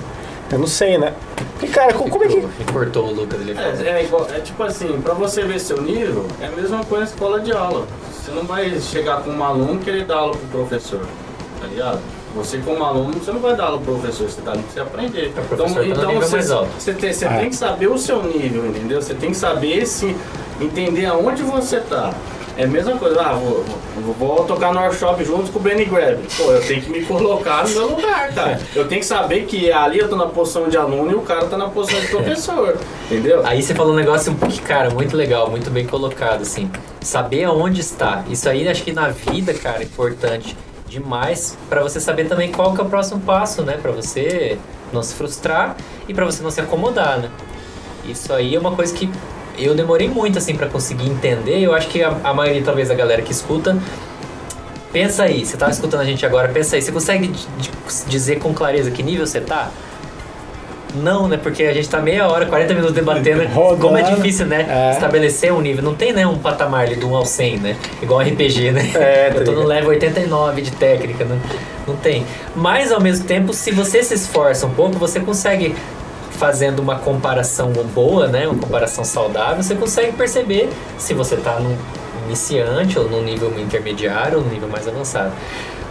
Eu 0.50 0.58
não 0.60 0.66
sei, 0.66 0.96
né? 0.96 1.12
Porque, 1.52 1.66
cara, 1.68 1.92
co- 1.92 2.08
como 2.08 2.24
é 2.24 2.28
que. 2.28 2.40
Cortou 2.72 3.06
o 3.08 3.12
Lucas 3.12 3.40
ali. 3.40 3.56
É, 3.58 3.88
é 3.98 4.04
igual- 4.04 4.26
é 4.32 4.38
tipo 4.40 4.62
assim, 4.62 5.00
pra 5.02 5.12
você 5.14 5.42
ver 5.42 5.58
seu 5.58 5.80
nível, 5.82 6.26
é 6.40 6.46
a 6.46 6.50
mesma 6.50 6.84
coisa 6.84 7.04
na 7.04 7.10
escola 7.10 7.40
de 7.40 7.52
aula. 7.52 7.86
Você 8.12 8.30
não 8.30 8.44
vai 8.44 8.78
chegar 8.80 9.22
com 9.22 9.30
um 9.30 9.42
aluno 9.44 9.74
e 9.80 9.84
querer 9.84 10.04
dar 10.04 10.16
aula 10.18 10.32
pro 10.36 10.60
professor, 10.60 11.00
tá 11.60 11.66
ligado? 11.66 12.00
Você 12.36 12.58
como 12.58 12.84
aluno, 12.84 13.14
você 13.14 13.32
não 13.32 13.40
vai 13.40 13.56
dar 13.56 13.64
aula 13.64 13.78
pro 13.78 13.94
professor, 13.94 14.28
você 14.28 14.42
tá 14.42 14.52
ali 14.52 14.62
pra 14.62 14.72
você 14.72 14.80
aprender. 14.80 15.28
O 15.28 15.32
professor 15.32 15.66
tá 15.66 15.72
no 15.74 15.82
nível 15.82 16.20
você, 16.20 16.42
você, 16.42 16.92
tem, 16.92 17.12
você 17.12 17.24
É. 17.24 17.38
tem 17.38 17.50
que 17.50 17.56
saber 17.56 17.86
o 17.88 17.98
seu 17.98 18.22
nível, 18.22 18.66
entendeu? 18.66 19.00
Você 19.00 19.14
tem 19.14 19.30
que 19.30 19.36
saber 19.36 19.86
se 19.86 20.14
entender 20.60 21.06
aonde 21.06 21.42
você 21.42 21.80
tá. 21.80 22.12
É 22.58 22.64
a 22.64 22.66
mesma 22.66 22.96
coisa, 22.96 23.20
ah, 23.20 23.34
vou, 23.34 23.64
vou, 23.96 24.14
vou 24.14 24.44
tocar 24.44 24.72
no 24.72 24.80
workshop 24.80 25.22
junto 25.24 25.52
com 25.52 25.58
o 25.58 25.62
Benny 25.62 25.84
Grab. 25.84 26.18
Pô, 26.38 26.52
eu 26.52 26.60
tenho 26.66 26.80
que 26.80 26.90
me 26.90 27.04
colocar 27.04 27.64
no 27.64 27.68
meu 27.70 27.88
lugar, 27.88 28.32
cara. 28.34 28.60
Eu 28.74 28.88
tenho 28.88 29.00
que 29.00 29.06
saber 29.06 29.44
que 29.44 29.70
ali 29.70 29.98
eu 29.98 30.08
tô 30.08 30.16
na 30.16 30.26
posição 30.26 30.66
de 30.68 30.76
aluno 30.76 31.12
e 31.12 31.14
o 31.14 31.20
cara 31.20 31.44
tá 31.46 31.58
na 31.58 31.68
posição 31.68 32.00
de 32.00 32.06
professor, 32.06 32.78
entendeu? 33.10 33.42
Aí 33.46 33.62
você 33.62 33.74
falou 33.74 33.92
um 33.92 33.96
negócio 33.96 34.34
cara, 34.64 34.88
muito 34.90 35.14
legal, 35.16 35.50
muito 35.50 35.70
bem 35.70 35.86
colocado, 35.86 36.40
assim. 36.42 36.70
Saber 37.00 37.44
aonde 37.44 37.80
está. 37.82 38.24
Isso 38.30 38.48
aí, 38.48 38.66
acho 38.66 38.82
que 38.82 38.92
na 38.92 39.08
vida, 39.08 39.52
cara, 39.52 39.80
é 39.80 39.84
importante 39.84 40.56
demais 40.88 41.56
pra 41.68 41.82
você 41.82 42.00
saber 42.00 42.28
também 42.28 42.50
qual 42.52 42.74
que 42.74 42.80
é 42.80 42.84
o 42.84 42.88
próximo 42.88 43.20
passo, 43.20 43.62
né? 43.62 43.78
Pra 43.80 43.92
você 43.92 44.58
não 44.92 45.02
se 45.02 45.14
frustrar 45.14 45.76
e 46.08 46.14
pra 46.14 46.24
você 46.24 46.42
não 46.42 46.50
se 46.50 46.60
acomodar, 46.60 47.18
né? 47.18 47.30
Isso 48.04 48.32
aí 48.32 48.54
é 48.54 48.58
uma 48.58 48.72
coisa 48.72 48.94
que 48.94 49.10
eu 49.58 49.74
demorei 49.74 50.08
muito, 50.08 50.38
assim, 50.38 50.56
pra 50.56 50.68
conseguir 50.68 51.08
entender. 51.08 51.60
Eu 51.60 51.74
acho 51.74 51.88
que 51.88 52.02
a, 52.02 52.16
a 52.22 52.32
maioria, 52.32 52.62
talvez, 52.62 52.88
da 52.88 52.94
galera 52.94 53.22
que 53.22 53.32
escuta... 53.32 53.76
Pensa 54.92 55.24
aí, 55.24 55.44
você 55.44 55.58
tá 55.58 55.68
escutando 55.68 56.00
a 56.00 56.04
gente 56.04 56.24
agora, 56.24 56.48
pensa 56.48 56.76
aí. 56.76 56.80
Você 56.80 56.92
consegue 56.92 57.30
dizer 58.06 58.38
com 58.38 58.54
clareza 58.54 58.90
que 58.90 59.02
nível 59.02 59.26
você 59.26 59.40
tá? 59.40 59.70
Não, 60.96 61.28
né? 61.28 61.36
Porque 61.36 61.64
a 61.64 61.72
gente 61.72 61.88
tá 61.88 62.00
meia 62.00 62.26
hora, 62.26 62.46
40 62.46 62.74
minutos 62.74 62.94
debatendo 62.94 63.46
Rodando. 63.52 63.80
como 63.80 63.96
é 63.96 64.02
difícil, 64.02 64.46
né? 64.46 64.66
É. 64.68 64.92
Estabelecer 64.92 65.52
um 65.52 65.60
nível. 65.60 65.82
Não 65.82 65.94
tem, 65.94 66.12
né, 66.12 66.26
um 66.26 66.38
patamar 66.38 66.82
ali 66.86 66.96
do 66.96 67.08
1 67.08 67.16
ao 67.16 67.24
100, 67.24 67.58
né? 67.58 67.76
Igual 68.02 68.20
RPG, 68.20 68.72
né? 68.72 68.90
É, 68.94 69.30
tá 69.30 69.38
Eu 69.40 69.44
tô 69.44 69.52
no 69.52 69.64
level 69.64 69.90
89 69.90 70.62
de 70.62 70.70
técnica, 70.72 71.24
né? 71.24 71.38
Não 71.86 71.96
tem. 71.96 72.24
Mas, 72.54 72.90
ao 72.90 73.00
mesmo 73.00 73.26
tempo, 73.26 73.52
se 73.52 73.70
você 73.70 74.02
se 74.02 74.14
esforça 74.14 74.66
um 74.66 74.70
pouco, 74.70 74.98
você 74.98 75.20
consegue, 75.20 75.74
fazendo 76.32 76.80
uma 76.80 76.96
comparação 76.98 77.72
boa, 77.94 78.26
né? 78.26 78.46
Uma 78.46 78.58
comparação 78.58 79.04
saudável, 79.04 79.62
você 79.62 79.74
consegue 79.74 80.12
perceber 80.12 80.68
se 80.98 81.14
você 81.14 81.36
tá 81.36 81.58
no 81.60 81.76
iniciante, 82.26 82.98
ou 82.98 83.08
no 83.08 83.22
nível 83.22 83.52
intermediário, 83.58 84.38
ou 84.38 84.44
no 84.44 84.50
nível 84.50 84.68
mais 84.68 84.86
avançado. 84.88 85.32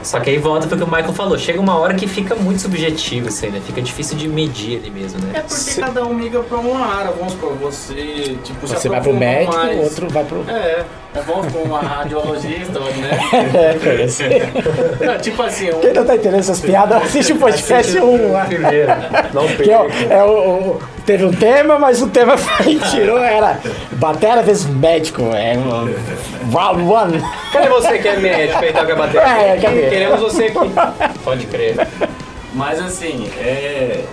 Só 0.06 0.20
que 0.20 0.30
aí 0.30 0.38
volta 0.38 0.68
pro 0.68 0.78
que 0.78 0.84
o 0.84 0.88
Michael 0.88 1.14
falou. 1.14 1.38
Chega 1.38 1.60
uma 1.60 1.78
hora 1.80 1.96
que 1.96 2.08
fica 2.08 2.36
muito 2.36 2.62
subjetivo 2.62 3.28
isso 3.30 3.44
aí, 3.44 3.52
né? 3.52 3.60
Fica 3.66 3.82
difícil 3.82 4.16
de 4.16 4.28
medir 4.28 4.78
ali 4.80 4.92
mesmo, 4.92 5.20
É 5.20 5.34
né? 5.34 5.40
porque 5.40 5.54
Se- 5.56 5.82
cada 5.82 6.06
um 6.06 6.14
migra 6.14 6.42
pra 6.42 6.58
uma 6.58 6.86
área, 6.86 7.12
vamos 7.12 7.34
supor, 7.34 7.54
você, 7.56 8.38
tipo, 8.44 8.68
Você 8.68 8.88
vai 8.88 9.02
pro 9.02 9.14
médico, 9.14 9.56
mais. 9.56 9.78
o 9.80 9.82
outro 9.84 10.10
vai 10.10 10.24
pro. 10.24 10.46
É, 10.48 10.86
é 11.16 11.22
vamos 11.26 11.48
supor, 11.48 11.64
uma 11.64 11.80
radiologista, 11.80 12.80
né? 12.80 13.20
É, 13.96 14.04
assim. 14.04 14.24
Não, 15.06 15.18
tipo 15.18 15.42
assim, 15.42 15.72
um, 15.72 15.80
Quem 15.80 15.94
não 15.94 16.06
tá 16.06 16.16
entendendo 16.16 16.40
essas 16.40 16.60
piadas, 16.60 17.02
assiste 17.04 17.34
o 17.34 17.38
podcast 17.38 17.98
1 18.00 18.32
lá. 18.32 18.46
Primeiro, 18.46 18.92
não 19.34 19.48
Que 19.48 19.72
é, 19.72 19.78
perca. 19.78 20.14
é 20.14 20.24
o, 20.24 20.30
o- 20.30 20.80
teve 21.06 21.26
um 21.26 21.32
tema, 21.32 21.78
mas 21.80 22.02
o 22.02 22.08
tema 22.08 22.36
foi, 22.38 22.76
tirou, 22.92 23.20
era 23.20 23.60
batera 23.94 24.42
vezes 24.42 24.66
médico. 24.66 25.22
É 25.34 25.58
um 25.58 26.52
round 26.52 26.82
one. 26.84 27.24
Cadê 27.52 27.70
você 27.70 28.00
que 28.00 28.08
é 28.08 28.18
médico 28.18 28.60
aí, 28.60 28.74
toca 28.74 28.96
bater? 28.96 29.18
É, 29.22 29.58
cadê? 29.62 29.90
Queremos 29.90 30.20
você 30.22 30.46
aqui. 30.46 31.20
Pode 31.24 31.46
crer. 31.48 31.76
Mas 32.54 32.80
assim, 32.82 33.30
é, 33.40 34.04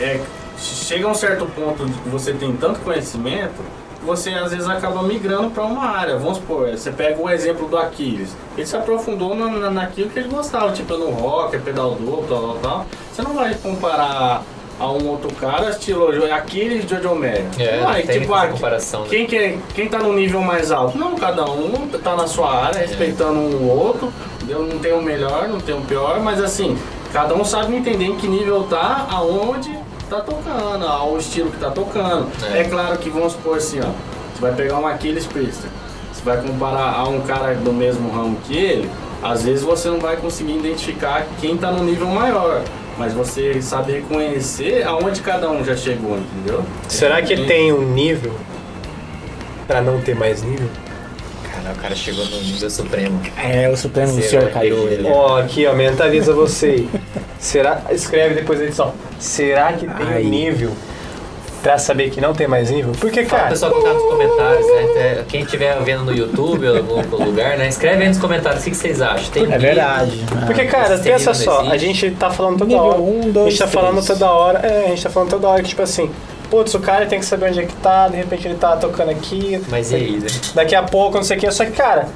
é. 0.00 0.20
Chega 0.60 1.06
a 1.06 1.10
um 1.10 1.14
certo 1.14 1.46
ponto 1.46 1.86
de 1.86 1.92
que 1.92 2.08
você 2.08 2.32
tem 2.32 2.52
tanto 2.56 2.80
conhecimento 2.80 3.62
que 4.00 4.04
você 4.04 4.30
às 4.30 4.50
vezes 4.50 4.68
acaba 4.68 5.02
migrando 5.04 5.50
para 5.50 5.62
uma 5.64 5.84
área. 5.88 6.16
Vamos 6.16 6.38
supor, 6.38 6.68
você 6.70 6.90
pega 6.90 7.20
o 7.20 7.30
exemplo 7.30 7.68
do 7.68 7.78
Aquiles. 7.78 8.36
Ele 8.56 8.66
se 8.66 8.76
aprofundou 8.76 9.36
na, 9.36 9.46
na- 9.48 9.70
naquilo 9.70 10.10
que 10.10 10.18
ele 10.18 10.28
gostava, 10.28 10.72
tipo 10.72 10.96
no 10.96 11.10
rock, 11.10 11.56
pedal 11.58 11.92
duplo, 11.94 12.26
tal, 12.28 12.40
tal, 12.40 12.56
tal. 12.60 12.86
Você 13.12 13.22
não 13.22 13.34
vai 13.34 13.54
comparar 13.54 14.42
a 14.78 14.90
um 14.92 15.08
outro 15.08 15.32
cara, 15.34 15.70
estilo 15.70 16.08
Aquiles 16.32 16.84
e 16.84 16.88
Jojo 16.88 17.14
Mary. 17.14 17.44
É, 17.58 17.80
vai, 17.80 18.02
tem 18.02 18.20
tipo, 18.20 18.32
ah, 18.34 18.46
comparação, 18.46 19.02
né? 19.02 19.08
quem, 19.10 19.26
que 19.26 19.36
é- 19.36 19.58
quem 19.74 19.88
tá 19.88 19.98
no 19.98 20.12
nível 20.12 20.40
mais 20.40 20.70
alto? 20.70 20.96
Não, 20.96 21.16
cada 21.16 21.44
um 21.44 21.88
tá 22.02 22.14
na 22.14 22.26
sua 22.26 22.66
área, 22.66 22.78
respeitando 22.80 23.38
um 23.38 23.56
o 23.56 23.68
outro. 23.68 24.12
Eu 24.48 24.62
não 24.62 24.78
tenho 24.78 24.98
o 24.98 25.02
melhor, 25.02 25.48
não 25.48 25.60
tenho 25.60 25.78
o 25.78 25.82
pior, 25.82 26.20
mas 26.20 26.42
assim, 26.42 26.78
cada 27.12 27.34
um 27.34 27.44
sabe 27.44 27.74
entender 27.76 28.04
em 28.06 28.16
que 28.16 28.26
nível 28.28 28.64
tá, 28.64 29.06
aonde 29.10 29.76
tá 30.08 30.20
tocando, 30.20 30.86
ao 30.86 31.18
estilo 31.18 31.50
que 31.50 31.58
tá 31.58 31.70
tocando. 31.70 32.28
É. 32.52 32.60
É, 32.60 32.64
claro 32.64 32.96
que 32.98 33.10
vamos 33.10 33.32
supor 33.32 33.58
assim, 33.58 33.80
ó. 33.80 33.90
Você 34.34 34.40
vai 34.40 34.54
pegar 34.54 34.78
um 34.78 34.86
Aquiles 34.86 35.26
Priester, 35.26 35.68
você 36.12 36.22
vai 36.24 36.40
comparar 36.40 36.94
a 36.94 37.04
um 37.08 37.20
cara 37.22 37.54
do 37.56 37.72
mesmo 37.72 38.10
ramo 38.10 38.38
que 38.46 38.56
ele, 38.56 38.90
às 39.22 39.42
vezes 39.42 39.62
você 39.64 39.88
não 39.88 39.98
vai 39.98 40.16
conseguir 40.16 40.56
identificar 40.56 41.26
quem 41.40 41.56
tá 41.56 41.70
no 41.72 41.82
nível 41.82 42.06
maior. 42.06 42.62
Mas 42.98 43.12
você 43.12 43.62
sabe 43.62 43.92
reconhecer 43.92 44.82
aonde 44.84 45.20
cada 45.20 45.48
um 45.48 45.64
já 45.64 45.76
chegou, 45.76 46.18
entendeu? 46.18 46.64
Será 46.88 47.22
que 47.22 47.36
tem 47.46 47.72
um 47.72 47.92
nível 47.92 48.34
pra 49.68 49.80
não 49.80 50.00
ter 50.00 50.16
mais 50.16 50.42
nível? 50.42 50.68
Cara, 51.50 51.72
o 51.72 51.76
cara 51.76 51.94
chegou 51.94 52.24
no 52.26 52.40
nível 52.40 52.68
supremo. 52.68 53.20
É, 53.36 53.68
o 53.68 53.76
Supremo 53.76 54.12
Zero 54.14 54.26
Senhor 54.28 54.50
caiu 54.50 54.88
ele. 54.88 55.06
Ó, 55.08 55.38
aqui, 55.38 55.64
ó, 55.66 55.74
mentaliza 55.74 56.32
você. 56.32 56.66
aí. 56.66 56.88
Será, 57.38 57.82
escreve 57.90 58.34
depois 58.34 58.58
da 58.58 58.64
edição. 58.64 58.92
Será 59.20 59.72
que 59.72 59.86
tem 59.86 60.06
Ai. 60.08 60.24
um 60.24 60.28
nível 60.28 60.72
pra 61.62 61.76
saber 61.78 62.10
que 62.10 62.20
não 62.20 62.32
tem 62.32 62.46
mais 62.46 62.70
nível? 62.70 62.92
Porque, 63.00 63.24
Fala, 63.24 63.42
cara, 63.42 63.50
pessoal 63.52 63.72
que 63.72 63.82
tá 63.82 63.92
nos 63.92 64.02
comentários, 64.04 64.66
né? 64.66 64.82
É, 64.96 65.24
Quem 65.28 65.42
estiver 65.42 65.78
vendo 65.82 66.04
no 66.04 66.14
YouTube 66.14 66.66
ou 66.68 66.74
em 66.74 66.78
algum 66.78 66.94
outro 66.96 67.22
lugar, 67.24 67.56
né? 67.58 67.68
Escreve 67.68 68.02
aí 68.02 68.08
nos 68.08 68.18
comentários 68.18 68.60
o 68.60 68.64
que, 68.64 68.70
que 68.70 68.76
vocês 68.76 69.00
acham. 69.02 69.30
Tem 69.32 69.42
É 69.42 69.46
nível? 69.46 69.60
verdade. 69.60 70.24
porque, 70.46 70.64
cara, 70.66 70.94
esse 70.94 71.02
pensa 71.04 71.34
só, 71.34 71.60
a 71.62 71.76
gente 71.76 72.10
tá 72.12 72.30
falando 72.30 72.58
toda 72.58 72.70
Nível 72.70 72.84
hora. 72.84 72.98
um, 73.00 73.20
a 73.24 73.28
dois, 73.32 73.50
gente 73.54 73.58
tá 73.58 73.66
falando 73.68 73.92
três. 74.02 74.06
toda 74.06 74.30
hora. 74.30 74.58
É, 74.66 74.84
a 74.86 74.88
gente 74.88 75.02
tá 75.02 75.10
falando 75.10 75.30
toda 75.30 75.48
hora 75.48 75.62
que, 75.62 75.68
tipo 75.68 75.82
assim, 75.82 76.10
putz, 76.50 76.72
o 76.74 76.80
cara 76.80 77.06
tem 77.06 77.18
que 77.18 77.26
saber 77.26 77.48
onde 77.50 77.60
é 77.60 77.64
que 77.66 77.74
tá, 77.76 78.08
de 78.08 78.16
repente 78.16 78.46
ele 78.46 78.54
tá 78.56 78.76
tocando 78.76 79.10
aqui. 79.10 79.60
Mas 79.68 79.90
e 79.92 79.96
aí, 79.96 80.12
né? 80.18 80.26
Daqui 80.54 80.74
a 80.74 80.82
pouco, 80.82 81.16
não 81.16 81.24
sei 81.24 81.36
o 81.36 81.40
que. 81.40 81.50
Só 81.50 81.64
que, 81.64 81.72
cara, 81.72 82.06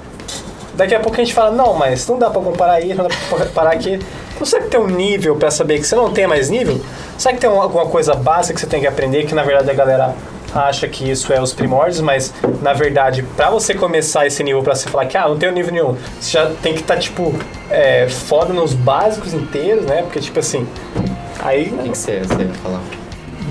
daqui 0.75 0.95
a 0.95 1.01
pouco 1.01 1.21
a 1.21 1.25
gente 1.25 1.35
fala, 1.35 1.51
não, 1.51 1.75
mas 1.75 2.07
não 2.07 2.19
dá 2.19 2.31
pra 2.31 2.41
comparar 2.41 2.81
isso, 2.81 2.95
não 2.95 3.09
dá 3.09 3.15
pra 3.29 3.39
comparar 3.47 3.73
aqui. 3.73 3.99
Não 4.39 4.47
será 4.47 4.63
que 4.63 4.71
tem 4.71 4.81
um 4.81 4.87
nível 4.89 5.37
pra 5.37 5.51
saber 5.51 5.79
que 5.79 5.87
você 5.87 5.95
não 5.95 6.11
tem 6.11 6.27
mais 6.27 6.49
nível? 6.51 6.81
Será 7.18 7.35
que 7.35 7.40
tem 7.40 7.48
um- 7.51 7.61
alguma 7.61 7.87
coisa 7.87 8.14
básica 8.14 8.55
que 8.55 8.61
você 8.61 8.66
tem 8.66 8.81
que 8.81 8.87
aprender 8.87 9.25
que 9.27 9.35
na 9.35 9.42
verdade 9.42 9.70
a 9.70 9.75
galera 9.75 10.14
acha 10.55 10.87
que 10.87 11.11
isso 11.11 11.33
é 11.33 11.40
os 11.40 11.53
primórdios, 11.55 12.01
mas 12.01 12.33
na 12.61 12.72
verdade, 12.75 13.22
pra 13.37 13.48
você 13.48 13.75
começar 13.75 14.27
esse 14.27 14.42
nível 14.44 14.62
pra 14.62 14.75
você 14.75 14.88
falar 14.88 15.07
que 15.07 15.16
ah, 15.16 15.27
não 15.29 15.38
tenho 15.38 15.51
nível 15.53 15.72
nenhum, 15.72 15.96
você 16.20 16.33
já 16.33 16.46
tem 16.62 16.75
que 16.75 16.81
estar 16.81 16.98
tipo 16.98 17.35
é, 17.70 18.07
foda 18.09 18.53
nos 18.53 18.75
básicos 18.75 19.33
inteiros, 19.33 19.87
né? 19.87 20.03
Porque 20.03 20.20
tipo 20.20 20.38
assim, 20.40 20.66
aí 21.40 21.72
O 21.72 21.79
que, 21.85 21.88
que 21.90 21.96
você, 21.98 22.20
você 22.20 22.42
ia 22.42 22.55
falar? 22.62 22.81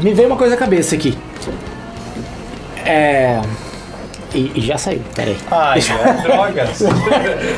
Me 0.01 0.13
veio 0.13 0.27
uma 0.27 0.37
coisa 0.37 0.53
na 0.55 0.59
cabeça 0.59 0.93
aqui. 0.95 1.17
É. 2.85 3.41
E, 4.33 4.51
e 4.55 4.61
já 4.61 4.77
saiu, 4.77 5.01
peraí. 5.13 5.37
Ai, 5.51 5.79
é, 5.79 6.21
drogas. 6.21 6.83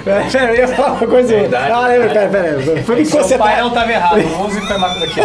Pera, 0.04 0.26
pera, 0.32 0.54
eu 0.54 0.56
ia 0.56 0.68
falar 0.68 0.94
uma 0.94 1.08
coisa. 1.08 1.28
Verdade. 1.28 1.72
Ah, 1.72 1.88
lembra, 1.88 2.10
pera, 2.10 2.30
pera. 2.30 2.84
Foi 2.84 2.96
me 2.96 3.06
Seu 3.06 3.38
pai 3.38 3.62
não 3.62 3.72
tava 3.72 3.92
errado, 3.92 4.20
o 4.20 4.44
músico 4.44 4.66
foi 4.66 4.78
máquina 4.78 5.06
aqui. 5.06 5.20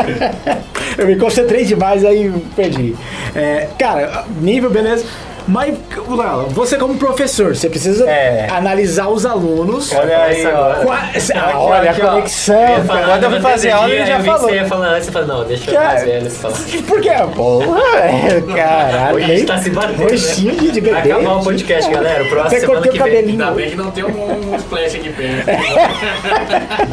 Eu 0.98 1.06
me 1.06 1.16
concentrei 1.16 1.64
demais, 1.64 2.04
aí 2.04 2.30
perdi. 2.54 2.94
É, 3.34 3.68
cara, 3.78 4.24
nível, 4.40 4.70
beleza. 4.70 5.06
Mas, 5.48 5.74
Léo, 6.08 6.46
você 6.50 6.76
como 6.76 6.96
professor, 6.98 7.56
você 7.56 7.70
precisa 7.70 8.06
É. 8.08 8.48
analisar 8.50 9.08
os 9.08 9.24
alunos. 9.24 9.90
Olha 9.94 10.24
aí, 10.24 10.46
ó. 10.46 10.74
Qua- 10.84 10.98
Aqui, 10.98 11.32
Ah, 11.34 11.52
olha 11.58 11.90
a 11.90 11.94
conexão. 11.94 12.56
Quando 12.86 13.22
eu 13.24 13.30
fui 13.30 13.40
fazer 13.40 13.70
aula, 13.70 13.88
ele 13.90 14.04
já 14.04 14.18
que 14.18 14.24
falou. 14.24 14.48
Você 14.50 14.54
ia 14.56 14.64
falar 14.66 14.88
antes, 14.88 15.06
você 15.06 15.12
falou, 15.12 15.28
não, 15.28 15.44
deixa 15.44 15.70
eu 15.70 15.80
mais 15.80 16.04
velho 16.04 16.30
falar. 16.30 16.54
Por 16.86 17.00
quê? 17.00 17.10
Porra, 17.34 17.80
é, 17.96 18.42
caralho. 18.54 19.16
Hoje 19.16 19.24
a 19.24 19.36
gente 19.36 19.46
tá 19.46 19.58
se 19.58 19.70
batendo, 19.70 20.02
Roxinho 20.02 20.54
de, 20.54 20.70
de 20.70 20.80
Vai 20.82 21.02
bebê. 21.02 21.12
acabar 21.14 21.36
o 21.36 21.42
podcast, 21.44 21.90
galera. 21.90 22.24
O 22.24 22.28
próximo 22.28 22.60
semana 22.60 22.80
que 22.82 22.88
o 22.88 22.92
vem. 22.92 23.00
cabelinho. 23.00 23.30
Ainda 23.42 23.50
bem 23.52 23.70
que 23.70 23.76
não 23.76 23.90
tem 23.90 24.04
um, 24.04 24.50
um 24.52 24.56
splash 24.56 24.96
aqui 24.96 25.10
perto. 25.14 25.48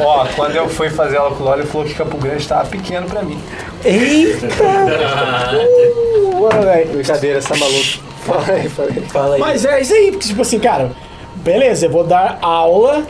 Ó, 0.02 0.26
quando 0.34 0.56
eu 0.56 0.68
fui 0.68 0.88
fazer 0.88 1.18
aula 1.18 1.36
com 1.36 1.42
o 1.42 1.46
Lolo, 1.46 1.60
ele 1.60 1.66
falou 1.68 1.86
que 1.86 1.94
Campo 1.94 2.16
Grande 2.16 2.48
tava 2.48 2.64
pequeno 2.68 3.06
pra 3.06 3.22
mim. 3.22 3.38
Eita! 3.84 4.46
Uh, 6.26 6.38
bora, 6.38 6.60
velho. 6.60 6.90
Brincadeira, 6.92 7.40
você 7.40 7.48
tá 7.48 7.54
Fala 8.26 8.44
aí, 8.52 8.68
fala 8.68 9.34
aí. 9.34 9.40
Mas 9.40 9.64
é 9.64 9.80
isso 9.80 9.94
aí, 9.94 10.10
porque, 10.12 10.28
tipo 10.28 10.42
assim, 10.42 10.58
cara, 10.58 10.90
beleza, 11.36 11.86
eu 11.86 11.90
vou 11.90 12.04
dar 12.04 12.38
aula 12.42 13.04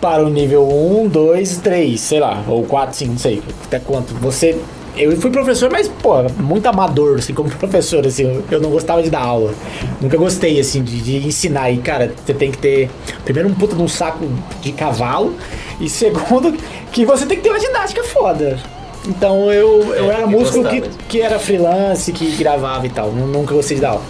para 0.00 0.22
o 0.24 0.28
nível 0.28 0.68
1, 0.68 1.08
2, 1.08 1.56
3, 1.58 2.00
sei 2.00 2.20
lá, 2.20 2.42
ou 2.46 2.62
4, 2.64 2.96
5, 2.96 3.10
não 3.12 3.18
sei, 3.18 3.42
até 3.64 3.78
quanto. 3.78 4.14
Você. 4.14 4.56
Eu 4.96 5.16
fui 5.20 5.30
professor, 5.30 5.70
mas, 5.70 5.86
pô, 5.86 6.14
muito 6.40 6.66
amador, 6.66 7.18
assim, 7.18 7.32
como 7.32 7.48
professor, 7.48 8.04
assim, 8.04 8.24
eu, 8.24 8.44
eu 8.50 8.60
não 8.60 8.68
gostava 8.68 9.00
de 9.00 9.08
dar 9.08 9.20
aula. 9.22 9.54
Nunca 10.00 10.16
gostei, 10.16 10.58
assim, 10.58 10.82
de, 10.82 11.00
de 11.00 11.24
ensinar. 11.28 11.70
E, 11.70 11.76
cara, 11.78 12.12
você 12.26 12.34
tem 12.34 12.50
que 12.50 12.58
ter, 12.58 12.90
primeiro, 13.24 13.48
um 13.48 13.54
puta 13.54 13.76
de 13.76 13.82
um 13.82 13.86
saco 13.86 14.26
de 14.60 14.72
cavalo, 14.72 15.34
e 15.80 15.88
segundo, 15.88 16.52
que 16.90 17.04
você 17.04 17.26
tem 17.26 17.36
que 17.36 17.44
ter 17.44 17.50
uma 17.50 17.60
didática 17.60 18.02
foda. 18.02 18.58
Então 19.06 19.52
eu, 19.52 19.94
eu 19.94 20.10
É, 20.10 20.14
era 20.14 20.22
eu 20.22 20.28
músico 20.30 20.64
que, 20.64 20.80
que 21.08 21.20
era 21.22 21.38
freelance, 21.38 22.10
que 22.12 22.32
gravava 22.32 22.84
e 22.84 22.90
tal. 22.90 23.12
nu- 23.12 23.28
Nunca 23.28 23.54
gostei 23.54 23.76
de 23.76 23.82
dar 23.82 23.90
aula. 23.90 24.02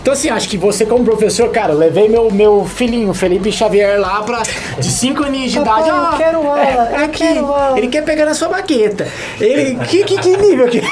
Então, 0.00 0.14
assim, 0.14 0.30
acho 0.30 0.48
que 0.48 0.56
você, 0.56 0.86
como 0.86 1.04
professor, 1.04 1.50
cara, 1.50 1.72
eu 1.72 1.78
levei 1.78 2.08
meu, 2.08 2.30
meu 2.30 2.64
filhinho, 2.64 3.12
Felipe 3.12 3.52
Xavier, 3.52 4.00
lá 4.00 4.22
pra. 4.22 4.42
De 4.78 4.90
5 4.90 5.22
aninhos 5.24 5.52
de 5.52 5.58
Papai, 5.58 5.82
idade. 5.82 5.90
eu 5.90 6.02
ó, 6.02 6.16
quero 6.16 6.36
aula, 6.38 6.60
é, 6.62 6.74
eu 6.74 6.80
aqui, 7.04 7.18
quero 7.18 7.46
aula. 7.46 7.78
Ele 7.78 7.88
quer 7.88 8.02
pegar 8.04 8.24
na 8.24 8.32
sua 8.34 8.48
baqueta. 8.48 9.06
Ele. 9.38 9.76
Que, 9.86 10.02
que, 10.04 10.16
que 10.18 10.36
nível 10.38 10.68
que. 10.68 10.80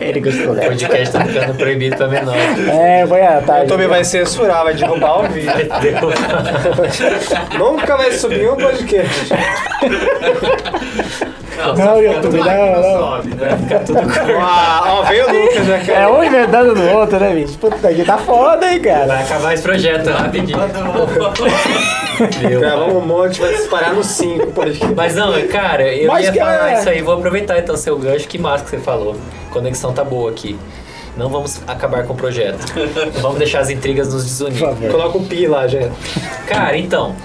ele 0.00 0.20
gostou 0.20 0.50
O 0.50 0.54
dela. 0.54 0.68
podcast 0.68 1.12
tá 1.12 1.24
ficando 1.24 1.54
proibido 1.54 1.96
pra 1.96 2.08
menor. 2.08 2.34
É, 2.36 3.06
foi 3.06 3.22
a 3.24 3.36
Tá 3.36 3.40
tarde. 3.42 3.60
O 3.60 3.64
YouTube 3.74 3.86
vai 3.86 4.02
censurar, 4.04 4.64
vai 4.64 4.74
derrubar 4.74 5.20
o 5.20 5.28
vídeo. 5.28 5.52
Nunca 7.58 7.96
vai 7.96 8.10
subir 8.12 8.50
um 8.50 8.56
podcast. 8.56 9.28
Não, 11.76 12.02
YouTube, 12.02 12.38
não, 12.38 12.72
não. 12.82 12.82
sobe, 12.98 13.34
né? 13.34 13.48
Ah, 14.40 14.82
ó, 14.98 15.02
veio 15.04 15.26
o 15.28 15.32
Lucas 15.42 15.66
já, 15.66 15.76
É 15.76 15.84
cara. 15.84 16.12
um 16.12 16.24
inventando 16.24 16.74
do 16.74 16.82
outro, 16.96 17.18
né, 17.18 17.34
bicho? 17.34 17.58
Puta 17.58 17.92
que 17.94 18.04
tá 18.04 18.18
foda, 18.18 18.72
hein, 18.72 18.80
cara. 18.80 19.06
Vai 19.06 19.22
acabar 19.22 19.54
esse 19.54 19.62
projeto 19.62 20.10
rapidinho. 20.10 20.58
Meu 22.48 22.60
Gravamos 22.60 22.96
um 22.96 23.06
monte, 23.06 23.40
vai 23.40 23.54
se 23.54 23.68
parar 23.68 23.92
no 23.92 24.02
5 24.02 24.46
podcast. 24.52 24.94
Mas 24.94 25.14
não, 25.14 25.32
cara, 25.48 25.86
eu 25.94 26.08
Mas, 26.08 26.26
ia 26.26 26.34
falar 26.34 26.72
isso 26.74 26.88
aí, 26.88 27.02
vou 27.02 27.14
aproveitar 27.14 27.58
então 27.58 27.76
seu 27.76 27.98
gancho, 27.98 28.26
que 28.28 28.38
massa 28.38 28.64
que 28.64 28.70
você 28.70 28.78
falou. 28.78 29.16
Conexão 29.50 29.92
tá 29.92 30.02
boa 30.04 30.30
aqui. 30.30 30.58
Não 31.16 31.28
vamos 31.30 31.60
acabar 31.66 32.04
com 32.04 32.12
o 32.12 32.16
projeto. 32.16 32.58
Vamos 33.22 33.38
deixar 33.38 33.60
as 33.60 33.70
intrigas 33.70 34.12
nos 34.12 34.22
desunir. 34.22 34.60
Coloca 34.90 35.16
o 35.16 35.24
pi 35.24 35.46
lá, 35.46 35.66
já. 35.66 35.88
Cara, 36.46 36.76
então. 36.76 37.16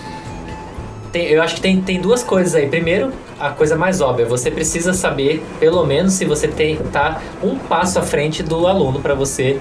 tem- 1.11 1.27
eu 1.27 1.41
acho 1.41 1.55
que 1.55 1.61
tem, 1.61 1.81
tem 1.81 1.99
duas 1.99 2.23
coisas 2.23 2.55
aí. 2.55 2.67
Primeiro, 2.69 3.11
a 3.41 3.49
coisa 3.49 3.75
mais 3.75 4.01
óbvia, 4.01 4.25
você 4.25 4.51
precisa 4.51 4.93
saber, 4.93 5.43
pelo 5.59 5.85
menos, 5.85 6.13
se 6.13 6.25
você 6.25 6.47
tem 6.47 6.77
tá 6.77 7.21
um 7.43 7.57
passo 7.57 7.99
à 7.99 8.01
frente 8.01 8.43
do 8.43 8.67
aluno 8.67 8.99
para 8.99 9.13
você 9.13 9.59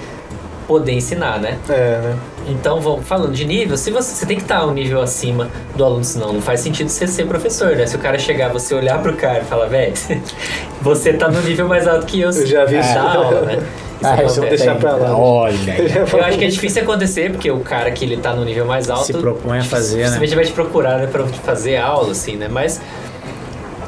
poder 0.66 0.92
ensinar, 0.92 1.40
né? 1.40 1.58
É, 1.68 1.98
né? 1.98 2.16
Então, 2.46 2.80
vamos 2.80 3.06
falando 3.06 3.32
de 3.32 3.44
nível, 3.44 3.76
se 3.76 3.90
você, 3.90 4.14
você 4.14 4.24
tem 4.24 4.36
que 4.36 4.42
estar 4.42 4.64
um 4.64 4.72
nível 4.72 5.00
acima 5.00 5.48
do 5.74 5.84
aluno, 5.84 6.04
senão 6.04 6.32
não 6.32 6.40
faz 6.40 6.60
sentido 6.60 6.88
você 6.88 7.06
ser 7.06 7.26
professor, 7.26 7.74
né? 7.74 7.86
Se 7.86 7.96
o 7.96 7.98
cara 7.98 8.18
chegar, 8.18 8.50
você 8.50 8.74
olhar 8.74 9.02
pro 9.02 9.14
cara 9.16 9.40
e 9.40 9.44
falar, 9.44 9.66
velho, 9.66 9.92
você 10.80 11.12
tá 11.12 11.28
no 11.28 11.40
nível 11.42 11.66
mais 11.66 11.88
alto 11.88 12.06
que 12.06 12.20
eu. 12.20 12.30
Eu 12.30 12.46
já 12.46 12.64
vi 12.64 12.74
da 12.74 12.80
isso. 12.80 12.98
aula, 12.98 13.40
né? 13.42 13.54
Isso 13.56 13.90
Ah, 14.02 14.16
vou 14.16 14.48
deixar 14.48 14.76
pra 14.76 14.96
lá. 14.96 15.14
Olha. 15.14 15.74
Eu 16.10 16.24
acho 16.24 16.38
que 16.38 16.44
é 16.44 16.48
difícil 16.48 16.82
acontecer, 16.82 17.30
porque 17.32 17.50
o 17.50 17.60
cara 17.60 17.90
que 17.90 18.04
ele 18.04 18.16
tá 18.16 18.32
no 18.32 18.44
nível 18.44 18.64
mais 18.64 18.88
alto. 18.88 19.04
Se 19.04 19.12
propõe 19.12 19.58
a 19.58 19.64
fazer, 19.64 20.08
né? 20.08 20.18
Vai 20.18 20.44
te 20.44 20.52
procurar 20.52 20.98
né, 20.98 21.06
pra 21.06 21.26
fazer 21.26 21.76
aula, 21.76 22.12
assim, 22.12 22.36
né? 22.36 22.48
Mas. 22.50 22.80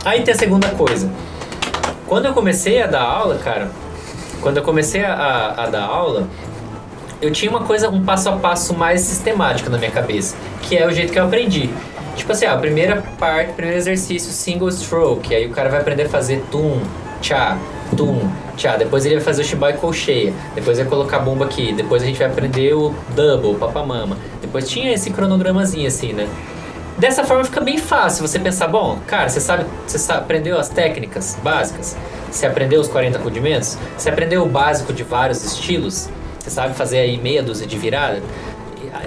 Aí 0.05 0.23
tem 0.23 0.35
a 0.35 0.37
segunda 0.37 0.69
coisa. 0.71 1.11
Quando 2.07 2.27
eu 2.27 2.33
comecei 2.33 2.83
a 2.83 2.87
dar 2.87 3.03
aula, 3.03 3.39
cara, 3.39 3.71
quando 4.41 4.57
eu 4.57 4.63
comecei 4.63 5.05
a, 5.05 5.55
a 5.57 5.67
dar 5.67 5.85
aula, 5.85 6.29
eu 7.21 7.31
tinha 7.31 7.49
uma 7.49 7.63
coisa, 7.63 7.89
um 7.89 8.05
passo 8.05 8.29
a 8.29 8.33
passo 8.33 8.75
mais 8.75 9.01
sistemático 9.03 9.71
na 9.71 9.79
minha 9.79 9.93
cabeça, 9.93 10.37
que 10.63 10.77
é 10.77 10.87
o 10.87 10.93
jeito 10.93 11.13
que 11.13 11.19
eu 11.19 11.25
aprendi. 11.25 11.71
Tipo 12.17 12.33
assim, 12.33 12.45
a 12.45 12.57
primeira 12.57 13.03
parte, 13.19 13.53
primeiro 13.53 13.79
exercício, 13.79 14.31
single 14.33 14.69
stroke, 14.71 15.33
aí 15.35 15.47
o 15.47 15.51
cara 15.51 15.71
vai 15.71 15.81
aprender 15.81 16.03
a 16.03 16.09
fazer 16.09 16.43
tum, 16.51 16.81
tchá, 17.21 17.57
tum, 17.97 18.29
tchá. 18.57 18.77
Depois 18.77 19.07
ele 19.07 19.15
vai 19.15 19.25
fazer 19.25 19.43
o 19.43 19.45
shibai 19.45 19.75
colcheia, 19.75 20.35
depois 20.55 20.79
vai 20.79 20.87
colocar 20.87 21.19
a 21.19 21.21
bomba 21.21 21.45
aqui, 21.45 21.73
depois 21.73 22.03
a 22.03 22.07
gente 22.07 22.19
vai 22.19 22.27
aprender 22.27 22.75
o 22.75 22.93
double, 23.15 23.55
papamama. 23.55 24.19
Depois 24.41 24.69
tinha 24.69 24.93
esse 24.93 25.11
cronogramazinho 25.11 25.87
assim, 25.87 26.13
né? 26.13 26.29
Dessa 26.99 27.25
forma 27.25 27.45
fica 27.45 27.61
bem 27.61 27.79
fácil 27.79 28.27
você 28.27 28.39
pensar, 28.39 28.69
bom, 28.69 28.99
cara, 29.07 29.29
você 29.29 29.41
sabe, 29.41 29.65
você 29.87 29.99
sabe, 29.99 30.21
aprendeu 30.21 30.59
as 30.59 30.69
técnicas 30.69 31.39
básicas, 31.43 31.97
você 32.31 32.47
aprendeu 32.47 32.81
os 32.81 32.89
40 32.89 33.19
rudimentos, 33.19 33.79
você 33.97 34.11
aprendeu 34.11 34.43
o 34.43 34.47
básico 34.47 34.93
de 34.93 35.03
vários 35.03 35.43
estilos, 35.43 36.09
você 36.39 36.51
sabe 36.51 36.75
fazer 36.75 36.99
aí 36.99 37.17
meia 37.17 37.43
dúzia 37.43 37.67
de 37.67 37.79
virada. 37.79 38.23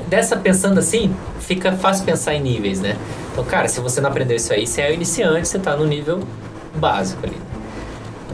Dessa 0.07 0.35
pensando 0.35 0.79
assim, 0.79 1.15
fica 1.39 1.73
fácil 1.73 2.05
pensar 2.05 2.33
em 2.33 2.41
níveis, 2.41 2.79
né? 2.79 2.95
Então, 3.31 3.43
cara, 3.43 3.67
se 3.67 3.79
você 3.79 4.01
não 4.01 4.09
aprendeu 4.09 4.35
isso 4.35 4.51
aí, 4.51 4.65
você 4.65 4.81
é 4.81 4.93
iniciante, 4.93 5.47
você 5.47 5.59
tá 5.59 5.75
no 5.75 5.85
nível 5.85 6.21
básico 6.75 7.25
ali. 7.25 7.37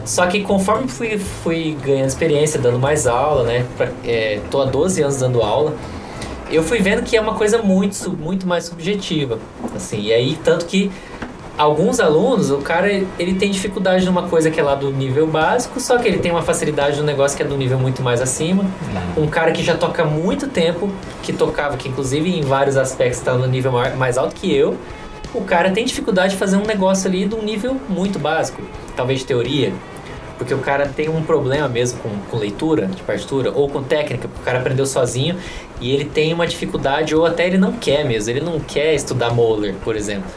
Só 0.05 0.25
que 0.27 0.43
conforme 0.43 0.87
fui, 0.87 1.17
fui 1.17 1.77
ganhando 1.83 2.07
experiência, 2.07 2.59
dando 2.59 2.79
mais 2.79 3.05
aula, 3.05 3.43
né? 3.43 3.65
Pra, 3.77 3.89
é, 4.05 4.39
tô 4.49 4.61
há 4.61 4.65
12 4.65 5.01
anos 5.01 5.17
dando 5.17 5.41
aula 5.41 5.75
eu 6.51 6.63
fui 6.63 6.79
vendo 6.79 7.03
que 7.03 7.15
é 7.15 7.21
uma 7.21 7.35
coisa 7.35 7.57
muito, 7.59 8.11
muito 8.11 8.47
mais 8.47 8.65
subjetiva, 8.65 9.39
assim, 9.75 10.01
e 10.01 10.13
aí 10.13 10.37
tanto 10.43 10.65
que 10.65 10.91
alguns 11.57 11.99
alunos, 11.99 12.49
o 12.49 12.57
cara 12.57 12.91
ele 12.91 13.35
tem 13.35 13.51
dificuldade 13.51 14.05
numa 14.05 14.23
coisa 14.23 14.49
que 14.49 14.59
é 14.59 14.63
lá 14.63 14.73
do 14.75 14.91
nível 14.91 15.27
básico, 15.27 15.79
só 15.79 15.97
que 15.97 16.07
ele 16.07 16.17
tem 16.17 16.31
uma 16.31 16.41
facilidade 16.41 16.97
no 16.97 17.03
negócio 17.03 17.37
que 17.37 17.43
é 17.43 17.45
do 17.45 17.55
nível 17.55 17.77
muito 17.77 18.01
mais 18.01 18.21
acima. 18.21 18.65
Um 19.15 19.27
cara 19.27 19.51
que 19.51 19.63
já 19.63 19.77
toca 19.77 20.01
há 20.01 20.05
muito 20.05 20.47
tempo, 20.47 20.89
que 21.21 21.31
tocava, 21.31 21.77
que 21.77 21.87
inclusive 21.87 22.29
em 22.35 22.41
vários 22.41 22.77
aspectos 22.77 23.19
está 23.19 23.33
no 23.33 23.47
nível 23.47 23.71
mais 23.97 24.17
alto 24.17 24.35
que 24.35 24.53
eu, 24.53 24.75
o 25.33 25.41
cara 25.41 25.71
tem 25.71 25.85
dificuldade 25.85 26.33
de 26.33 26.39
fazer 26.39 26.57
um 26.57 26.65
negócio 26.65 27.07
ali 27.07 27.25
de 27.25 27.35
um 27.35 27.41
nível 27.41 27.77
muito 27.87 28.19
básico, 28.19 28.61
talvez 28.95 29.23
teoria, 29.23 29.71
porque 30.41 30.55
o 30.55 30.57
cara 30.57 30.87
tem 30.87 31.07
um 31.07 31.21
problema 31.21 31.69
mesmo 31.69 31.99
com, 31.99 32.09
com 32.31 32.37
leitura 32.37 32.87
de 32.87 33.03
partitura 33.03 33.51
ou 33.51 33.69
com 33.69 33.83
técnica, 33.83 34.27
porque 34.27 34.41
o 34.41 34.43
cara 34.43 34.57
aprendeu 34.57 34.87
sozinho 34.87 35.37
e 35.79 35.91
ele 35.91 36.03
tem 36.03 36.33
uma 36.33 36.47
dificuldade 36.47 37.15
ou 37.15 37.27
até 37.27 37.45
ele 37.45 37.59
não 37.59 37.73
quer 37.73 38.03
mesmo, 38.03 38.31
ele 38.31 38.41
não 38.41 38.59
quer 38.59 38.95
estudar 38.95 39.31
Moeller, 39.31 39.75
por 39.83 39.95
exemplo. 39.95 40.27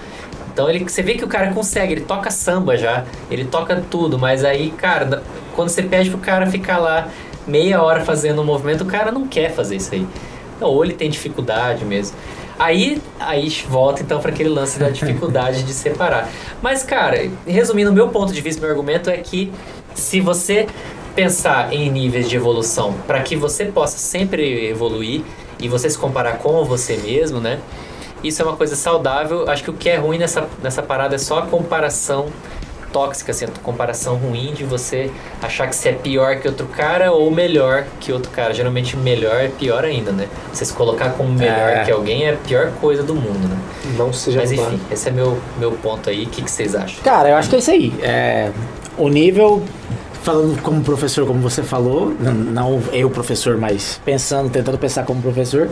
Então 0.52 0.68
ele, 0.68 0.84
você 0.84 1.02
vê 1.02 1.14
que 1.14 1.24
o 1.24 1.26
cara 1.26 1.54
consegue, 1.54 1.94
ele 1.94 2.02
toca 2.02 2.30
samba 2.30 2.76
já, 2.76 3.06
ele 3.30 3.46
toca 3.46 3.82
tudo, 3.90 4.18
mas 4.18 4.44
aí, 4.44 4.72
cara, 4.72 5.22
quando 5.56 5.70
você 5.70 5.82
pede 5.82 6.10
pro 6.10 6.18
cara 6.18 6.46
ficar 6.46 6.76
lá 6.76 7.08
meia 7.46 7.82
hora 7.82 8.04
fazendo 8.04 8.42
um 8.42 8.44
movimento, 8.44 8.82
o 8.82 8.86
cara 8.86 9.10
não 9.10 9.26
quer 9.26 9.54
fazer 9.54 9.76
isso 9.76 9.94
aí. 9.94 10.06
Então, 10.54 10.68
ou 10.68 10.84
ele 10.84 10.92
tem 10.92 11.08
dificuldade 11.08 11.82
mesmo. 11.82 12.14
Aí, 12.58 13.00
aí 13.18 13.48
volta 13.68 14.02
então 14.02 14.20
para 14.20 14.30
aquele 14.30 14.50
lance 14.50 14.78
da 14.78 14.90
dificuldade 14.90 15.62
de 15.62 15.72
separar. 15.72 16.28
Mas, 16.62 16.82
cara, 16.82 17.28
resumindo, 17.46 17.90
meu 17.90 18.08
ponto 18.10 18.34
de 18.34 18.40
vista, 18.42 18.60
meu 18.60 18.70
argumento 18.70 19.08
é 19.08 19.16
que 19.16 19.50
se 19.94 20.20
você 20.20 20.66
pensar 21.14 21.72
em 21.72 21.90
níveis 21.90 22.28
de 22.28 22.36
evolução 22.36 22.94
para 23.06 23.20
que 23.22 23.36
você 23.36 23.66
possa 23.66 23.96
sempre 23.98 24.66
evoluir 24.68 25.22
e 25.60 25.68
você 25.68 25.88
se 25.88 25.96
comparar 25.96 26.38
com 26.38 26.64
você 26.64 26.96
mesmo, 26.96 27.40
né? 27.40 27.60
Isso 28.22 28.42
é 28.42 28.44
uma 28.44 28.56
coisa 28.56 28.74
saudável. 28.74 29.48
Acho 29.48 29.62
que 29.64 29.70
o 29.70 29.74
que 29.74 29.88
é 29.88 29.96
ruim 29.96 30.18
nessa, 30.18 30.48
nessa 30.62 30.82
parada 30.82 31.14
é 31.14 31.18
só 31.18 31.40
a 31.40 31.42
comparação 31.42 32.26
tóxica, 32.92 33.32
assim, 33.32 33.44
a 33.44 33.48
comparação 33.62 34.14
ruim 34.14 34.54
de 34.54 34.62
você 34.64 35.10
achar 35.42 35.66
que 35.68 35.74
você 35.74 35.88
é 35.90 35.92
pior 35.92 36.36
que 36.36 36.46
outro 36.46 36.66
cara 36.68 37.10
ou 37.12 37.28
melhor 37.30 37.84
que 38.00 38.12
outro 38.12 38.30
cara. 38.30 38.54
Geralmente 38.54 38.96
melhor 38.96 39.36
é 39.36 39.48
pior 39.48 39.84
ainda, 39.84 40.10
né? 40.12 40.28
Você 40.52 40.64
se 40.64 40.72
colocar 40.72 41.10
como 41.10 41.28
melhor 41.32 41.70
É. 41.70 41.84
que 41.84 41.90
alguém 41.90 42.24
é 42.24 42.32
a 42.32 42.36
pior 42.36 42.70
coisa 42.80 43.02
do 43.02 43.14
mundo, 43.14 43.48
né? 43.48 43.58
Não 43.98 44.12
seja 44.12 44.38
Mas 44.40 44.52
claro. 44.52 44.74
enfim, 44.74 44.80
esse 44.90 45.08
é 45.08 45.12
meu, 45.12 45.38
meu 45.58 45.72
ponto 45.72 46.08
aí. 46.08 46.24
O 46.24 46.28
que, 46.28 46.42
que 46.42 46.50
vocês 46.50 46.74
acham? 46.74 47.02
Cara, 47.02 47.28
eu 47.30 47.36
acho 47.36 47.48
que 47.50 47.56
é 47.56 47.58
isso 47.58 47.70
aí. 47.70 47.92
É, 48.00 48.50
o 48.96 49.08
nível, 49.08 49.62
falando 50.22 50.60
como 50.62 50.82
professor, 50.82 51.26
como 51.26 51.40
você 51.40 51.62
falou, 51.62 52.14
não 52.20 52.80
eu 52.92 53.10
professor, 53.10 53.56
mas 53.56 54.00
pensando, 54.04 54.50
tentando 54.50 54.78
pensar 54.78 55.04
como 55.04 55.20
professor, 55.20 55.68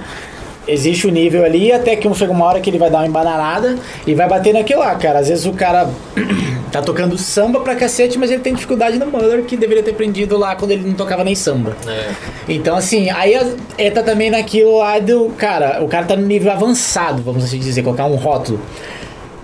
existe 0.67 1.07
o 1.07 1.11
nível 1.11 1.45
ali 1.45 1.73
até 1.73 1.97
que 1.97 2.07
um 2.07 2.15
chega 2.15 2.33
uma 2.33 2.45
hora 2.45 2.61
que 2.61 2.71
ele 2.71 2.79
vai 2.79 2.91
dar 2.91 2.99
uma 2.99 3.07
embananada 3.07 3.77
e 4.07 4.15
vai 4.15 4.29
bater 4.29 4.53
naquilo 4.53 4.81
lá, 4.81 4.95
cara. 4.95 5.19
Às 5.19 5.29
vezes 5.29 5.47
o 5.47 5.53
cara 5.53 5.91
tá 6.71 6.81
tocando 6.83 7.17
samba 7.19 7.61
pra 7.61 7.75
cacete, 7.75 8.19
mas 8.19 8.31
ele 8.31 8.43
tem 8.43 8.55
dificuldade 8.55 8.99
no 8.99 9.07
Mother 9.07 9.43
que 9.45 9.57
deveria 9.57 9.83
ter 9.83 9.93
aprendido 9.93 10.37
lá 10.37 10.55
quando 10.55 10.71
ele 10.73 10.87
não 10.87 10.95
tocava 10.95 11.25
nem 11.25 11.35
samba. 11.35 11.77
É, 11.87 12.11
Então, 12.49 12.77
assim, 12.77 13.11
aí 13.11 13.35
entra 13.79 14.03
também 14.03 14.31
naquilo 14.31 14.79
lá 14.79 14.99
do. 14.99 15.31
Cara, 15.37 15.83
o 15.83 15.89
cara 15.89 16.07
tá 16.07 16.17
no 16.17 16.27
nível 16.27 16.53
avançado, 16.53 17.23
vamos 17.23 17.45
assim 17.45 17.59
dizer, 17.59 17.83
colocar 17.83 18.07
um 18.07 18.17
rótulo. 18.17 18.61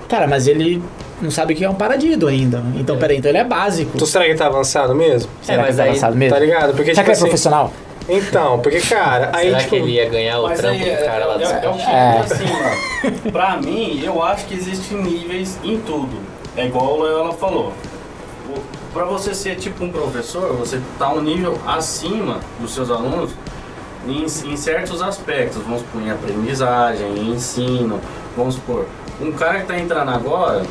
Cara, 0.09 0.27
mas 0.27 0.47
ele 0.47 0.83
não 1.21 1.31
sabe 1.31 1.55
o 1.55 1.57
que 1.57 1.65
é 1.65 1.71
um 1.71 1.75
paradido 1.75 2.27
ainda. 2.29 2.63
Então, 2.77 2.97
peraí, 2.99 3.19
então 3.19 3.31
ele 3.31 3.39
é 3.39 3.45
básico. 3.45 3.97
Tu 3.99 4.07
será 4.07 4.25
que 4.27 4.35
tá 4.35 4.47
avançado 4.47 4.95
mesmo? 4.95 5.31
Será 5.43 5.63
mas 5.63 5.71
que 5.73 5.77
tá 5.77 5.83
aí- 5.85 5.89
avançado 5.91 6.17
mesmo? 6.17 6.35
Tá 6.35 6.41
ligado? 6.41 6.75
Porque, 6.75 6.95
Será 6.95 6.95
tipo 6.95 7.05
que 7.05 7.11
ele 7.11 7.11
é 7.11 7.13
assim, 7.13 7.25
profissional? 7.27 7.73
Então, 8.11 8.59
porque, 8.61 8.81
cara, 8.81 9.31
aí, 9.35 9.49
Será 9.49 9.59
tipo... 9.59 9.71
que 9.71 9.77
ele 9.77 9.91
ia 9.93 10.09
ganhar 10.09 10.41
o 10.41 10.49
trampo 10.51 10.83
aí, 10.83 10.97
do 10.97 11.05
cara 11.05 11.27
lá 11.27 11.35
é, 11.35 11.39
do 11.39 11.45
é, 11.45 11.51
é 11.51 11.93
É. 11.93 12.19
assim, 12.21 12.45
ó. 13.27 13.31
Pra 13.31 13.57
mim, 13.59 14.01
eu 14.03 14.23
acho 14.23 14.47
que 14.47 14.55
existem 14.55 15.03
níveis 15.03 15.59
em 15.63 15.79
tudo. 15.81 16.17
É 16.57 16.65
igual 16.67 16.95
o 16.95 16.99
Loyola 17.01 17.35
falou. 17.35 17.73
Pra 18.95 19.05
você 19.05 19.35
ser 19.35 19.57
tipo 19.57 19.85
um 19.85 19.91
professor, 19.93 20.55
você 20.55 20.81
tá 20.99 21.13
um 21.13 21.21
nível 21.21 21.59
acima 21.67 22.41
dos 22.59 22.73
seus 22.75 22.91
alunos 22.91 23.31
em, 24.07 24.25
em 24.25 24.57
certos 24.57 25.03
aspectos. 25.03 25.63
Vamos 25.63 25.81
supor, 25.83 26.01
em 26.01 26.11
aprendizagem, 26.11 27.07
em 27.19 27.31
ensino. 27.33 28.01
Vamos 28.35 28.55
supor, 28.55 28.87
um 29.21 29.31
cara 29.33 29.61
que 29.61 29.67
tá 29.67 29.79
entrando 29.79 30.11
agora, 30.11 30.63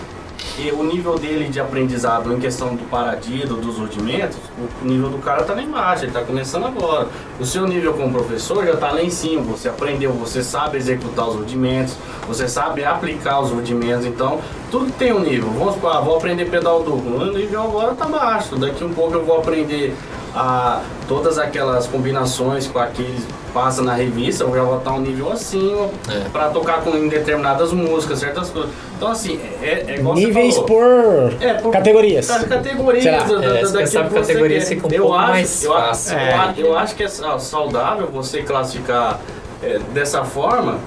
e 0.58 0.72
o 0.72 0.84
nível 0.84 1.18
dele 1.18 1.50
de 1.50 1.60
aprendizado 1.60 2.34
em 2.34 2.39
questão 2.39 2.76
do 2.76 2.84
paradido, 2.89 3.56
dos 3.56 3.78
rudimentos, 3.78 4.38
o 4.82 4.86
nível 4.86 5.10
do 5.10 5.18
cara 5.20 5.43
tá 5.43 5.54
lá 5.54 5.62
embaixo, 5.62 6.06
ele 6.06 6.12
tá 6.12 6.22
começando 6.22 6.66
agora. 6.66 7.08
O 7.39 7.45
seu 7.45 7.68
nível 7.68 7.93
como 7.93 8.12
professor 8.12 8.66
já 8.66 8.76
tá 8.76 8.91
lá 8.91 9.02
em 9.02 9.10
cima, 9.10 9.41
você 9.43 9.70
aprendeu, 9.70 10.12
você 10.14 10.43
sabe 10.43 10.78
executar 10.78 11.28
os 11.28 11.36
rudimentos, 11.36 11.95
você 12.28 12.48
sabe 12.48 12.84
aplicar 12.84 13.39
os 13.41 13.52
rudimentos, 13.52 14.06
então 14.06 14.39
tudo 14.72 14.91
tem 14.91 15.14
um 15.14 15.20
nível. 15.20 15.50
Vamos 15.52 15.76
supor, 15.76 15.95
ah, 15.95 16.02
vou 16.02 16.18
aprender 16.18 16.45
pedal 16.45 16.84
duplo, 16.84 17.18
o 17.18 17.38
nível 17.38 17.64
agora 17.64 17.93
tá 17.93 18.06
baixo, 18.06 18.56
daqui 18.56 18.84
um 18.84 18.93
pouco 18.93 19.14
eu 19.14 19.26
vou 19.26 19.38
aprender 19.38 19.95
a 20.38 20.81
todas 21.07 21.39
aquelas 21.39 21.88
combinações 21.88 22.67
com 22.67 22.77
aqueles 22.77 23.23
passa 23.53 23.81
na 23.81 23.93
revista, 23.95 24.43
eu 24.43 24.53
já 24.55 24.61
vou 24.61 24.77
estar 24.77 24.91
um 24.93 24.99
nível 24.99 25.31
acima 25.31 25.89
É. 26.09 26.29
pra 26.31 26.49
tocar 26.49 26.81
com 26.83 26.91
em 26.91 27.07
determinadas 27.07 27.71
músicas, 27.73 28.19
certas 28.19 28.51
coisas. 28.51 28.69
Então 28.95 29.07
assim, 29.09 29.39
é, 29.63 29.85
é 29.88 29.95
igual 29.97 30.15
você 30.15 30.25
Níveis 30.27 30.53
falou. 30.55 30.67
por, 30.67 31.33
É, 31.43 31.53
por 31.55 31.71
categorias. 31.71 32.29
As 32.29 32.43
categorias 32.43 33.03
Será? 33.03 33.17
da, 33.23 33.35
da, 33.38 33.45
É, 33.45 33.61
da, 33.61 33.88
sabe 33.88 34.09
você 34.09 34.61
fica 34.75 34.88
um 34.88 34.91
eu 34.91 35.13
acho, 35.13 35.27
mais 35.31 35.63
eu, 35.63 35.73
acho- 35.73 35.88
fácil. 35.88 36.13
eu 36.13 36.19
É. 36.19 36.33
a- 36.33 36.53
eu 36.57 36.77
acho 36.77 36.95
que 36.95 37.03
é 37.03 37.07
sa- 37.07 37.39
saudável 37.39 38.07
você 38.07 38.43
classificar 38.43 39.19
é, 39.63 39.79
dessa 39.91 40.23
forma 40.23 40.77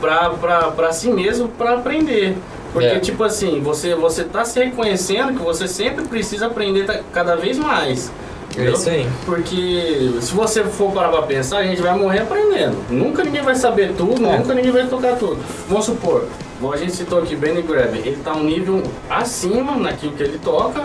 pra 0.00 0.92
si 0.92 1.08
mesmo 1.10 1.48
pra 1.48 1.74
aprender. 1.74 2.36
Porque, 2.72 2.88
É. 2.88 2.98
tipo 2.98 3.22
assim, 3.24 3.60
você, 3.60 3.94
você 3.94 4.24
tá 4.24 4.44
se 4.44 4.58
reconhecendo 4.62 5.32
que 5.32 5.42
você 5.42 5.66
sempre 5.68 6.04
precisa 6.06 6.46
aprender 6.46 6.86
cada 7.12 7.36
vez 7.36 7.56
mais. 7.56 8.10
É 8.56 8.62
entendeu? 8.62 8.72
isso 8.74 8.88
aí. 8.88 9.06
Porque 9.24 10.12
se 10.20 10.32
você 10.34 10.64
for 10.64 10.90
parar 10.92 11.08
pra 11.10 11.22
pensar, 11.22 11.58
a 11.58 11.64
gente 11.64 11.82
vai 11.82 11.94
morrer 11.96 12.20
aprendendo. 12.20 12.76
Nunca 12.90 13.22
ninguém 13.22 13.42
vai 13.42 13.54
saber 13.54 13.92
tudo, 13.96 14.24
É. 14.26 14.38
nunca 14.38 14.54
ninguém 14.54 14.72
vai 14.72 14.86
tocar 14.86 15.16
tudo. 15.16 15.38
Vamos 15.68 15.84
supor, 15.84 16.24
a 16.72 16.76
gente 16.76 16.92
citou 16.96 17.18
aqui, 17.18 17.36
Benny 17.36 17.62
Grab, 17.62 17.94
ele 17.96 18.16
tá 18.24 18.32
um 18.32 18.44
nível 18.44 18.82
acima 19.10 19.76
naquilo 19.76 20.12
que 20.12 20.22
ele 20.22 20.38
toca, 20.38 20.84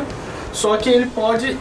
só 0.51 0.75
que 0.77 0.89
ele 0.89 1.05
pode 1.07 1.57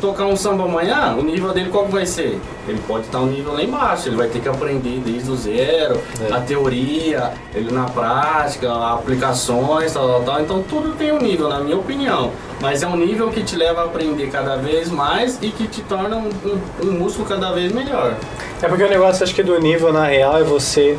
tocar 0.00 0.26
um 0.26 0.36
samba 0.36 0.64
amanhã, 0.64 1.16
o 1.18 1.22
nível 1.22 1.54
dele 1.54 1.70
qual 1.70 1.86
que 1.86 1.92
vai 1.92 2.04
ser? 2.04 2.38
Ele 2.68 2.78
pode 2.86 3.06
estar 3.06 3.18
um 3.20 3.26
nível 3.26 3.54
lá 3.54 3.62
embaixo, 3.62 4.08
ele 4.10 4.16
vai 4.16 4.28
ter 4.28 4.40
que 4.40 4.48
aprender 4.48 5.00
desde 5.02 5.30
o 5.30 5.36
zero, 5.36 5.98
É. 6.28 6.34
a 6.34 6.40
teoria, 6.40 7.32
ele 7.54 7.72
na 7.72 7.84
prática, 7.84 8.70
aplicações, 8.92 9.92
tal, 9.94 10.06
tal, 10.06 10.22
tal. 10.24 10.40
Então 10.42 10.62
tudo 10.62 10.92
tem 10.98 11.12
um 11.12 11.18
nível, 11.18 11.48
na 11.48 11.60
minha 11.60 11.76
opinião. 11.78 12.30
Mas 12.60 12.82
é 12.82 12.86
um 12.86 12.96
nível 12.96 13.30
que 13.30 13.42
te 13.42 13.54
leva 13.54 13.82
a 13.82 13.84
aprender 13.84 14.28
cada 14.28 14.56
vez 14.56 14.90
mais 14.90 15.38
e 15.42 15.50
que 15.50 15.66
te 15.68 15.82
torna 15.82 16.16
um, 16.16 16.30
um, 16.44 16.88
um 16.88 16.92
músculo 16.92 17.28
cada 17.28 17.52
vez 17.52 17.70
melhor. 17.72 18.14
É 18.62 18.68
porque 18.68 18.82
o 18.82 18.88
negócio, 18.88 19.22
acho 19.24 19.34
que 19.34 19.42
do 19.42 19.58
nível, 19.60 19.92
na 19.92 20.06
real, 20.06 20.38
é 20.38 20.42
você 20.42 20.96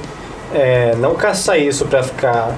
é, 0.54 0.96
não 0.98 1.16
caçar 1.16 1.60
isso 1.60 1.86
pra 1.86 2.04
ficar 2.04 2.56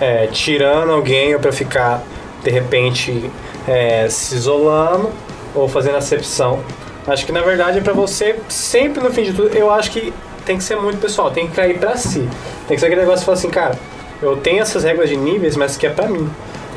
é, 0.00 0.26
tirando 0.28 0.92
alguém 0.92 1.34
ou 1.34 1.40
pra 1.40 1.52
ficar, 1.52 2.02
de 2.42 2.50
repente, 2.50 3.30
é, 3.68 4.08
se 4.08 4.34
isolando 4.34 5.10
ou 5.54 5.68
fazendo 5.68 5.96
acepção. 5.96 6.60
Acho 7.06 7.26
que, 7.26 7.32
na 7.32 7.42
verdade, 7.42 7.78
é 7.78 7.80
pra 7.80 7.92
você, 7.92 8.36
sempre 8.48 9.02
no 9.02 9.10
fim 9.10 9.24
de 9.24 9.32
tudo, 9.32 9.54
eu 9.54 9.70
acho 9.70 9.90
que 9.90 10.12
tem 10.44 10.56
que 10.56 10.64
ser 10.64 10.76
muito 10.76 10.98
pessoal, 10.98 11.30
tem 11.30 11.46
que 11.46 11.54
cair 11.54 11.78
pra 11.78 11.96
si. 11.96 12.28
Tem 12.66 12.76
que 12.76 12.78
ser 12.78 12.86
aquele 12.86 13.02
negócio 13.02 13.20
de 13.20 13.24
falar 13.26 13.38
assim, 13.38 13.50
cara, 13.50 13.78
eu 14.22 14.36
tenho 14.36 14.62
essas 14.62 14.84
regras 14.84 15.08
de 15.08 15.16
níveis, 15.16 15.56
mas 15.56 15.76
que 15.76 15.86
é 15.86 15.90
pra 15.90 16.08
mim. 16.08 16.30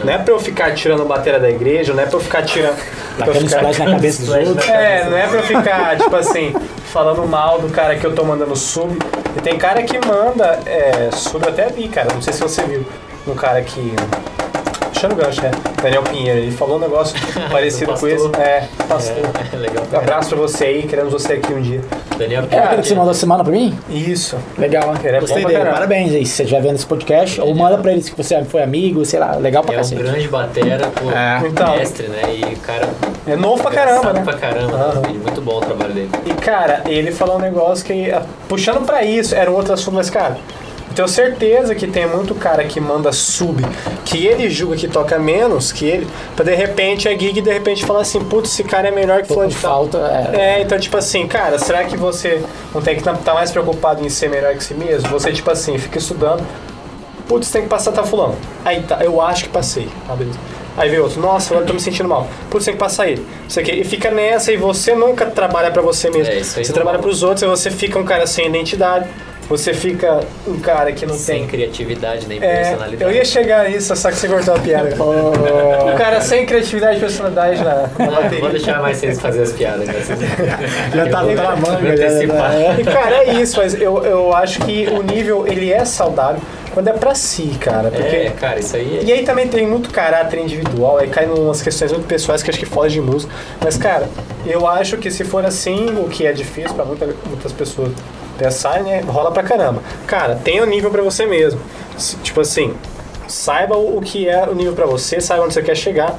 Não 0.04 0.12
é 0.14 0.18
pra 0.18 0.34
eu 0.34 0.40
ficar 0.40 0.74
tirando 0.74 1.06
bateria 1.06 1.40
da 1.40 1.50
igreja, 1.50 1.94
não 1.94 2.02
é 2.04 2.06
pra 2.06 2.16
eu 2.18 2.22
ficar 2.22 2.42
tirando. 2.44 2.78
Tacando 3.18 3.40
ficar- 3.42 3.58
splash 3.58 3.80
na 3.80 3.92
cabeça 3.92 4.22
dos 4.24 4.30
outros. 4.34 4.70
é, 4.70 5.06
não 5.10 5.18
é 5.18 5.28
pra 5.28 5.38
eu 5.38 5.44
ficar, 5.44 5.98
tipo 5.98 6.16
assim, 6.16 6.54
falando 6.92 7.28
mal 7.28 7.60
do 7.60 7.70
cara 7.70 7.96
que 7.96 8.06
eu 8.06 8.14
tô 8.16 8.24
mandando 8.24 8.56
sub. 8.56 8.98
E 9.38 9.42
tem 9.42 9.58
cara 9.58 9.84
que 9.84 9.98
manda 10.06 10.60
é, 10.66 11.10
sub, 11.12 11.44
eu 11.46 11.50
até 11.52 11.68
vi, 11.68 11.88
cara, 11.88 12.08
não 12.14 12.22
sei 12.22 12.34
se 12.34 12.42
você 12.42 12.64
viu. 12.64 12.86
Um 13.28 13.36
cara 13.36 13.62
que. 13.62 13.94
Puxando 15.04 15.20
o 15.20 15.22
gancho, 15.26 15.42
né? 15.42 15.52
Daniel 15.82 16.04
Pinheiro, 16.04 16.40
ele 16.40 16.52
falou 16.52 16.78
um 16.78 16.80
negócio 16.80 17.14
parecido 17.52 17.88
com 17.88 17.92
pastor. 17.92 18.10
esse. 18.10 18.42
É, 18.42 18.68
pastor. 18.88 19.16
É, 19.54 19.56
legal. 19.58 19.84
Um 19.92 19.98
abraço 19.98 20.30
pra 20.30 20.38
você 20.38 20.64
aí, 20.66 20.84
queremos 20.84 21.12
você 21.12 21.34
aqui 21.34 21.54
um 21.54 21.62
dia. 21.62 21.82
Daniel 22.18 22.46
É 22.50 22.58
aquele 22.58 22.82
que 22.82 22.88
você 22.88 22.96
mandou 22.96 23.12
essa 23.12 23.20
semana 23.20 23.44
pra 23.44 23.52
mim? 23.52 23.78
Isso. 23.90 24.38
Legal, 24.58 24.94
Ele 25.04 25.18
é 25.18 25.20
Gostei 25.20 25.44
dele. 25.46 25.60
Parabéns 25.66 26.14
aí, 26.14 26.26
se 26.26 26.34
você 26.36 26.44
estiver 26.44 26.62
vendo 26.62 26.76
esse 26.76 26.86
podcast. 26.86 27.42
Ou 27.42 27.54
manda 27.54 27.78
pra 27.80 27.92
eles 27.92 28.08
que 28.10 28.16
você 28.16 28.42
foi 28.46 28.64
amigo, 28.64 29.04
sei 29.04 29.20
lá. 29.20 29.36
Legal 29.36 29.62
pra 29.64 29.74
É 29.74 29.78
um 29.78 29.80
cacete. 29.82 30.02
grande 30.02 30.28
batera, 30.30 30.88
pô, 30.88 31.12
É. 31.12 31.42
Então. 31.48 31.76
mestre, 31.76 32.08
né? 32.08 32.22
E 32.34 32.54
o 32.54 32.58
cara 32.60 32.88
É 33.28 33.36
novo 33.36 33.62
pra 33.62 33.72
caramba, 33.72 34.14
né? 34.14 34.22
pra 34.24 34.34
caramba. 34.34 34.74
Aham. 34.78 35.02
né? 35.02 35.10
Muito 35.22 35.42
bom 35.42 35.58
o 35.58 35.62
trabalho 35.62 35.94
dele. 35.94 36.10
E 36.26 36.34
cara, 36.36 36.82
ele 36.88 37.12
falou 37.12 37.36
um 37.36 37.42
negócio 37.42 37.86
que, 37.86 38.10
puxando 38.48 38.86
pra 38.86 39.04
isso, 39.04 39.36
era 39.36 39.52
um 39.52 39.56
outro 39.56 39.74
assunto, 39.74 39.96
mas 39.96 40.10
cara, 40.10 40.38
tenho 40.94 41.08
certeza 41.08 41.76
que 41.76 41.88
tem 41.88 42.08
muito 42.08 42.34
cara 42.36 42.64
que 42.64 42.80
manda 42.80 43.12
sub, 43.12 43.64
que 44.06 44.26
ele 44.26 44.50
julga 44.50 44.76
que 44.76 44.88
toca 44.88 45.18
menos 45.20 45.72
que 45.72 45.86
ele, 45.86 46.08
pra 46.36 46.46
de 46.46 46.56
repente 46.56 47.08
a 47.08 47.12
gig 47.12 47.42
de 47.42 47.52
repente 47.52 47.86
falar 47.86 48.02
assim, 48.02 48.20
putz, 48.24 48.52
esse 48.52 48.64
cara 48.64 48.88
é 48.88 48.92
melhor 48.92 49.22
que 49.22 49.28
fulano 49.28 49.50
de 49.50 49.56
falta. 49.56 49.98
É. 50.34 50.40
É, 50.40 50.62
então 50.62 50.80
tipo 50.80 50.98
assim, 50.98 51.28
cara, 51.28 51.58
será 51.60 51.84
que 51.84 51.98
você 51.98 52.42
não 52.74 52.82
tem 52.82 52.96
que 52.96 53.08
estar 53.08 53.34
mais 53.34 53.52
preocupado 53.52 54.06
em 54.06 54.10
ser 54.10 54.30
melhor 54.30 54.56
que 54.56 54.64
si 54.64 54.74
mesmo? 54.74 55.10
Você, 55.10 55.32
tipo 55.32 55.50
assim, 55.50 55.78
fica 55.78 55.98
estudando, 55.98 56.46
putz, 57.28 57.52
tem 57.52 57.64
que 57.64 57.70
passar 57.70 57.92
tá 57.92 58.04
fulano. 58.04 58.36
Aí 58.64 58.82
tá, 58.84 59.04
eu 59.04 59.22
acho 59.22 59.46
que 59.46 59.50
passei. 59.50 59.88
Ah, 60.08 60.16
beleza. 60.16 60.40
Aí 60.76 60.90
vem 60.90 61.00
outro, 61.00 61.22
nossa, 61.22 61.54
agora 61.54 61.64
eu 61.64 61.68
tô 61.68 61.74
me 61.74 61.80
sentindo 61.80 62.10
mal. 62.10 62.28
Putz, 62.50 62.66
tem 62.66 62.74
que 62.74 62.80
passar 62.80 63.08
ele. 63.08 63.26
Isso 63.48 63.60
aqui. 63.60 63.72
E 63.72 63.84
fica 63.84 64.10
nessa 64.10 64.52
e 64.52 64.58
você 64.58 64.96
nunca 64.96 65.26
trabalha 65.26 65.70
pra 65.70 65.82
você 65.82 66.10
mesmo. 66.10 66.34
É, 66.34 66.38
isso 66.38 66.58
aí 66.58 66.66
você 66.66 66.74
trabalha 66.74 66.98
rola. 66.98 67.08
pros 67.08 67.22
outros 67.22 67.44
e 67.44 67.46
você 67.46 67.70
fica 67.70 68.00
um 68.00 68.04
cara 68.04 68.26
sem 68.26 68.48
identidade. 68.48 69.08
Você 69.50 69.74
fica 69.74 70.22
um 70.48 70.58
cara 70.60 70.92
que 70.94 71.06
não 71.06 71.16
Sem 71.16 71.40
tem. 71.40 71.48
criatividade 71.48 72.28
nem 72.28 72.38
É, 72.42 72.64
personalidade. 72.64 73.04
eu 73.04 73.12
ia 73.12 73.26
chegar 73.26 73.70
nisso, 73.70 73.96
só 73.96 74.10
que 74.10 74.16
você 74.16 74.28
cortou 74.28 74.56
a 74.56 74.60
piada. 74.60 74.96
um 75.04 75.96
cara 75.98 76.22
sem 76.22 76.46
criatividade 76.46 76.98
e 76.98 77.00
personalidade 77.02 77.62
na, 77.64 77.90
na 78.00 78.12
bateria. 78.12 78.40
vou 78.40 78.50
deixar 78.50 78.82
mais 78.82 78.98
vocês 78.98 79.20
fazer 79.20 79.42
as 79.44 79.52
piadas. 79.52 79.86
Né? 79.88 79.94
Já 80.96 81.10
tá 81.10 81.24
Eu 81.24 81.36
na 81.36 81.56
vou- 81.56 81.72
manga. 81.74 81.98
já-. 81.98 82.80
E 82.80 82.84
cara, 82.84 83.16
é 83.16 83.34
isso, 83.42 83.58
mas 83.58 83.74
eu, 83.80 84.04
eu 84.04 84.34
acho 84.34 84.60
que 84.62 84.88
o 84.88 85.04
nível 85.04 85.46
ele 85.48 85.72
é 85.72 85.84
saudável 85.86 86.42
quando 86.74 86.88
é 86.88 86.94
pra 86.94 87.14
si, 87.14 87.52
cara. 87.60 87.92
Porque 87.92 88.02
É, 88.16 88.30
cara, 88.40 88.60
isso 88.60 88.76
aí 88.76 89.00
é. 89.00 89.04
E 89.04 89.12
aí 89.12 89.24
também 89.24 89.48
tem 89.48 89.68
muito 89.68 89.90
caráter 89.92 90.40
individual, 90.40 90.98
aí 90.98 91.08
cai 91.08 91.26
em 91.26 91.30
umas 91.30 91.62
questões 91.62 91.92
muito 91.92 92.08
pessoais 92.08 92.42
que 92.42 92.50
acho 92.50 92.58
que 92.60 92.66
fogem 92.66 93.02
de 93.04 93.12
música. 93.12 93.32
Mas, 93.64 93.78
cara, 93.78 94.08
eu 94.46 94.66
acho 94.68 94.98
que 94.98 95.12
se 95.12 95.24
for 95.24 95.46
assim, 95.46 95.90
o 95.98 96.08
que 96.10 96.26
é 96.26 96.32
difícil 96.32 96.74
pra 96.74 96.86
muita, 96.86 97.06
muitas 97.28 97.52
pessoas 97.52 97.90
pensarem, 98.44 98.84
né? 98.84 99.02
Rola 99.02 99.32
pra 99.32 99.44
caramba. 99.44 99.82
Cara, 100.06 100.36
tenha 100.44 100.62
o 100.64 100.66
nível 100.66 100.90
pra 100.92 101.02
você 101.02 101.26
mesmo. 101.26 101.60
Se- 101.98 102.18
tipo 102.18 102.42
assim, 102.42 102.74
saiba 103.28 103.78
o, 103.78 104.02
que 104.02 104.28
é 104.28 104.44
o 104.48 104.54
nível 104.54 104.74
pra 104.74 104.86
você, 104.86 105.22
saiba 105.22 105.44
onde 105.46 105.54
você 105.54 105.62
quer 105.62 105.76
chegar. 105.76 106.18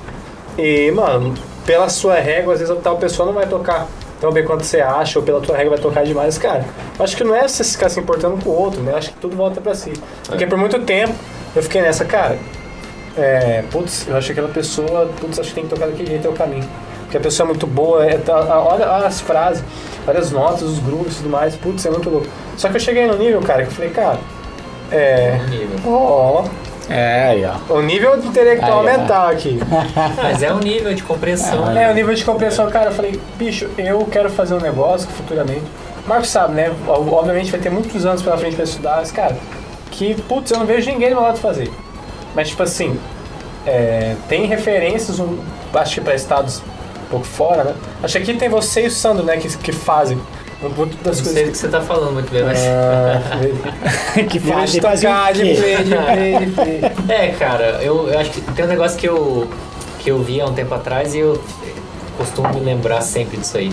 E, 0.57 0.91
mano, 0.93 1.35
pela 1.67 1.89
sua 1.89 2.15
régua, 2.15 2.55
às 2.55 2.61
vezes 2.61 2.75
a 2.75 2.79
tal 2.81 2.97
pessoa 2.97 3.27
não 3.27 3.33
vai 3.35 3.47
tocar 3.47 3.87
tão 4.21 4.33
bem 4.33 4.45
quanto 4.45 4.65
você 4.65 4.81
acha, 4.81 5.19
ou 5.19 5.25
pela 5.25 5.41
tua 5.41 5.57
régua 5.57 5.75
vai 5.75 5.81
tocar 5.83 6.05
demais, 6.05 6.39
cara. 6.39 6.65
Acho 6.99 7.17
que 7.17 7.25
não 7.25 7.35
é 7.35 7.47
você 7.47 7.63
ficar 7.65 7.89
se 7.89 8.01
importando 8.01 8.43
com 8.43 8.51
o 8.51 8.55
outro, 8.59 8.81
né? 8.81 8.93
Eu 8.93 8.97
acho 8.97 9.11
que 9.11 9.17
tudo 9.19 9.37
volta 9.37 9.61
pra 9.61 9.75
si. 9.75 9.93
Porque 10.27 10.47
por 10.47 10.57
muito 10.57 10.79
tempo 10.81 11.13
eu 11.55 11.63
fiquei 11.63 11.83
nessa, 11.83 12.05
cara. 12.05 12.39
É, 13.17 13.63
putz, 13.71 14.07
eu 14.09 14.17
acho 14.17 14.27
que 14.27 14.33
aquela 14.33 14.49
pessoa, 14.49 15.09
putz, 15.21 15.39
acho 15.39 15.51
que 15.51 15.55
tem 15.55 15.65
que 15.65 15.71
tocar 15.71 15.87
daquele 15.87 16.09
jeito 16.09 16.27
é 16.27 16.31
o 16.31 16.35
caminho. 16.35 16.69
Porque 17.15 17.19
a 17.19 17.31
pessoa 17.31 17.47
é 17.47 17.49
muito 17.51 17.65
boa, 17.69 18.05
é, 18.05 18.19
tá- 18.19 18.35
a- 18.35 18.61
olha 18.61 18.87
as 19.07 19.21
frases, 19.21 19.63
olha 20.05 20.19
as 20.19 20.33
notas, 20.33 20.63
os 20.63 20.81
grooves 20.81 21.13
e 21.15 21.17
tudo 21.19 21.29
mais, 21.31 21.55
putz, 21.55 21.87
é 21.87 21.91
muito 21.91 22.11
louco. 22.11 22.27
Só 22.57 22.69
que 22.69 22.75
eu 22.75 22.81
cheguei 22.81 23.07
no 23.07 23.17
nível, 23.17 23.41
cara, 23.41 23.63
que 23.63 23.69
eu 23.69 23.73
falei, 23.73 23.91
cara, 23.91 24.19
é. 24.91 25.39
nível. 25.49 25.79
Ó, 25.87 26.45
É, 26.91 27.29
aí, 27.29 27.45
ó. 27.47 27.73
o 27.75 27.81
nível 27.81 28.17
intelectual 28.19 28.81
Aí, 28.81 28.97
ó. 28.97 28.99
mental 28.99 29.29
aqui. 29.29 29.61
Mas 30.21 30.43
é 30.43 30.53
um 30.53 30.59
nível 30.59 30.93
de 30.93 31.05
compreensão. 31.05 31.71
É, 31.79 31.89
o 31.89 31.95
nível 31.95 32.13
de 32.17 32.25
compreensão, 32.25 32.69
cara, 32.69 32.87
eu 32.87 32.93
falei, 32.95 33.21
bicho, 33.37 33.71
eu 33.79 34.05
quero 34.11 34.29
fazer 34.29 34.55
um 34.55 34.61
negócio 34.61 35.07
que 35.07 35.13
futuramente. 35.13 35.63
O 36.05 36.09
Marcos 36.09 36.31
sabe, 36.31 36.55
né? 36.55 36.73
Ob- 36.89 37.13
Obviamente 37.13 37.49
vai 37.53 37.61
ter 37.61 37.71
muitos 37.71 38.05
anos 38.05 38.23
pela 38.23 38.37
frente 38.37 38.57
pra 38.57 38.65
estudar, 38.65 38.97
mas, 38.97 39.13
cara, 39.13 39.37
que, 39.93 40.21
putz, 40.23 40.51
eu 40.51 40.59
não 40.59 40.67
vejo 40.67 40.91
ninguém 40.91 41.11
do 41.11 41.15
meu 41.15 41.23
lado 41.25 41.39
fazer. 41.39 41.71
Mas, 42.35 42.49
tipo 42.49 42.63
assim, 42.65 42.99
é, 43.65 44.17
tem 44.29 44.47
referências, 44.47 45.21
um, 45.21 45.39
acho 45.75 45.95
que 45.95 46.01
pra 46.01 46.15
estados 46.17 46.61
um 47.17 47.21
pouco 47.21 47.27
fora, 47.27 47.65
né? 47.65 47.75
Acho 48.03 48.17
que 48.17 48.23
aqui 48.31 48.35
tem 48.39 48.49
você 48.49 48.85
e 48.85 48.87
o 48.87 48.91
Sandro, 48.91 49.25
né, 49.25 49.37
que, 49.37 49.49
que 49.59 49.73
fazem 49.73 50.19
um 50.63 50.71
pouco 50.71 50.95
das 51.03 51.19
Não 51.19 51.25
sei 51.25 51.25
do 51.25 51.35
coisas. 51.35 51.51
que 51.53 51.59
você 51.59 51.69
tá 51.69 51.81
falando 51.81 52.13
muito 52.13 52.31
bem, 52.33 52.43
mas. 52.45 52.59
Ah, 52.65 54.15
que 54.29 54.39
nível 54.39 54.55
faz 54.55 54.73
de 54.73 54.81
tocar, 54.81 55.33
de 55.33 55.41
play, 55.41 55.77
de 55.85 55.95
play, 55.95 56.39
de 56.39 56.51
play. 56.53 56.81
É, 57.09 57.29
cara, 57.33 57.65
eu, 57.83 58.09
eu 58.09 58.19
acho 58.19 58.31
que 58.31 58.41
tem 58.41 58.65
um 58.65 58.69
negócio 58.69 58.97
que 58.99 59.09
eu, 59.09 59.49
que 60.01 60.11
eu 60.11 60.19
vi 60.23 60.41
há 60.41 60.47
um 60.47 60.55
tempo 60.55 60.75
atrás 60.75 61.15
e 61.15 61.19
eu 61.19 61.41
costumo 62.17 62.49
me 62.55 62.61
lembrar 62.61 63.01
sempre 63.03 63.37
disso 63.37 63.59
aí. 63.59 63.73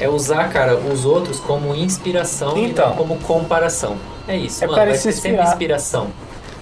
É 0.00 0.08
usar, 0.08 0.48
cara, 0.48 0.74
os 0.76 1.04
outros 1.04 1.38
como 1.38 1.74
inspiração 1.74 2.56
e 2.56 2.64
Então. 2.66 2.88
não 2.88 2.96
como 2.96 3.16
comparação. 3.18 3.96
É 4.26 4.36
isso, 4.36 4.64
É 4.64 4.66
mano. 4.66 4.78
Vai 4.84 4.94
se 4.94 5.12
sempre 5.12 5.42
inspiração. 5.42 6.08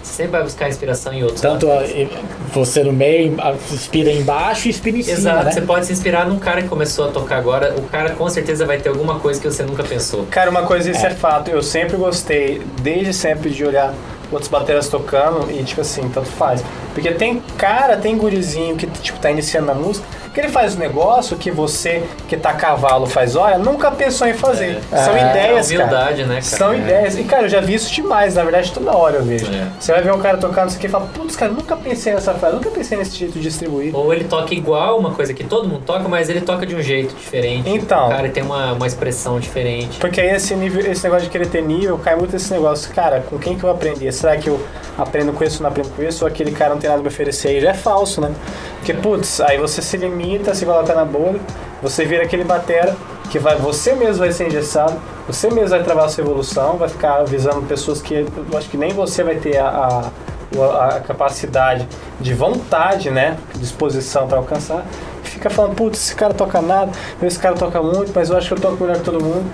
Você 0.03 0.13
sempre 0.15 0.33
vai 0.33 0.43
buscar 0.43 0.69
inspiração 0.69 1.13
em 1.13 1.23
outros. 1.23 1.41
Tanto 1.41 1.67
né? 1.67 2.09
ó, 2.13 2.55
você 2.55 2.83
no 2.83 2.93
meio, 2.93 3.35
a- 3.41 3.53
inspira 3.73 4.11
embaixo 4.11 4.67
e 4.67 4.71
inspira 4.71 4.97
em 4.99 5.03
cima, 5.03 5.19
Exato, 5.19 5.45
né? 5.45 5.53
você 5.53 5.61
pode 5.61 5.87
se 5.87 5.93
inspirar 5.93 6.27
num 6.27 6.39
cara 6.39 6.63
que 6.63 6.69
começou 6.69 7.09
a 7.09 7.13
tocar 7.13 7.37
agora. 7.37 7.75
O 7.77 7.83
cara 7.83 8.11
com 8.11 8.29
certeza 8.29 8.65
vai 8.65 8.79
ter 8.79 8.89
alguma 8.89 9.19
coisa 9.21 9.41
que 9.41 9.47
você 9.51 9.63
nunca 9.63 9.83
pensou. 9.85 10.27
Cara, 10.31 10.51
uma 10.51 10.63
coisa, 10.63 10.91
isso 10.91 11.05
é. 11.07 11.11
fato. 11.11 11.51
Eu 11.51 11.63
sempre 11.63 11.97
gostei, 11.97 12.63
desde 12.83 13.13
sempre, 13.13 13.51
de 13.51 13.65
olhar 13.65 13.95
outros 14.33 14.49
bateras 14.49 14.89
tocando 14.89 15.51
e, 15.51 15.63
tipo 15.65 15.81
assim, 15.81 16.09
tanto 16.09 16.29
faz. 16.29 16.63
Porque 16.95 17.11
tem 17.13 17.43
cara, 17.57 17.97
tem 17.97 18.17
gurizinho 18.17 18.77
que 18.77 18.87
tipo, 18.87 19.19
tá 19.19 19.31
iniciando 19.31 19.67
na 19.67 19.75
música, 19.75 20.07
que 20.33 20.41
ele 20.41 20.49
faz 20.49 20.77
um 20.77 20.79
negócio 20.79 21.37
que 21.37 21.51
você 21.51 22.03
que 22.29 22.37
tá 22.37 22.51
a 22.51 22.55
cavalo 22.55 23.07
faz 23.07 23.35
hora, 23.35 23.59
nunca 23.59 23.91
pensou 23.91 24.27
em 24.29 24.35
fazer. 24.35 24.79
São 24.91 25.17
É, 25.17 25.31
ideias, 25.31 25.71
é 25.71 25.77
cara. 25.77 25.87
humildade, 25.89 26.23
né, 26.23 26.29
cara? 26.35 26.43
São 26.43 26.73
É. 26.73 26.79
ideias. 26.79 27.19
E, 27.19 27.25
cara, 27.25 27.43
eu 27.45 27.49
já 27.49 27.61
vi 27.61 27.75
isso 27.75 27.93
demais, 27.93 28.35
na 28.37 28.43
verdade, 28.45 28.73
toda 28.73 28.97
hora 28.97 29.17
eu 29.17 29.25
vejo. 29.25 29.47
É. 29.53 29.67
Você 29.79 29.93
vai 29.93 30.03
ver 30.03 30.13
um 30.13 30.21
cara 30.21 30.39
tocando 30.39 30.69
isso 30.69 30.77
aqui 30.79 30.87
e 30.87 30.91
fala, 30.91 31.07
putz, 31.13 31.35
cara, 31.37 31.51
nunca 31.51 31.77
pensei 31.77 32.13
nessa 32.15 32.33
frase, 32.35 32.55
nunca 32.55 32.71
pensei 32.71 32.97
nesse 32.97 33.17
jeito 33.17 33.33
de 33.35 33.41
distribuir. 33.41 33.95
Ou 33.95 34.13
ele 34.15 34.25
toca 34.25 34.55
igual, 34.55 34.99
uma 34.99 35.11
coisa 35.13 35.35
que 35.35 35.43
todo 35.43 35.67
mundo 35.69 35.83
toca, 35.85 36.09
mas 36.09 36.29
ele 36.29 36.41
toca 36.41 36.65
de 36.65 36.77
um 36.77 36.83
jeito 36.83 37.15
diferente. 37.15 37.69
Então. 37.69 38.07
O 38.07 38.11
cara 38.11 38.29
tem 38.29 38.43
uma, 38.43 38.73
uma 38.73 38.87
expressão 38.87 39.41
diferente. 39.41 39.99
Porque 39.99 40.21
aí 40.21 40.31
esse, 40.31 40.55
nível, 40.55 40.81
esse 40.91 41.03
negócio 41.03 41.25
de 41.25 41.31
querer 41.31 41.47
ter 41.49 41.63
nível 41.63 41.99
cai 41.99 42.15
muito 42.15 42.37
esse 42.37 42.53
negócio. 42.53 42.93
Cara, 42.95 43.21
com 43.29 43.37
quem 43.39 43.55
que 43.57 43.65
eu 43.65 43.69
vou 43.69 43.77
aprender? 43.77 44.13
Será 44.13 44.37
que 44.37 44.49
eu 44.49 44.61
aprendo 44.97 45.33
com 45.33 45.43
isso 45.43 45.57
ou 45.59 45.63
não 45.65 45.71
aprendo 45.71 45.91
com 45.91 46.03
isso? 46.03 46.25
Ou 46.25 46.29
aquele 46.29 46.53
cara 46.53 46.71
não 46.75 46.80
tem 46.81 46.91
nada 46.91 47.03
pra 47.03 47.09
oferecer? 47.11 47.61
Já 47.61 47.71
é 47.71 47.75
falso, 47.75 48.21
né? 48.21 48.31
Porque, 48.77 48.95
putz, 48.95 49.41
aí 49.41 49.59
você 49.59 49.81
se 49.83 49.97
limita, 49.97 50.55
se 50.55 50.65
coloca 50.65 50.95
na 50.95 51.05
bolha, 51.05 51.41
você 51.83 52.05
vira 52.05 52.23
aquele 52.25 52.45
batera 52.45 52.97
que 53.31 53.39
vai, 53.39 53.55
você 53.57 53.95
mesmo 53.95 54.19
vai 54.19 54.33
ser 54.33 54.49
engessado, 54.49 54.95
você 55.27 55.49
mesmo 55.51 55.69
vai 55.71 55.83
travar 55.83 56.07
a 56.07 56.09
sua 56.09 56.23
evolução, 56.23 56.77
vai 56.77 56.89
ficar 56.89 57.23
visando 57.25 57.63
pessoas 57.63 58.03
que 58.03 58.15
eu 58.51 58.59
acho 58.59 58.69
que 58.69 58.77
nem 58.77 58.93
você 58.93 59.23
vai 59.23 59.37
ter 59.37 59.57
a, 59.59 60.11
a, 60.59 60.87
a- 60.97 61.01
capacidade 61.01 61.87
de 62.21 62.35
vontade, 62.35 63.11
né? 63.11 63.37
Disposição 63.57 64.27
pra 64.27 64.39
alcançar. 64.39 64.85
Fica 65.23 65.49
falando, 65.49 65.77
putz, 65.77 65.99
esse 66.01 66.15
cara 66.15 66.35
toca 66.35 66.61
nada, 66.61 66.91
esse 67.23 67.39
cara 67.39 67.55
toca 67.55 67.81
muito, 67.81 68.11
mas 68.15 68.31
eu 68.31 68.37
acho 68.37 68.49
que 68.49 68.55
eu 68.55 68.59
toco 68.61 68.83
melhor 68.83 68.97
que 68.97 69.05
todo 69.05 69.23
mundo. 69.23 69.45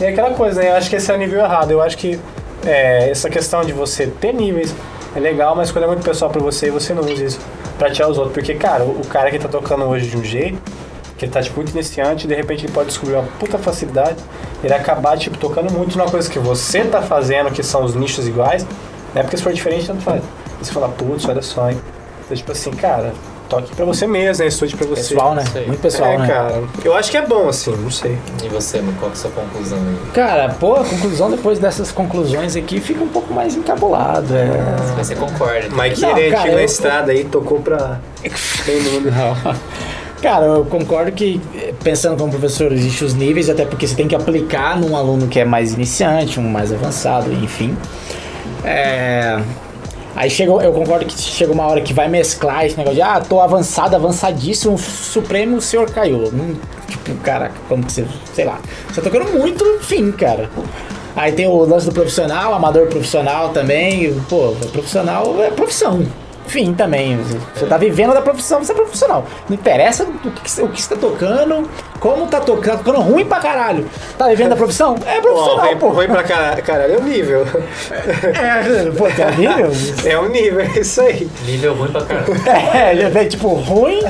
E 0.00 0.04
é 0.04 0.08
aquela 0.10 0.30
coisa, 0.30 0.60
né? 0.60 0.70
Eu 0.70 0.74
acho 0.76 0.88
que 0.88 0.96
esse 0.96 1.10
é 1.10 1.14
o 1.14 1.18
nível 1.18 1.40
errado. 1.40 1.70
Eu 1.72 1.82
acho 1.82 1.98
que 1.98 2.18
é, 2.64 3.10
essa 3.10 3.28
questão 3.28 3.62
de 3.62 3.72
você 3.72 4.06
ter 4.06 4.32
níveis 4.32 4.72
é 5.14 5.20
legal, 5.20 5.54
mas 5.54 5.70
quando 5.70 5.84
é 5.84 5.86
muito 5.86 6.04
pessoal 6.04 6.30
pra 6.30 6.40
você, 6.40 6.70
você 6.70 6.92
não 6.92 7.02
usa 7.02 7.24
isso 7.24 7.40
pra 7.78 7.90
tirar 7.90 8.08
os 8.08 8.18
outros. 8.18 8.34
Porque, 8.34 8.54
cara, 8.54 8.84
o, 8.84 9.06
cara 9.06 9.30
que 9.30 9.38
tá 9.38 9.48
tocando 9.48 9.84
hoje 9.84 10.08
de 10.08 10.16
um 10.16 10.24
jeito, 10.24 10.58
que 11.16 11.24
ele 11.24 11.32
tá 11.32 11.40
tipo, 11.40 11.56
muito 11.56 11.70
iniciante, 11.70 12.26
de 12.26 12.34
repente 12.34 12.64
ele 12.66 12.72
pode 12.72 12.88
descobrir 12.88 13.14
uma 13.14 13.24
puta 13.38 13.56
facilidade, 13.56 14.16
ele 14.62 14.74
acabar 14.74 15.16
tipo, 15.16 15.38
tocando 15.38 15.72
muito 15.72 15.96
numa 15.96 16.10
coisa 16.10 16.28
que 16.28 16.38
você 16.38 16.82
tá 16.84 17.00
fazendo, 17.00 17.50
que 17.50 17.62
são 17.62 17.84
os 17.84 17.94
nichos 17.94 18.26
iguais, 18.26 18.66
né? 19.14 19.22
Porque 19.22 19.36
se 19.36 19.42
for 19.42 19.52
diferente, 19.52 19.86
tanto 19.86 20.02
faz. 20.02 20.22
E 20.60 20.64
você 20.64 20.72
fala, 20.72 20.88
putz, 20.88 21.24
olha 21.28 21.42
só, 21.42 21.70
hein? 21.70 21.78
Então, 22.24 22.36
tipo 22.36 22.50
assim, 22.50 22.72
cara, 22.72 23.12
toque 23.48 23.74
pra 23.74 23.84
você 23.84 24.06
mesmo, 24.06 24.42
né? 24.42 24.48
Estude 24.48 24.76
pra 24.76 24.86
você. 24.86 25.14
Pessoal, 25.14 25.34
né? 25.34 25.44
Muito 25.66 25.80
pessoal, 25.80 26.12
é, 26.12 26.18
né? 26.18 26.26
cara. 26.26 26.62
Eu 26.84 26.94
acho 26.94 27.10
que 27.10 27.16
é 27.16 27.22
bom, 27.26 27.48
assim, 27.48 27.74
não 27.76 27.90
sei. 27.90 28.18
E 28.42 28.48
você, 28.48 28.78
mano, 28.80 28.96
qual 28.98 29.10
que 29.10 29.16
é 29.16 29.20
a 29.20 29.22
sua 29.22 29.30
conclusão 29.30 29.78
aí? 29.78 30.10
Cara, 30.12 30.48
pô, 30.58 30.74
a 30.76 30.84
conclusão 30.84 31.30
depois 31.30 31.58
dessas 31.58 31.92
conclusões 31.92 32.56
aqui 32.56 32.80
fica 32.80 33.02
um 33.02 33.08
pouco 33.08 33.32
mais 33.32 33.54
encabulado. 33.56 34.34
É... 34.34 34.46
Mas 34.96 35.06
você 35.06 35.14
concorda? 35.14 35.68
Mike 35.70 36.00
Não, 36.00 36.10
ele 36.16 36.20
é 36.34 36.36
antigo 36.36 36.54
na 36.54 36.60
eu- 36.60 36.64
estrada 36.64 37.12
aí, 37.12 37.24
tocou 37.24 37.60
pra 37.60 38.00
todo 38.64 38.92
mundo. 38.92 39.10
Cara, 40.22 40.46
eu 40.46 40.64
concordo 40.64 41.12
que, 41.12 41.38
pensando 41.82 42.16
como 42.16 42.30
professor, 42.30 42.72
existem 42.72 43.06
os 43.06 43.12
níveis, 43.12 43.50
até 43.50 43.66
porque 43.66 43.86
você 43.86 43.94
tem 43.94 44.08
que 44.08 44.14
aplicar 44.14 44.78
num 44.80 44.96
aluno 44.96 45.28
que 45.28 45.38
é 45.38 45.44
mais 45.44 45.74
iniciante, 45.74 46.40
um 46.40 46.48
mais 46.48 46.72
avançado, 46.72 47.30
enfim. 47.30 47.76
É, 48.64 49.38
Aí 50.16 50.30
chega, 50.30 50.52
eu 50.52 50.72
concordo 50.72 51.04
que 51.06 51.18
chega 51.18 51.52
uma 51.52 51.66
hora 51.66 51.80
que 51.80 51.92
vai 51.92 52.08
mesclar 52.08 52.64
esse 52.66 52.76
negócio 52.76 52.96
de, 52.96 53.02
ah, 53.02 53.20
tô 53.20 53.40
avançado, 53.40 53.96
avançadíssimo, 53.96 54.78
supremo, 54.78 55.56
o 55.56 55.60
senhor 55.60 55.90
caiu. 55.90 56.30
Não, 56.32 56.54
tipo, 56.86 57.14
cara, 57.16 57.50
como 57.68 57.84
que 57.84 57.92
você, 57.92 58.06
sei 58.32 58.44
lá. 58.44 58.60
Você 58.88 59.00
tá 59.00 59.10
tocando 59.10 59.32
muito, 59.32 59.64
enfim, 59.64 60.12
cara. 60.12 60.48
Aí 61.16 61.32
tem 61.32 61.46
o 61.46 61.64
lance 61.64 61.86
do 61.86 61.92
profissional, 61.92 62.54
amador 62.54 62.86
profissional 62.88 63.50
também. 63.50 64.14
Pô, 64.28 64.54
profissional 64.72 65.42
é 65.42 65.50
profissão. 65.50 66.04
Enfim, 66.46 66.74
também. 66.74 67.18
Você 67.54 67.66
tá 67.66 67.76
vivendo 67.78 68.12
da 68.12 68.20
profissão, 68.20 68.62
você 68.62 68.72
é 68.72 68.74
profissional. 68.74 69.24
Não 69.48 69.54
interessa 69.56 70.04
o 70.04 70.30
que, 70.30 70.50
você- 70.50 70.62
o 70.62 70.68
que 70.68 70.80
você 70.80 70.94
tá 70.94 71.00
tocando, 71.00 71.68
como 71.98 72.26
tá 72.26 72.38
tocando, 72.40 72.78
tocando 72.78 73.00
ruim 73.00 73.24
pra 73.24 73.38
caralho. 73.40 73.86
Tá 74.18 74.28
vivendo 74.28 74.50
da 74.50 74.56
profissão? 74.56 74.94
É 75.06 75.20
profissional, 75.20 75.66
ruim, 75.66 75.76
pô. 75.78 75.88
ruim 75.88 76.06
pra 76.06 76.22
caralho, 76.22 76.62
caralho, 76.62 76.94
é 76.94 76.98
o 76.98 77.02
nível. 77.02 77.46
É, 78.22 78.90
pô, 78.96 79.08
tá 79.10 79.30
nível? 79.30 79.70
É 80.04 80.18
o 80.18 80.28
nível, 80.28 80.60
é 80.60 80.78
isso 80.78 81.00
aí. 81.00 81.28
Nível 81.46 81.74
ruim 81.74 81.90
pra 81.90 82.02
caramba. 82.02 82.50
É, 82.50 82.94
vem 83.10 83.28
tipo 83.28 83.48
ruim. 83.54 84.00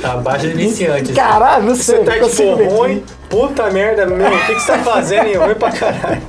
Tá 0.00 0.12
abaixo 0.12 0.46
do 0.46 0.52
iniciante. 0.52 1.02
assim. 1.04 1.14
Caralho, 1.14 1.64
não 1.64 1.74
sei. 1.74 1.98
Você 1.98 2.04
tá 2.04 2.28
tipo 2.28 2.74
ruim, 2.76 3.04
puta 3.28 3.68
merda, 3.70 4.06
meu, 4.06 4.28
o 4.28 4.46
que, 4.46 4.54
que 4.54 4.60
você 4.60 4.72
tá 4.72 4.78
fazendo, 4.78 5.26
hein? 5.26 5.34
Ruim 5.36 5.54
pra 5.54 5.70
caralho. 5.72 6.22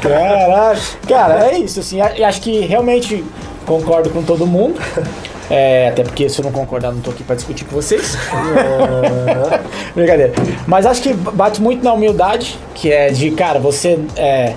Caralho. 0.00 0.80
Cara, 1.08 1.46
é 1.50 1.58
isso, 1.58 1.80
assim. 1.80 2.00
acho 2.00 2.40
que 2.40 2.60
realmente 2.60 3.24
concordo 3.66 4.10
com 4.10 4.22
todo 4.22 4.46
mundo. 4.46 4.80
É, 5.50 5.88
até 5.88 6.02
porque 6.02 6.30
se 6.30 6.38
eu 6.40 6.44
não 6.46 6.52
concordar, 6.52 6.92
não 6.92 7.02
tô 7.02 7.10
aqui 7.10 7.22
pra 7.22 7.36
discutir 7.36 7.66
com 7.66 7.74
vocês. 7.76 8.16
Brincadeira. 9.94 10.32
Mas 10.66 10.86
acho 10.86 11.02
que 11.02 11.12
bate 11.12 11.60
muito 11.60 11.84
na 11.84 11.92
humildade, 11.92 12.58
que 12.74 12.90
é 12.90 13.10
de, 13.10 13.30
cara, 13.32 13.58
você 13.58 13.98
é, 14.16 14.54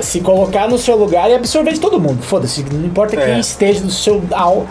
se 0.00 0.20
colocar 0.20 0.68
no 0.68 0.76
seu 0.76 0.96
lugar 0.96 1.30
e 1.30 1.34
absorver 1.34 1.72
de 1.72 1.80
todo 1.80 1.98
mundo. 1.98 2.22
Foda-se, 2.22 2.62
não 2.72 2.84
importa 2.84 3.16
quem 3.16 3.34
É. 3.34 3.38
esteja 3.38 3.80
no 3.80 3.90
seu. 3.90 4.22
Ao, 4.32 4.66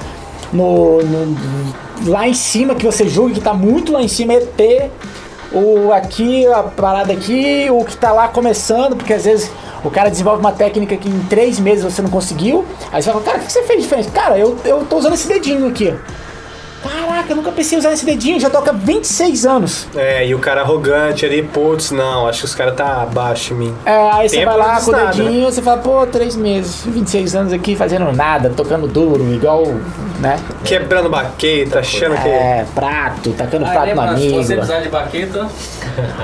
no, 0.54 1.02
no- 1.02 1.74
lá 2.06 2.28
em 2.28 2.34
cima, 2.36 2.76
que 2.76 2.86
você 2.86 3.08
julgue 3.08 3.36
que 3.36 3.42
tá 3.42 3.54
muito 3.54 3.92
lá 3.94 4.02
em 4.04 4.08
cima, 4.08 4.34
é 4.34 4.40
ter 4.42 4.92
o 5.52 5.92
aqui, 5.92 6.46
a 6.48 6.64
parada 6.64 7.14
aqui, 7.14 7.68
o 7.72 7.84
que 7.84 7.96
tá 7.98 8.12
lá 8.12 8.28
começando, 8.28 8.96
porque 8.96 9.14
às 9.14 9.26
vezes 9.26 9.52
o 9.84 9.90
cara 9.90 10.10
desenvolve 10.10 10.40
uma 10.40 10.52
técnica 10.52 10.96
que 10.98 11.10
em 11.10 11.20
três 11.24 11.60
meses 11.60 11.84
você 11.84 12.02
não 12.02 12.10
conseguiu, 12.10 12.66
aí 12.92 13.02
você 13.02 13.12
fala, 13.12 13.24
cara, 13.24 13.38
o 13.38 13.42
que 13.42 13.52
você 13.52 13.64
fez 13.64 13.82
diferente? 13.82 14.10
Cara, 14.10 14.38
eu, 14.38 14.58
eu 14.64 14.86
tô 14.86 14.98
usando 14.98 15.14
esse 15.14 15.28
dedinho 15.28 15.68
aqui. 15.68 15.94
Caraca, 16.84 17.32
eu 17.32 17.36
nunca 17.36 17.52
pensei 17.52 17.78
em 17.78 17.80
usar 17.80 17.94
esse 17.94 18.06
dedinho, 18.06 18.40
já 18.40 18.50
toca 18.50 18.74
26 18.74 19.46
anos. 19.46 19.88
É, 19.96 20.26
e 20.26 20.34
o 20.34 20.40
cara 20.40 20.62
arrogante 20.62 21.26
ali, 21.26 21.44
putz, 21.44 21.92
não, 21.92 22.28
acho 22.28 22.40
que 22.40 22.46
os 22.46 22.56
caras 22.56 22.76
tá 22.76 23.04
abaixo 23.04 23.50
de 23.50 23.54
mim. 23.56 23.76
É, 23.86 24.12
aí 24.12 24.30
você 24.30 24.44
vai 24.46 24.58
lá 24.58 24.82
com 24.82 24.92
o 24.92 24.94
diz 24.94 25.04
nada, 25.04 25.12
dedinho, 25.12 25.46
você 25.52 25.62
fala, 25.62 25.78
pô, 25.78 26.06
três 26.08 26.36
meses, 26.36 26.84
26 26.86 27.36
anos 27.36 27.54
aqui 27.54 27.76
fazendo 27.76 28.12
nada, 28.12 28.50
tocando 28.50 28.88
duro, 28.88 29.24
igual, 29.32 29.64
né? 30.20 30.40
Quebrando 30.64 31.10
baqueta, 31.10 31.80
achando 31.80 32.16
que. 32.22 32.28
É, 32.28 32.66
prato, 32.74 33.32
tacando 33.34 33.66
Aí 33.66 33.72
prato 33.72 33.88
no 33.88 34.02
lembra, 34.02 34.18
se 34.18 34.24
amigo. 34.24 34.44
você 34.44 34.56
precisar 34.56 34.80
de 34.80 34.90
baqueta, 34.90 35.50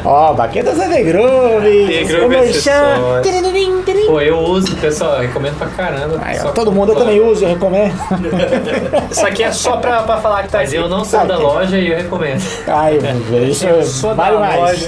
Ó, 0.04 0.34
baquetas 0.34 0.80
é 0.80 0.88
The 0.88 1.04
Groove. 1.04 1.88
The 1.88 2.04
Groove 2.04 2.36
o 2.36 3.22
tiririm. 3.22 3.84
Pô, 4.06 4.22
eu 4.22 4.38
uso, 4.38 4.76
pessoal, 4.78 5.16
eu 5.16 5.22
recomendo 5.22 5.58
pra 5.58 5.68
caramba. 5.68 6.20
Aí, 6.22 6.40
ó, 6.40 6.52
todo 6.52 6.72
mundo 6.72 6.94
eu 6.94 6.96
também 6.96 7.20
uso, 7.20 7.44
eu 7.46 7.50
recomendo. 7.50 7.94
Isso 9.12 9.26
aqui 9.26 9.44
é 9.44 9.52
só 9.52 9.78
pra, 9.78 10.04
pra 10.04 10.18
falar 10.18 10.44
que 10.44 10.47
tá 10.48 10.58
Mas 10.60 10.70
aqui. 10.70 10.78
eu 10.78 10.90
não 10.90 11.04
sou 11.06 11.26
da 11.26 11.38
loja 11.38 11.78
e 11.78 11.90
eu 11.92 11.98
recomendo. 11.98 12.42
Ai, 12.68 13.00
isso 13.50 13.66
Eu 13.66 13.84
sou 13.84 14.16
da 14.16 14.24
vale 14.24 14.38
mais. 14.38 14.56
loja, 14.60 14.88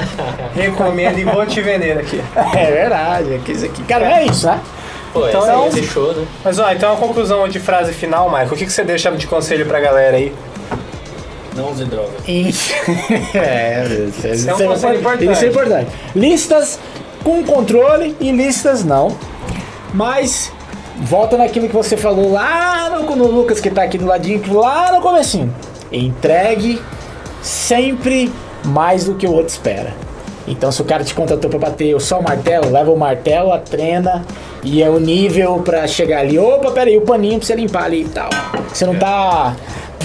recomendo 0.55 1.19
e 1.19 1.23
vou 1.23 1.45
te 1.45 1.61
vender 1.61 1.97
aqui. 1.97 2.21
É 2.55 2.71
verdade, 2.71 3.33
é 3.33 3.35
aqui. 3.37 3.83
Cara, 3.83 4.19
é 4.19 4.25
isso, 4.25 4.47
né? 4.47 4.59
Pô, 5.13 5.27
Então, 5.27 5.41
esse, 5.41 5.49
é 5.49 5.57
um- 5.57 5.67
esse 5.67 5.83
show, 5.83 6.13
né? 6.13 6.25
Mas 6.43 6.59
ó, 6.59 6.71
então 6.71 6.93
a 6.93 6.95
conclusão 6.95 7.47
de 7.49 7.59
frase 7.59 7.93
final, 7.93 8.29
Michael, 8.29 8.47
o 8.53 8.55
que, 8.55 8.65
que 8.65 8.71
você 8.71 8.83
deixa 8.83 9.09
de 9.11 9.25
conselho 9.27 9.65
pra 9.65 9.79
galera 9.79 10.17
aí? 10.17 10.33
não 11.55 11.71
use 11.71 11.83
droga. 11.85 12.09
Isso. 12.27 12.71
é, 13.33 13.85
isso, 14.07 14.27
Isso 14.27 14.49
é 14.49 14.53
um 14.55 14.67
conselho 14.67 14.99
importante. 14.99 15.31
Isso 15.33 15.43
é 15.45 15.47
importante. 15.47 15.91
Listas 16.15 16.79
com 17.23 17.43
controle 17.43 18.15
e 18.19 18.31
listas 18.31 18.83
não. 18.85 19.17
Mas 19.93 20.53
volta 20.99 21.37
naquilo 21.37 21.67
que 21.67 21.75
você 21.75 21.95
falou 21.95 22.31
lá 22.31 22.89
no, 22.89 23.15
no 23.15 23.27
Lucas 23.27 23.59
que 23.59 23.69
tá 23.69 23.83
aqui 23.83 23.97
do 23.97 24.05
ladinho, 24.05 24.41
lá 24.53 24.91
no 24.91 25.01
comecinho. 25.01 25.53
Entregue 25.91 26.81
sempre 27.41 28.31
mais 28.65 29.05
do 29.05 29.15
que 29.15 29.25
o 29.25 29.31
outro 29.31 29.47
espera. 29.47 29.93
Então 30.47 30.71
se 30.71 30.81
o 30.81 30.85
cara 30.85 31.03
te 31.03 31.13
contratou 31.13 31.49
pra 31.49 31.59
bater 31.59 31.99
só 32.01 32.19
o 32.19 32.23
martelo, 32.23 32.71
leva 32.71 32.91
o 32.91 32.97
martelo, 32.97 33.53
a 33.53 33.59
trena 33.59 34.25
e 34.63 34.81
é 34.81 34.89
o 34.89 34.99
nível 34.99 35.59
pra 35.59 35.87
chegar 35.87 36.19
ali. 36.19 36.37
Opa, 36.37 36.71
peraí, 36.71 36.97
o 36.97 37.01
paninho 37.01 37.37
pra 37.37 37.47
você 37.47 37.55
limpar 37.55 37.83
ali 37.83 38.01
e 38.01 38.09
tal. 38.09 38.29
Você 38.67 38.85
não 38.85 38.95
tá 38.95 39.55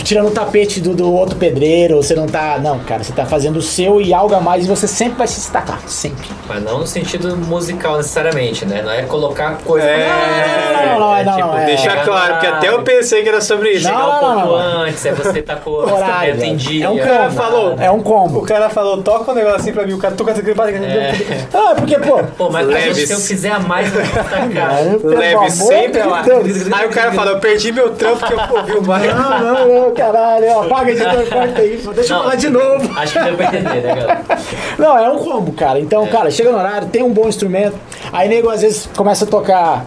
tirando 0.03 0.28
o 0.28 0.30
tapete 0.30 0.80
do, 0.80 0.95
do 0.95 1.12
outro 1.12 1.36
pedreiro, 1.36 1.97
você 1.97 2.14
não 2.14 2.26
tá. 2.26 2.59
Não, 2.59 2.78
cara, 2.80 3.03
você 3.03 3.12
tá 3.12 3.24
fazendo 3.24 3.57
o 3.57 3.62
seu 3.62 4.01
e 4.01 4.12
algo 4.12 4.34
a 4.34 4.40
mais 4.40 4.64
e 4.64 4.68
você 4.68 4.86
sempre 4.86 5.18
vai 5.18 5.26
se 5.26 5.36
destacar. 5.36 5.80
Sempre. 5.86 6.28
Mas 6.49 6.62
não 6.62 6.80
no 6.80 6.86
sentido 6.86 7.36
musical 7.36 7.97
necessariamente, 7.97 8.64
né? 8.66 8.82
Não 8.82 8.90
é 8.90 9.03
colocar 9.03 9.59
coisa. 9.64 9.86
É, 9.86 10.97
não, 10.99 11.01
não, 11.01 11.24
não, 11.24 11.38
não, 11.38 11.59
é. 11.59 11.66
Deixa 11.66 11.97
claro, 12.05 12.34
porque 12.34 12.47
até 12.47 12.68
eu 12.68 12.82
pensei 12.82 13.22
que 13.22 13.28
era 13.28 13.40
sobre 13.40 13.72
isso. 13.72 13.88
Não, 13.88 13.95
Chegar 13.95 14.07
um 14.07 14.11
não, 14.11 14.42
pouco 14.42 14.59
não. 14.59 14.82
antes, 14.82 15.07
é 15.07 15.12
você 15.12 15.42
tá 15.42 15.57
com 15.57 15.70
o 15.70 15.74
Horário, 15.74 16.34
é 16.42 16.88
um 16.88 16.95
O 16.95 16.99
cara 16.99 17.24
combo. 17.24 17.34
falou. 17.34 17.76
É 17.78 17.90
um 17.90 18.01
combo. 18.01 18.38
O 18.40 18.47
cara 18.47 18.70
falou, 18.70 19.03
toca 19.03 19.30
um 19.30 19.34
negócio 19.34 19.57
assim 19.61 19.72
pra 19.72 19.86
mim, 19.86 19.92
o 19.92 19.99
cara 19.99 20.14
toca 20.14 20.32
É. 20.32 21.12
Ah, 21.53 21.72
é 21.72 21.74
porque, 21.74 21.99
pô. 21.99 22.22
Pô, 22.36 22.51
mas 22.51 22.66
gente, 22.68 23.07
se 23.07 23.12
eu 23.12 23.18
fizer 23.18 23.51
a 23.51 23.61
mais, 23.61 23.95
eu 23.95 24.03
vou 24.05 24.24
pelo 25.01 25.18
Leve 25.18 25.51
sempre 25.51 26.03
lá. 26.03 26.24
Aí 26.72 26.86
o 26.86 26.90
cara 26.90 27.12
fala, 27.12 27.32
eu 27.32 27.38
perdi 27.38 27.72
meu 27.72 27.90
trampo 27.90 28.26
que 28.26 28.32
eu 28.32 28.38
ouvi 28.57 28.72
o 28.72 28.80
Michael. 28.82 29.14
Não, 29.14 29.40
não, 29.40 29.68
não, 29.68 29.84
caralho. 29.93 30.47
ó, 30.51 30.62
Apaga 30.64 30.91
editor, 30.91 31.26
corta 31.28 31.62
isso. 31.64 31.93
Deixa 31.93 32.12
eu 32.12 32.16
Não. 32.16 32.22
falar 32.24 32.37
de 32.37 32.49
novo. 32.51 32.99
Acho 32.99 33.12
que 33.18 33.24
deu 33.24 33.37
pra 33.37 33.47
entender, 33.47 33.80
né, 33.82 33.95
galera? 33.95 34.20
Não, 34.78 34.99
é 34.99 35.11
um 35.11 35.18
combo, 35.18 35.53
cara. 35.53 35.78
Então, 35.80 36.07
cara, 36.07 36.30
chega 36.30 36.51
no 36.53 36.59
horário, 36.59 36.89
tem 36.89 37.03
um 37.03 37.12
bom 37.12 37.28
instrumento. 37.28 37.76
Aí, 38.12 38.28
nego, 38.28 38.49
às 38.51 38.62
vezes, 38.62 38.89
começa 38.97 39.24
a 39.24 39.28
tocar 39.28 39.85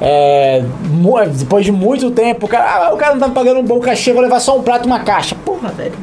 É, 0.00 0.62
mu- 0.90 1.24
depois 1.26 1.64
de 1.64 1.70
muito 1.70 2.10
tempo, 2.10 2.46
o 2.46 2.48
cara, 2.48 2.86
ah, 2.88 2.94
o 2.94 2.96
cara 2.96 3.12
não 3.12 3.20
tá 3.20 3.28
me 3.28 3.34
pagando 3.34 3.60
um 3.60 3.64
bom 3.64 3.78
cachê, 3.78 4.12
vou 4.12 4.20
levar 4.22 4.40
só 4.40 4.58
um 4.58 4.62
prato 4.62 4.84
e 4.84 4.86
uma 4.86 4.98
caixa. 5.00 5.36
Porra, 5.44 5.68
velho, 5.68 5.94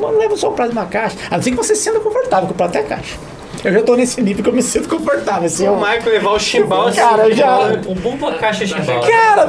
não 0.00 0.16
leva 0.16 0.34
só 0.36 0.48
um 0.48 0.54
prato 0.54 0.70
e 0.70 0.72
uma 0.72 0.86
caixa. 0.86 1.16
A 1.30 1.36
não 1.36 1.42
ser 1.42 1.50
que 1.50 1.56
você 1.56 1.74
se 1.74 1.82
sinta 1.82 2.00
confortável 2.00 2.46
com 2.46 2.54
o 2.54 2.56
prato 2.56 2.74
e 2.76 2.78
a 2.78 2.82
caixa. 2.84 3.16
Eu 3.64 3.72
já 3.72 3.82
tô 3.82 3.96
nesse 3.96 4.20
nível 4.20 4.42
que 4.44 4.50
eu 4.50 4.52
me 4.54 4.62
sinto 4.62 4.88
confortável. 4.88 5.46
Assim, 5.46 5.56
Se 5.56 5.62
o 5.62 5.66
eu, 5.68 5.76
Michael 5.76 6.04
levar 6.04 6.30
o 6.32 6.38
chimbal 6.38 6.86
assim, 6.88 7.00
Cara, 7.00 7.28
eu 7.28 7.34
já- 7.34 7.58
Um 7.88 7.94
bom 7.94 8.16
pra 8.18 8.34
caixa 8.34 8.66
chimbal. 8.66 9.00
Cara, 9.00 9.46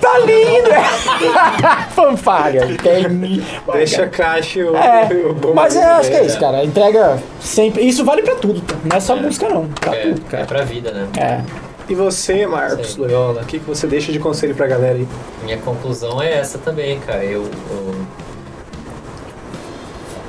tá 0.00 0.18
lindo! 0.20 0.70
Fanfarra. 1.94 2.52
Tem. 2.82 3.42
deixa 3.72 4.04
a 4.04 4.08
caixa 4.08 4.58
e 4.58 4.64
o, 4.64 4.76
É, 4.76 5.08
o 5.30 5.34
bom 5.34 5.52
mas 5.54 5.76
eu 5.76 5.82
acho 5.82 6.10
que 6.10 6.16
é 6.16 6.24
isso, 6.26 6.38
cara. 6.40 6.64
Entrega 6.64 7.18
sempre. 7.40 7.82
Isso 7.82 8.04
vale 8.04 8.22
pra 8.22 8.34
tudo, 8.36 8.60
tá? 8.60 8.74
Não 8.84 8.96
é 8.96 9.00
só 9.00 9.16
música, 9.16 9.48
não. 9.48 9.66
Pra 9.68 9.94
É, 9.94 10.02
tudo, 10.02 10.22
é 10.26 10.30
cara. 10.30 10.44
pra 10.46 10.62
vida, 10.62 10.90
né? 10.92 11.06
É. 11.18 11.40
E 11.88 11.94
você, 11.94 12.46
Marcos. 12.46 12.96
Loyola, 12.96 13.42
o 13.42 13.44
que, 13.44 13.58
que 13.58 13.66
você 13.66 13.86
deixa 13.86 14.10
de 14.10 14.18
conselho 14.18 14.54
pra 14.54 14.66
galera 14.66 14.94
aí? 14.94 15.06
Minha 15.42 15.58
conclusão 15.58 16.20
é 16.22 16.32
essa 16.38 16.56
também, 16.58 16.98
cara. 17.00 17.22
Eu, 17.24 17.42
eu- 17.42 17.94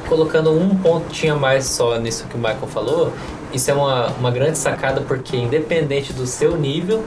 colocando 0.07 0.51
um 0.51 0.75
pontinho 0.75 1.35
a 1.35 1.37
mais 1.37 1.65
só 1.65 1.97
nisso 1.97 2.25
que 2.27 2.35
o 2.35 2.37
Michael 2.37 2.67
falou, 2.67 3.13
isso 3.53 3.71
é 3.71 3.73
uma, 3.73 4.07
uma 4.19 4.31
grande 4.31 4.57
sacada 4.57 5.01
porque 5.01 5.37
independente 5.37 6.13
do 6.13 6.25
seu 6.25 6.57
nível, 6.57 7.03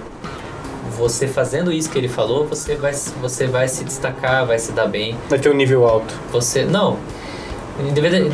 você 0.96 1.28
fazendo 1.28 1.72
isso 1.72 1.90
que 1.90 1.98
ele 1.98 2.08
falou, 2.08 2.46
você 2.46 2.74
vai, 2.74 2.92
você 2.92 3.46
vai 3.46 3.68
se 3.68 3.84
destacar, 3.84 4.46
vai 4.46 4.58
se 4.58 4.72
dar 4.72 4.86
bem. 4.86 5.16
Vai 5.28 5.38
ter 5.38 5.50
um 5.50 5.54
nível 5.54 5.86
alto. 5.86 6.12
Você. 6.32 6.64
Não. 6.64 6.96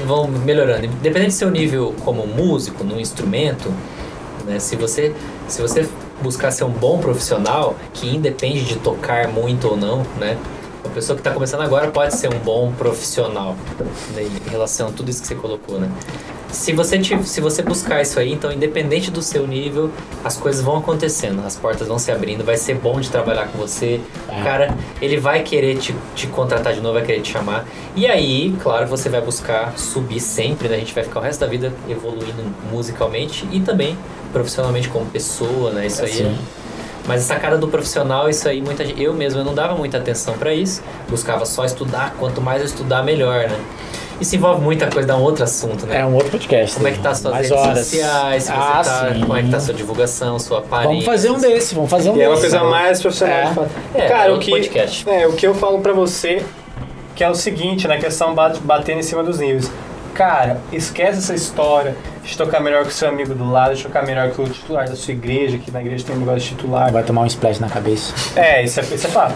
Vão 0.06 0.26
melhorando. 0.26 0.86
Independente 0.86 1.32
do 1.32 1.34
seu 1.34 1.50
nível 1.50 1.94
como 2.02 2.26
músico, 2.26 2.82
no 2.82 2.98
instrumento, 2.98 3.70
né? 4.46 4.58
Se 4.58 4.74
você, 4.74 5.14
se 5.46 5.60
você 5.60 5.86
buscar 6.22 6.50
ser 6.50 6.64
um 6.64 6.70
bom 6.70 6.98
profissional, 6.98 7.76
que 7.92 8.08
independe 8.08 8.64
de 8.64 8.76
tocar 8.76 9.28
muito 9.28 9.68
ou 9.68 9.76
não, 9.76 9.98
né? 10.18 10.38
A 10.84 10.88
pessoa 10.90 11.16
que 11.16 11.20
está 11.20 11.30
começando 11.30 11.62
agora 11.62 11.90
pode 11.90 12.14
ser 12.14 12.32
um 12.32 12.38
bom 12.38 12.72
profissional 12.72 13.56
né, 14.14 14.22
em 14.22 14.50
relação 14.50 14.88
a 14.88 14.92
tudo 14.92 15.10
isso 15.10 15.22
que 15.22 15.28
você 15.28 15.34
colocou, 15.34 15.80
né? 15.80 15.90
Se 16.54 16.72
você, 16.72 16.98
te, 17.00 17.20
se 17.26 17.40
você 17.40 17.62
buscar 17.62 18.00
isso 18.00 18.18
aí, 18.20 18.32
então, 18.32 18.52
independente 18.52 19.10
do 19.10 19.20
seu 19.20 19.44
nível, 19.44 19.90
as 20.22 20.36
coisas 20.36 20.62
vão 20.62 20.76
acontecendo, 20.76 21.44
as 21.44 21.56
portas 21.56 21.88
vão 21.88 21.98
se 21.98 22.12
abrindo, 22.12 22.44
vai 22.44 22.56
ser 22.56 22.76
bom 22.76 23.00
de 23.00 23.10
trabalhar 23.10 23.48
com 23.48 23.58
você. 23.58 24.00
É. 24.28 24.40
O 24.40 24.44
cara, 24.44 24.76
ele 25.02 25.18
vai 25.18 25.42
querer 25.42 25.76
te, 25.78 25.92
te 26.14 26.28
contratar 26.28 26.72
de 26.72 26.80
novo, 26.80 26.94
vai 26.94 27.02
querer 27.02 27.22
te 27.22 27.32
chamar. 27.32 27.66
E 27.96 28.06
aí, 28.06 28.56
claro, 28.62 28.86
você 28.86 29.08
vai 29.08 29.20
buscar 29.20 29.76
subir 29.76 30.20
sempre, 30.20 30.68
né? 30.68 30.76
A 30.76 30.78
gente 30.78 30.94
vai 30.94 31.02
ficar 31.02 31.18
o 31.18 31.22
resto 31.24 31.40
da 31.40 31.48
vida 31.48 31.72
evoluindo 31.88 32.44
musicalmente 32.70 33.48
e 33.50 33.58
também 33.58 33.98
profissionalmente 34.32 34.88
como 34.88 35.06
pessoa, 35.06 35.72
né? 35.72 35.86
Isso 35.86 36.04
aí 36.04 36.22
é-. 36.22 36.63
Mas 37.06 37.20
essa 37.22 37.36
cara 37.38 37.56
do 37.58 37.68
profissional, 37.68 38.28
isso 38.28 38.48
aí, 38.48 38.60
muita 38.62 38.84
gente, 38.84 39.02
eu 39.02 39.12
mesmo 39.12 39.40
eu 39.40 39.44
não 39.44 39.54
dava 39.54 39.74
muita 39.74 39.98
atenção 39.98 40.34
pra 40.34 40.52
isso. 40.54 40.82
Buscava 41.08 41.44
só 41.44 41.64
estudar, 41.64 42.14
quanto 42.18 42.40
mais 42.40 42.60
eu 42.60 42.66
estudar, 42.66 43.02
melhor, 43.02 43.48
né? 43.48 43.58
Isso 44.20 44.36
envolve 44.36 44.60
muita 44.62 44.86
coisa, 44.86 45.08
dá 45.08 45.16
um 45.16 45.22
outro 45.22 45.42
assunto, 45.42 45.86
né? 45.86 45.98
É 46.00 46.06
um 46.06 46.14
outro 46.14 46.30
podcast. 46.30 46.76
Como 46.76 46.86
é 46.86 46.92
que 46.92 47.00
tá 47.00 47.10
as 47.10 47.18
suas 47.18 47.34
redes 47.34 47.50
horas. 47.50 47.78
sociais, 47.80 48.44
você 48.44 48.52
ah, 48.52 48.80
tá, 48.84 49.12
sim. 49.12 49.20
como 49.20 49.36
é 49.36 49.42
que 49.42 49.50
tá 49.50 49.56
a 49.56 49.60
sua 49.60 49.74
divulgação, 49.74 50.38
sua 50.38 50.58
aparência. 50.60 50.88
Vamos 50.90 51.04
fazer 51.04 51.30
um 51.30 51.38
desse, 51.38 51.74
vamos 51.74 51.90
fazer 51.90 52.10
um 52.10 52.16
E 52.16 52.22
é 52.22 52.28
uma 52.28 52.36
desse. 52.36 52.48
coisa 52.50 52.64
mais 52.64 53.02
profissional. 53.02 53.36
É. 53.36 53.44
de 53.48 53.54
fato. 53.54 53.70
É, 53.94 54.08
Cara, 54.08 54.30
é 54.30 54.32
o 54.32 54.38
que, 54.38 54.50
podcast. 54.52 55.10
é, 55.10 55.26
o 55.26 55.32
que 55.32 55.46
eu 55.46 55.54
falo 55.54 55.80
pra 55.80 55.92
você, 55.92 56.44
que 57.16 57.24
é 57.24 57.28
o 57.28 57.34
seguinte, 57.34 57.88
na 57.88 57.98
questão 57.98 58.34
bate- 58.34 58.60
batendo 58.60 59.00
em 59.00 59.02
cima 59.02 59.22
dos 59.24 59.40
níveis. 59.40 59.70
Cara, 60.14 60.60
esquece 60.72 61.18
essa 61.18 61.34
história 61.34 61.96
de 62.24 62.36
tocar 62.36 62.60
melhor 62.60 62.82
que 62.82 62.88
o 62.88 62.92
seu 62.92 63.08
amigo 63.08 63.34
do 63.34 63.50
lado, 63.50 63.74
de 63.74 63.82
tocar 63.82 64.04
melhor 64.04 64.30
que 64.30 64.40
o 64.40 64.48
titular 64.48 64.88
da 64.88 64.96
sua 64.96 65.12
igreja, 65.12 65.58
que 65.58 65.70
na 65.70 65.80
igreja 65.80 66.04
tem 66.04 66.16
um 66.16 66.20
negócio 66.20 66.40
de 66.40 66.48
titular. 66.48 66.90
Vai 66.90 67.02
tomar 67.02 67.22
um 67.22 67.26
splash 67.26 67.60
na 67.60 67.68
cabeça. 67.68 68.14
É, 68.34 68.64
isso 68.64 68.80
é, 68.80 68.82
isso 68.82 69.06
é 69.06 69.10
fato. 69.10 69.34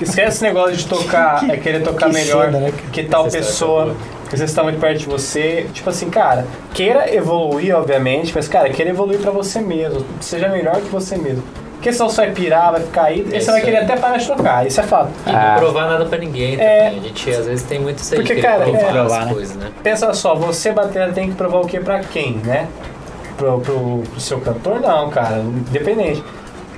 Esquece 0.00 0.28
esse 0.28 0.42
negócio 0.42 0.76
de 0.76 0.86
tocar, 0.86 1.44
é 1.50 1.56
querer 1.56 1.82
tocar 1.82 2.06
que 2.06 2.14
melhor 2.14 2.46
cena, 2.46 2.58
né? 2.58 2.72
que 2.92 3.04
tal 3.04 3.26
Essa 3.26 3.38
história 3.38 3.92
pessoa, 3.92 3.96
que 4.30 4.36
você 4.36 4.44
está 4.44 4.62
muito 4.62 4.80
perto 4.80 4.98
de 4.98 5.06
você. 5.06 5.66
Tipo 5.74 5.90
assim, 5.90 6.08
cara, 6.08 6.46
queira 6.72 7.14
evoluir, 7.14 7.76
obviamente, 7.76 8.32
mas, 8.34 8.48
cara, 8.48 8.70
queira 8.70 8.90
evoluir 8.90 9.20
pra 9.20 9.30
você 9.30 9.60
mesmo. 9.60 10.04
Seja 10.20 10.48
melhor 10.48 10.76
que 10.76 10.88
você 10.88 11.16
mesmo. 11.18 11.42
Porque 11.80 11.94
senão 11.94 12.10
você 12.10 12.16
vai 12.26 12.30
pirar, 12.32 12.72
vai 12.72 12.80
ficar 12.82 13.04
aí, 13.04 13.26
e 13.32 13.36
É 13.36 13.40
você 13.40 13.50
vai 13.50 13.62
querer 13.62 13.78
até 13.78 13.96
parar 13.96 14.18
de 14.18 14.26
tocar. 14.26 14.66
Isso 14.66 14.78
é 14.80 14.82
fato. 14.82 15.10
E 15.26 15.30
Ah. 15.30 15.52
não 15.54 15.60
provar 15.60 15.88
nada 15.88 16.04
pra 16.04 16.18
ninguém 16.18 16.58
também. 16.58 16.66
É. 16.66 16.86
A 16.88 16.90
gente 16.90 17.30
às 17.30 17.46
vezes 17.46 17.62
tem 17.64 17.80
muito 17.80 17.98
isso 18.00 18.12
aí, 18.14 18.20
Porque, 18.20 18.36
cara, 18.42 18.64
provar 18.64 18.78
é- 18.78 18.84
as 18.84 18.92
Provar, 18.92 19.24
né? 19.26 19.32
coisas, 19.32 19.56
né? 19.56 19.70
Pensa 19.82 20.12
só, 20.12 20.34
você 20.34 20.72
bater 20.72 21.10
tem 21.14 21.30
que 21.30 21.34
provar 21.36 21.60
o 21.60 21.66
que 21.66 21.80
pra 21.80 22.00
quem, 22.00 22.34
né? 22.44 22.68
Pro, 23.38 23.60
pro, 23.60 24.02
pro 24.10 24.20
seu 24.20 24.38
cantor, 24.42 24.78
não, 24.82 25.08
cara. 25.08 25.38
Independente. 25.38 26.22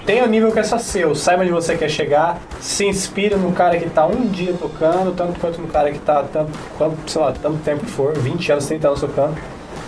Tenha 0.07 0.23
o 0.23 0.29
nível 0.29 0.53
que 0.53 0.61
é 0.61 0.63
só 0.63 0.79
seu, 0.79 1.17
saiba 1.17 1.43
onde 1.43 1.51
você 1.51 1.77
quer 1.77 1.89
chegar, 1.89 2.39
se 2.61 2.87
inspire 2.87 3.35
no 3.35 3.51
cara 3.51 3.77
que 3.79 3.91
tá 3.91 4.07
um 4.07 4.27
dia 4.29 4.53
tocando, 4.53 5.13
tanto 5.17 5.39
quanto 5.41 5.61
no 5.61 5.67
cara 5.67 5.91
que 5.91 5.99
tá 5.99 6.23
tanto, 6.33 6.53
quanto, 6.79 6.97
sei 7.11 7.21
lá, 7.23 7.33
tanto 7.43 7.59
tempo 7.59 7.81
que 7.85 7.91
for, 7.91 8.13
20 8.17 8.51
anos, 8.53 8.67
30 8.67 8.87
anos 8.89 9.01
tocando, 9.01 9.35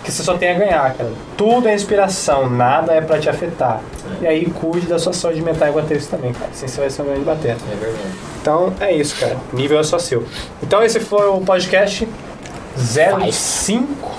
que 0.05 0.11
você 0.11 0.23
só 0.23 0.37
tem 0.37 0.51
a 0.51 0.53
ganhar, 0.53 0.93
cara. 0.93 1.09
Tudo 1.35 1.67
é 1.67 1.73
inspiração, 1.73 2.49
nada 2.49 2.93
é 2.93 3.01
pra 3.01 3.17
te 3.19 3.29
afetar. 3.29 3.81
E 4.21 4.27
aí 4.27 4.45
cuide 4.45 4.85
da 4.87 4.99
sua 4.99 5.11
saúde 5.13 5.41
mental 5.41 5.67
e 5.69 5.71
baterista 5.71 6.15
também, 6.15 6.31
cara. 6.31 6.49
Assim 6.53 6.67
você 6.67 6.79
vai 6.79 6.89
ser 6.89 7.01
um 7.01 7.05
grande 7.05 7.25
batera. 7.25 7.57
É 7.71 7.75
verdade. 7.75 8.03
Então 8.41 8.73
é 8.79 8.93
isso, 8.93 9.15
cara. 9.19 9.35
Nível 9.51 9.79
é 9.79 9.83
só 9.83 9.97
seu. 9.99 10.23
Então 10.61 10.83
esse 10.83 10.99
foi 10.99 11.27
o 11.27 11.41
podcast 11.41 12.07
05. 12.77 14.11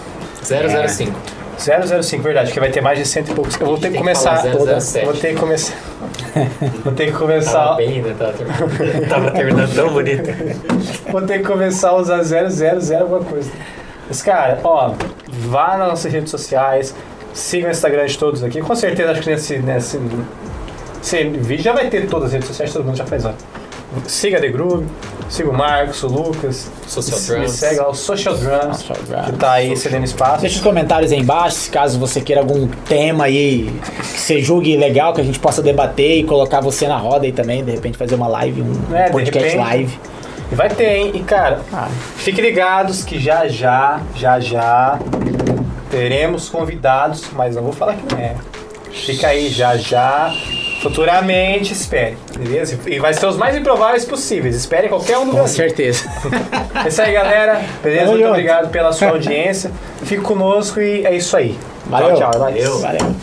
005. 0.43 1.13
005, 1.59 2.23
verdade, 2.23 2.53
que 2.53 2.61
vai 2.61 2.71
ter 2.71 2.81
mais 2.83 2.99
de 2.99 3.07
cento 3.07 3.31
e 3.31 3.35
poucos. 3.35 3.59
Eu 3.59 3.67
vou 3.67 3.79
ter 3.79 3.91
que 3.91 3.97
começar. 3.99 4.37
falar 4.37 4.55
toda- 4.57 4.81
007. 4.81 5.05
Vou 5.07 5.15
ter 5.15 5.35
que 5.35 5.41
começar. 5.41 5.75
Vou 6.85 6.93
ter 6.93 7.07
que 7.07 7.13
Tava 7.13 7.23
começar. 7.25 7.75
bem, 7.77 8.03
né? 8.03 8.15
Tava, 8.19 8.33
ter- 8.33 9.09
tava 9.09 9.31
terminando 9.31 9.75
tão 9.75 9.89
bonito. 9.93 10.31
Vou 11.11 11.23
ter 11.23 11.39
que 11.39 11.45
começar 11.45 11.91
a 11.91 11.97
usar 11.97 12.23
000 12.23 13.01
alguma 13.01 13.21
coisa. 13.25 13.51
Mas, 14.09 14.23
cara, 14.23 14.61
ó, 14.63 14.93
vá 15.39 15.77
nas 15.77 15.89
nossas 15.89 16.13
redes 16.13 16.31
sociais, 16.31 16.95
siga 17.33 17.69
o 17.69 17.71
Instagram 17.71 18.07
de 18.07 18.19
todos 18.19 18.43
aqui. 18.43 18.61
Com 18.61 18.75
certeza, 18.75 19.11
acho 19.13 19.21
que 19.23 19.31
nesse, 19.31 19.59
nesse, 19.59 19.99
nesse 19.99 21.25
vídeo 21.39 21.63
já 21.65 21.73
vai 21.73 21.89
ter 21.89 22.07
todas 22.09 22.27
as 22.29 22.33
redes 22.33 22.49
sociais, 22.49 22.73
todo 22.73 22.85
mundo 22.85 22.97
já 22.97 23.07
faz, 23.07 23.25
ó. 23.25 23.33
Siga 24.07 24.37
a 24.39 24.41
The 24.41 24.49
Groove, 24.49 24.85
siga 25.29 25.49
o 25.49 25.55
Marcos, 25.57 26.03
o 26.03 26.09
Lucas. 26.09 26.71
Social 26.87 27.19
me, 27.19 27.29
me 27.31 27.35
Drums. 27.45 27.51
segue 27.53 27.77
lá, 27.81 27.89
o 27.89 27.95
Social 27.95 28.35
Drums, 28.37 28.79
Social 28.79 28.99
Drums. 29.09 29.27
que 29.27 29.33
tá 29.37 29.53
aí 29.53 29.77
cedendo 29.77 30.05
espaço. 30.05 30.41
Deixa 30.41 30.57
os 30.57 30.63
comentários 30.63 31.13
aí 31.13 31.19
embaixo, 31.21 31.71
caso 31.71 31.99
você 31.99 32.21
queira 32.21 32.43
algum 32.43 32.67
tema 32.89 33.25
aí 33.25 33.73
que 33.99 34.07
você 34.21 34.43
julgue 34.43 34.77
legal, 34.77 35.15
que 35.15 35.21
a 35.21 35.25
gente 35.25 35.39
possa 35.39 35.63
debater 35.63 36.19
e 36.19 36.25
colocar 36.25 36.61
você 36.61 36.87
na 36.89 36.99
roda 36.99 37.25
aí 37.27 37.33
também, 37.33 37.65
de 37.65 37.71
repente 37.71 37.97
fazer 37.97 38.17
uma 38.17 38.29
live, 38.29 38.61
um 38.63 38.95
É, 38.95 39.09
podcast 39.09 39.49
repente. 39.49 39.57
live. 39.65 40.01
E 40.51 40.55
vai 40.55 40.69
ter, 40.69 40.97
hein? 40.97 41.11
E, 41.15 41.21
cara, 41.21 41.61
Ah, 41.73 41.89
Fiquem 42.17 42.45
ligados 42.45 43.05
que 43.05 43.19
já 43.19 43.47
já, 43.49 44.01
já 44.15 44.39
já 44.41 44.99
teremos 45.91 46.49
convidados, 46.49 47.25
mas 47.33 47.57
não 47.57 47.63
vou 47.63 47.73
falar 47.73 47.95
que 47.95 48.15
não 48.15 48.21
é. 48.21 48.35
Fica 48.93 49.29
aí 49.29 49.49
já 49.49 49.77
já. 49.77 50.33
Futuramente, 50.83 51.73
espere, 51.73 52.17
beleza? 52.39 52.79
E 52.87 52.99
vai 53.01 53.13
ser 53.13 53.27
os 53.27 53.37
mais 53.37 53.57
improváveis 53.57 54.05
possíveis. 54.05 54.55
Espere 54.55 54.89
qualquer 54.89 55.19
um 55.19 55.25
do 55.27 55.33
com 55.33 55.47
certeza. 55.47 56.09
É 56.85 56.89
isso 56.89 57.03
aí, 57.03 57.13
galera. 57.13 57.61
Beleza? 57.83 58.07
Muito 58.07 58.27
obrigado 58.29 58.69
pela 58.71 58.93
sua 58.93 59.09
audiência. 59.09 59.73
Fique 60.05 60.23
conosco 60.23 60.79
e 60.81 61.05
é 61.05 61.17
isso 61.17 61.37
aí. 61.37 61.59
Valeu. 61.87 62.15
Tchau, 62.17 62.31
tchau. 62.31 62.35
é. 62.35 62.39
Valeu. 62.53 62.79
Valeu. 62.81 63.17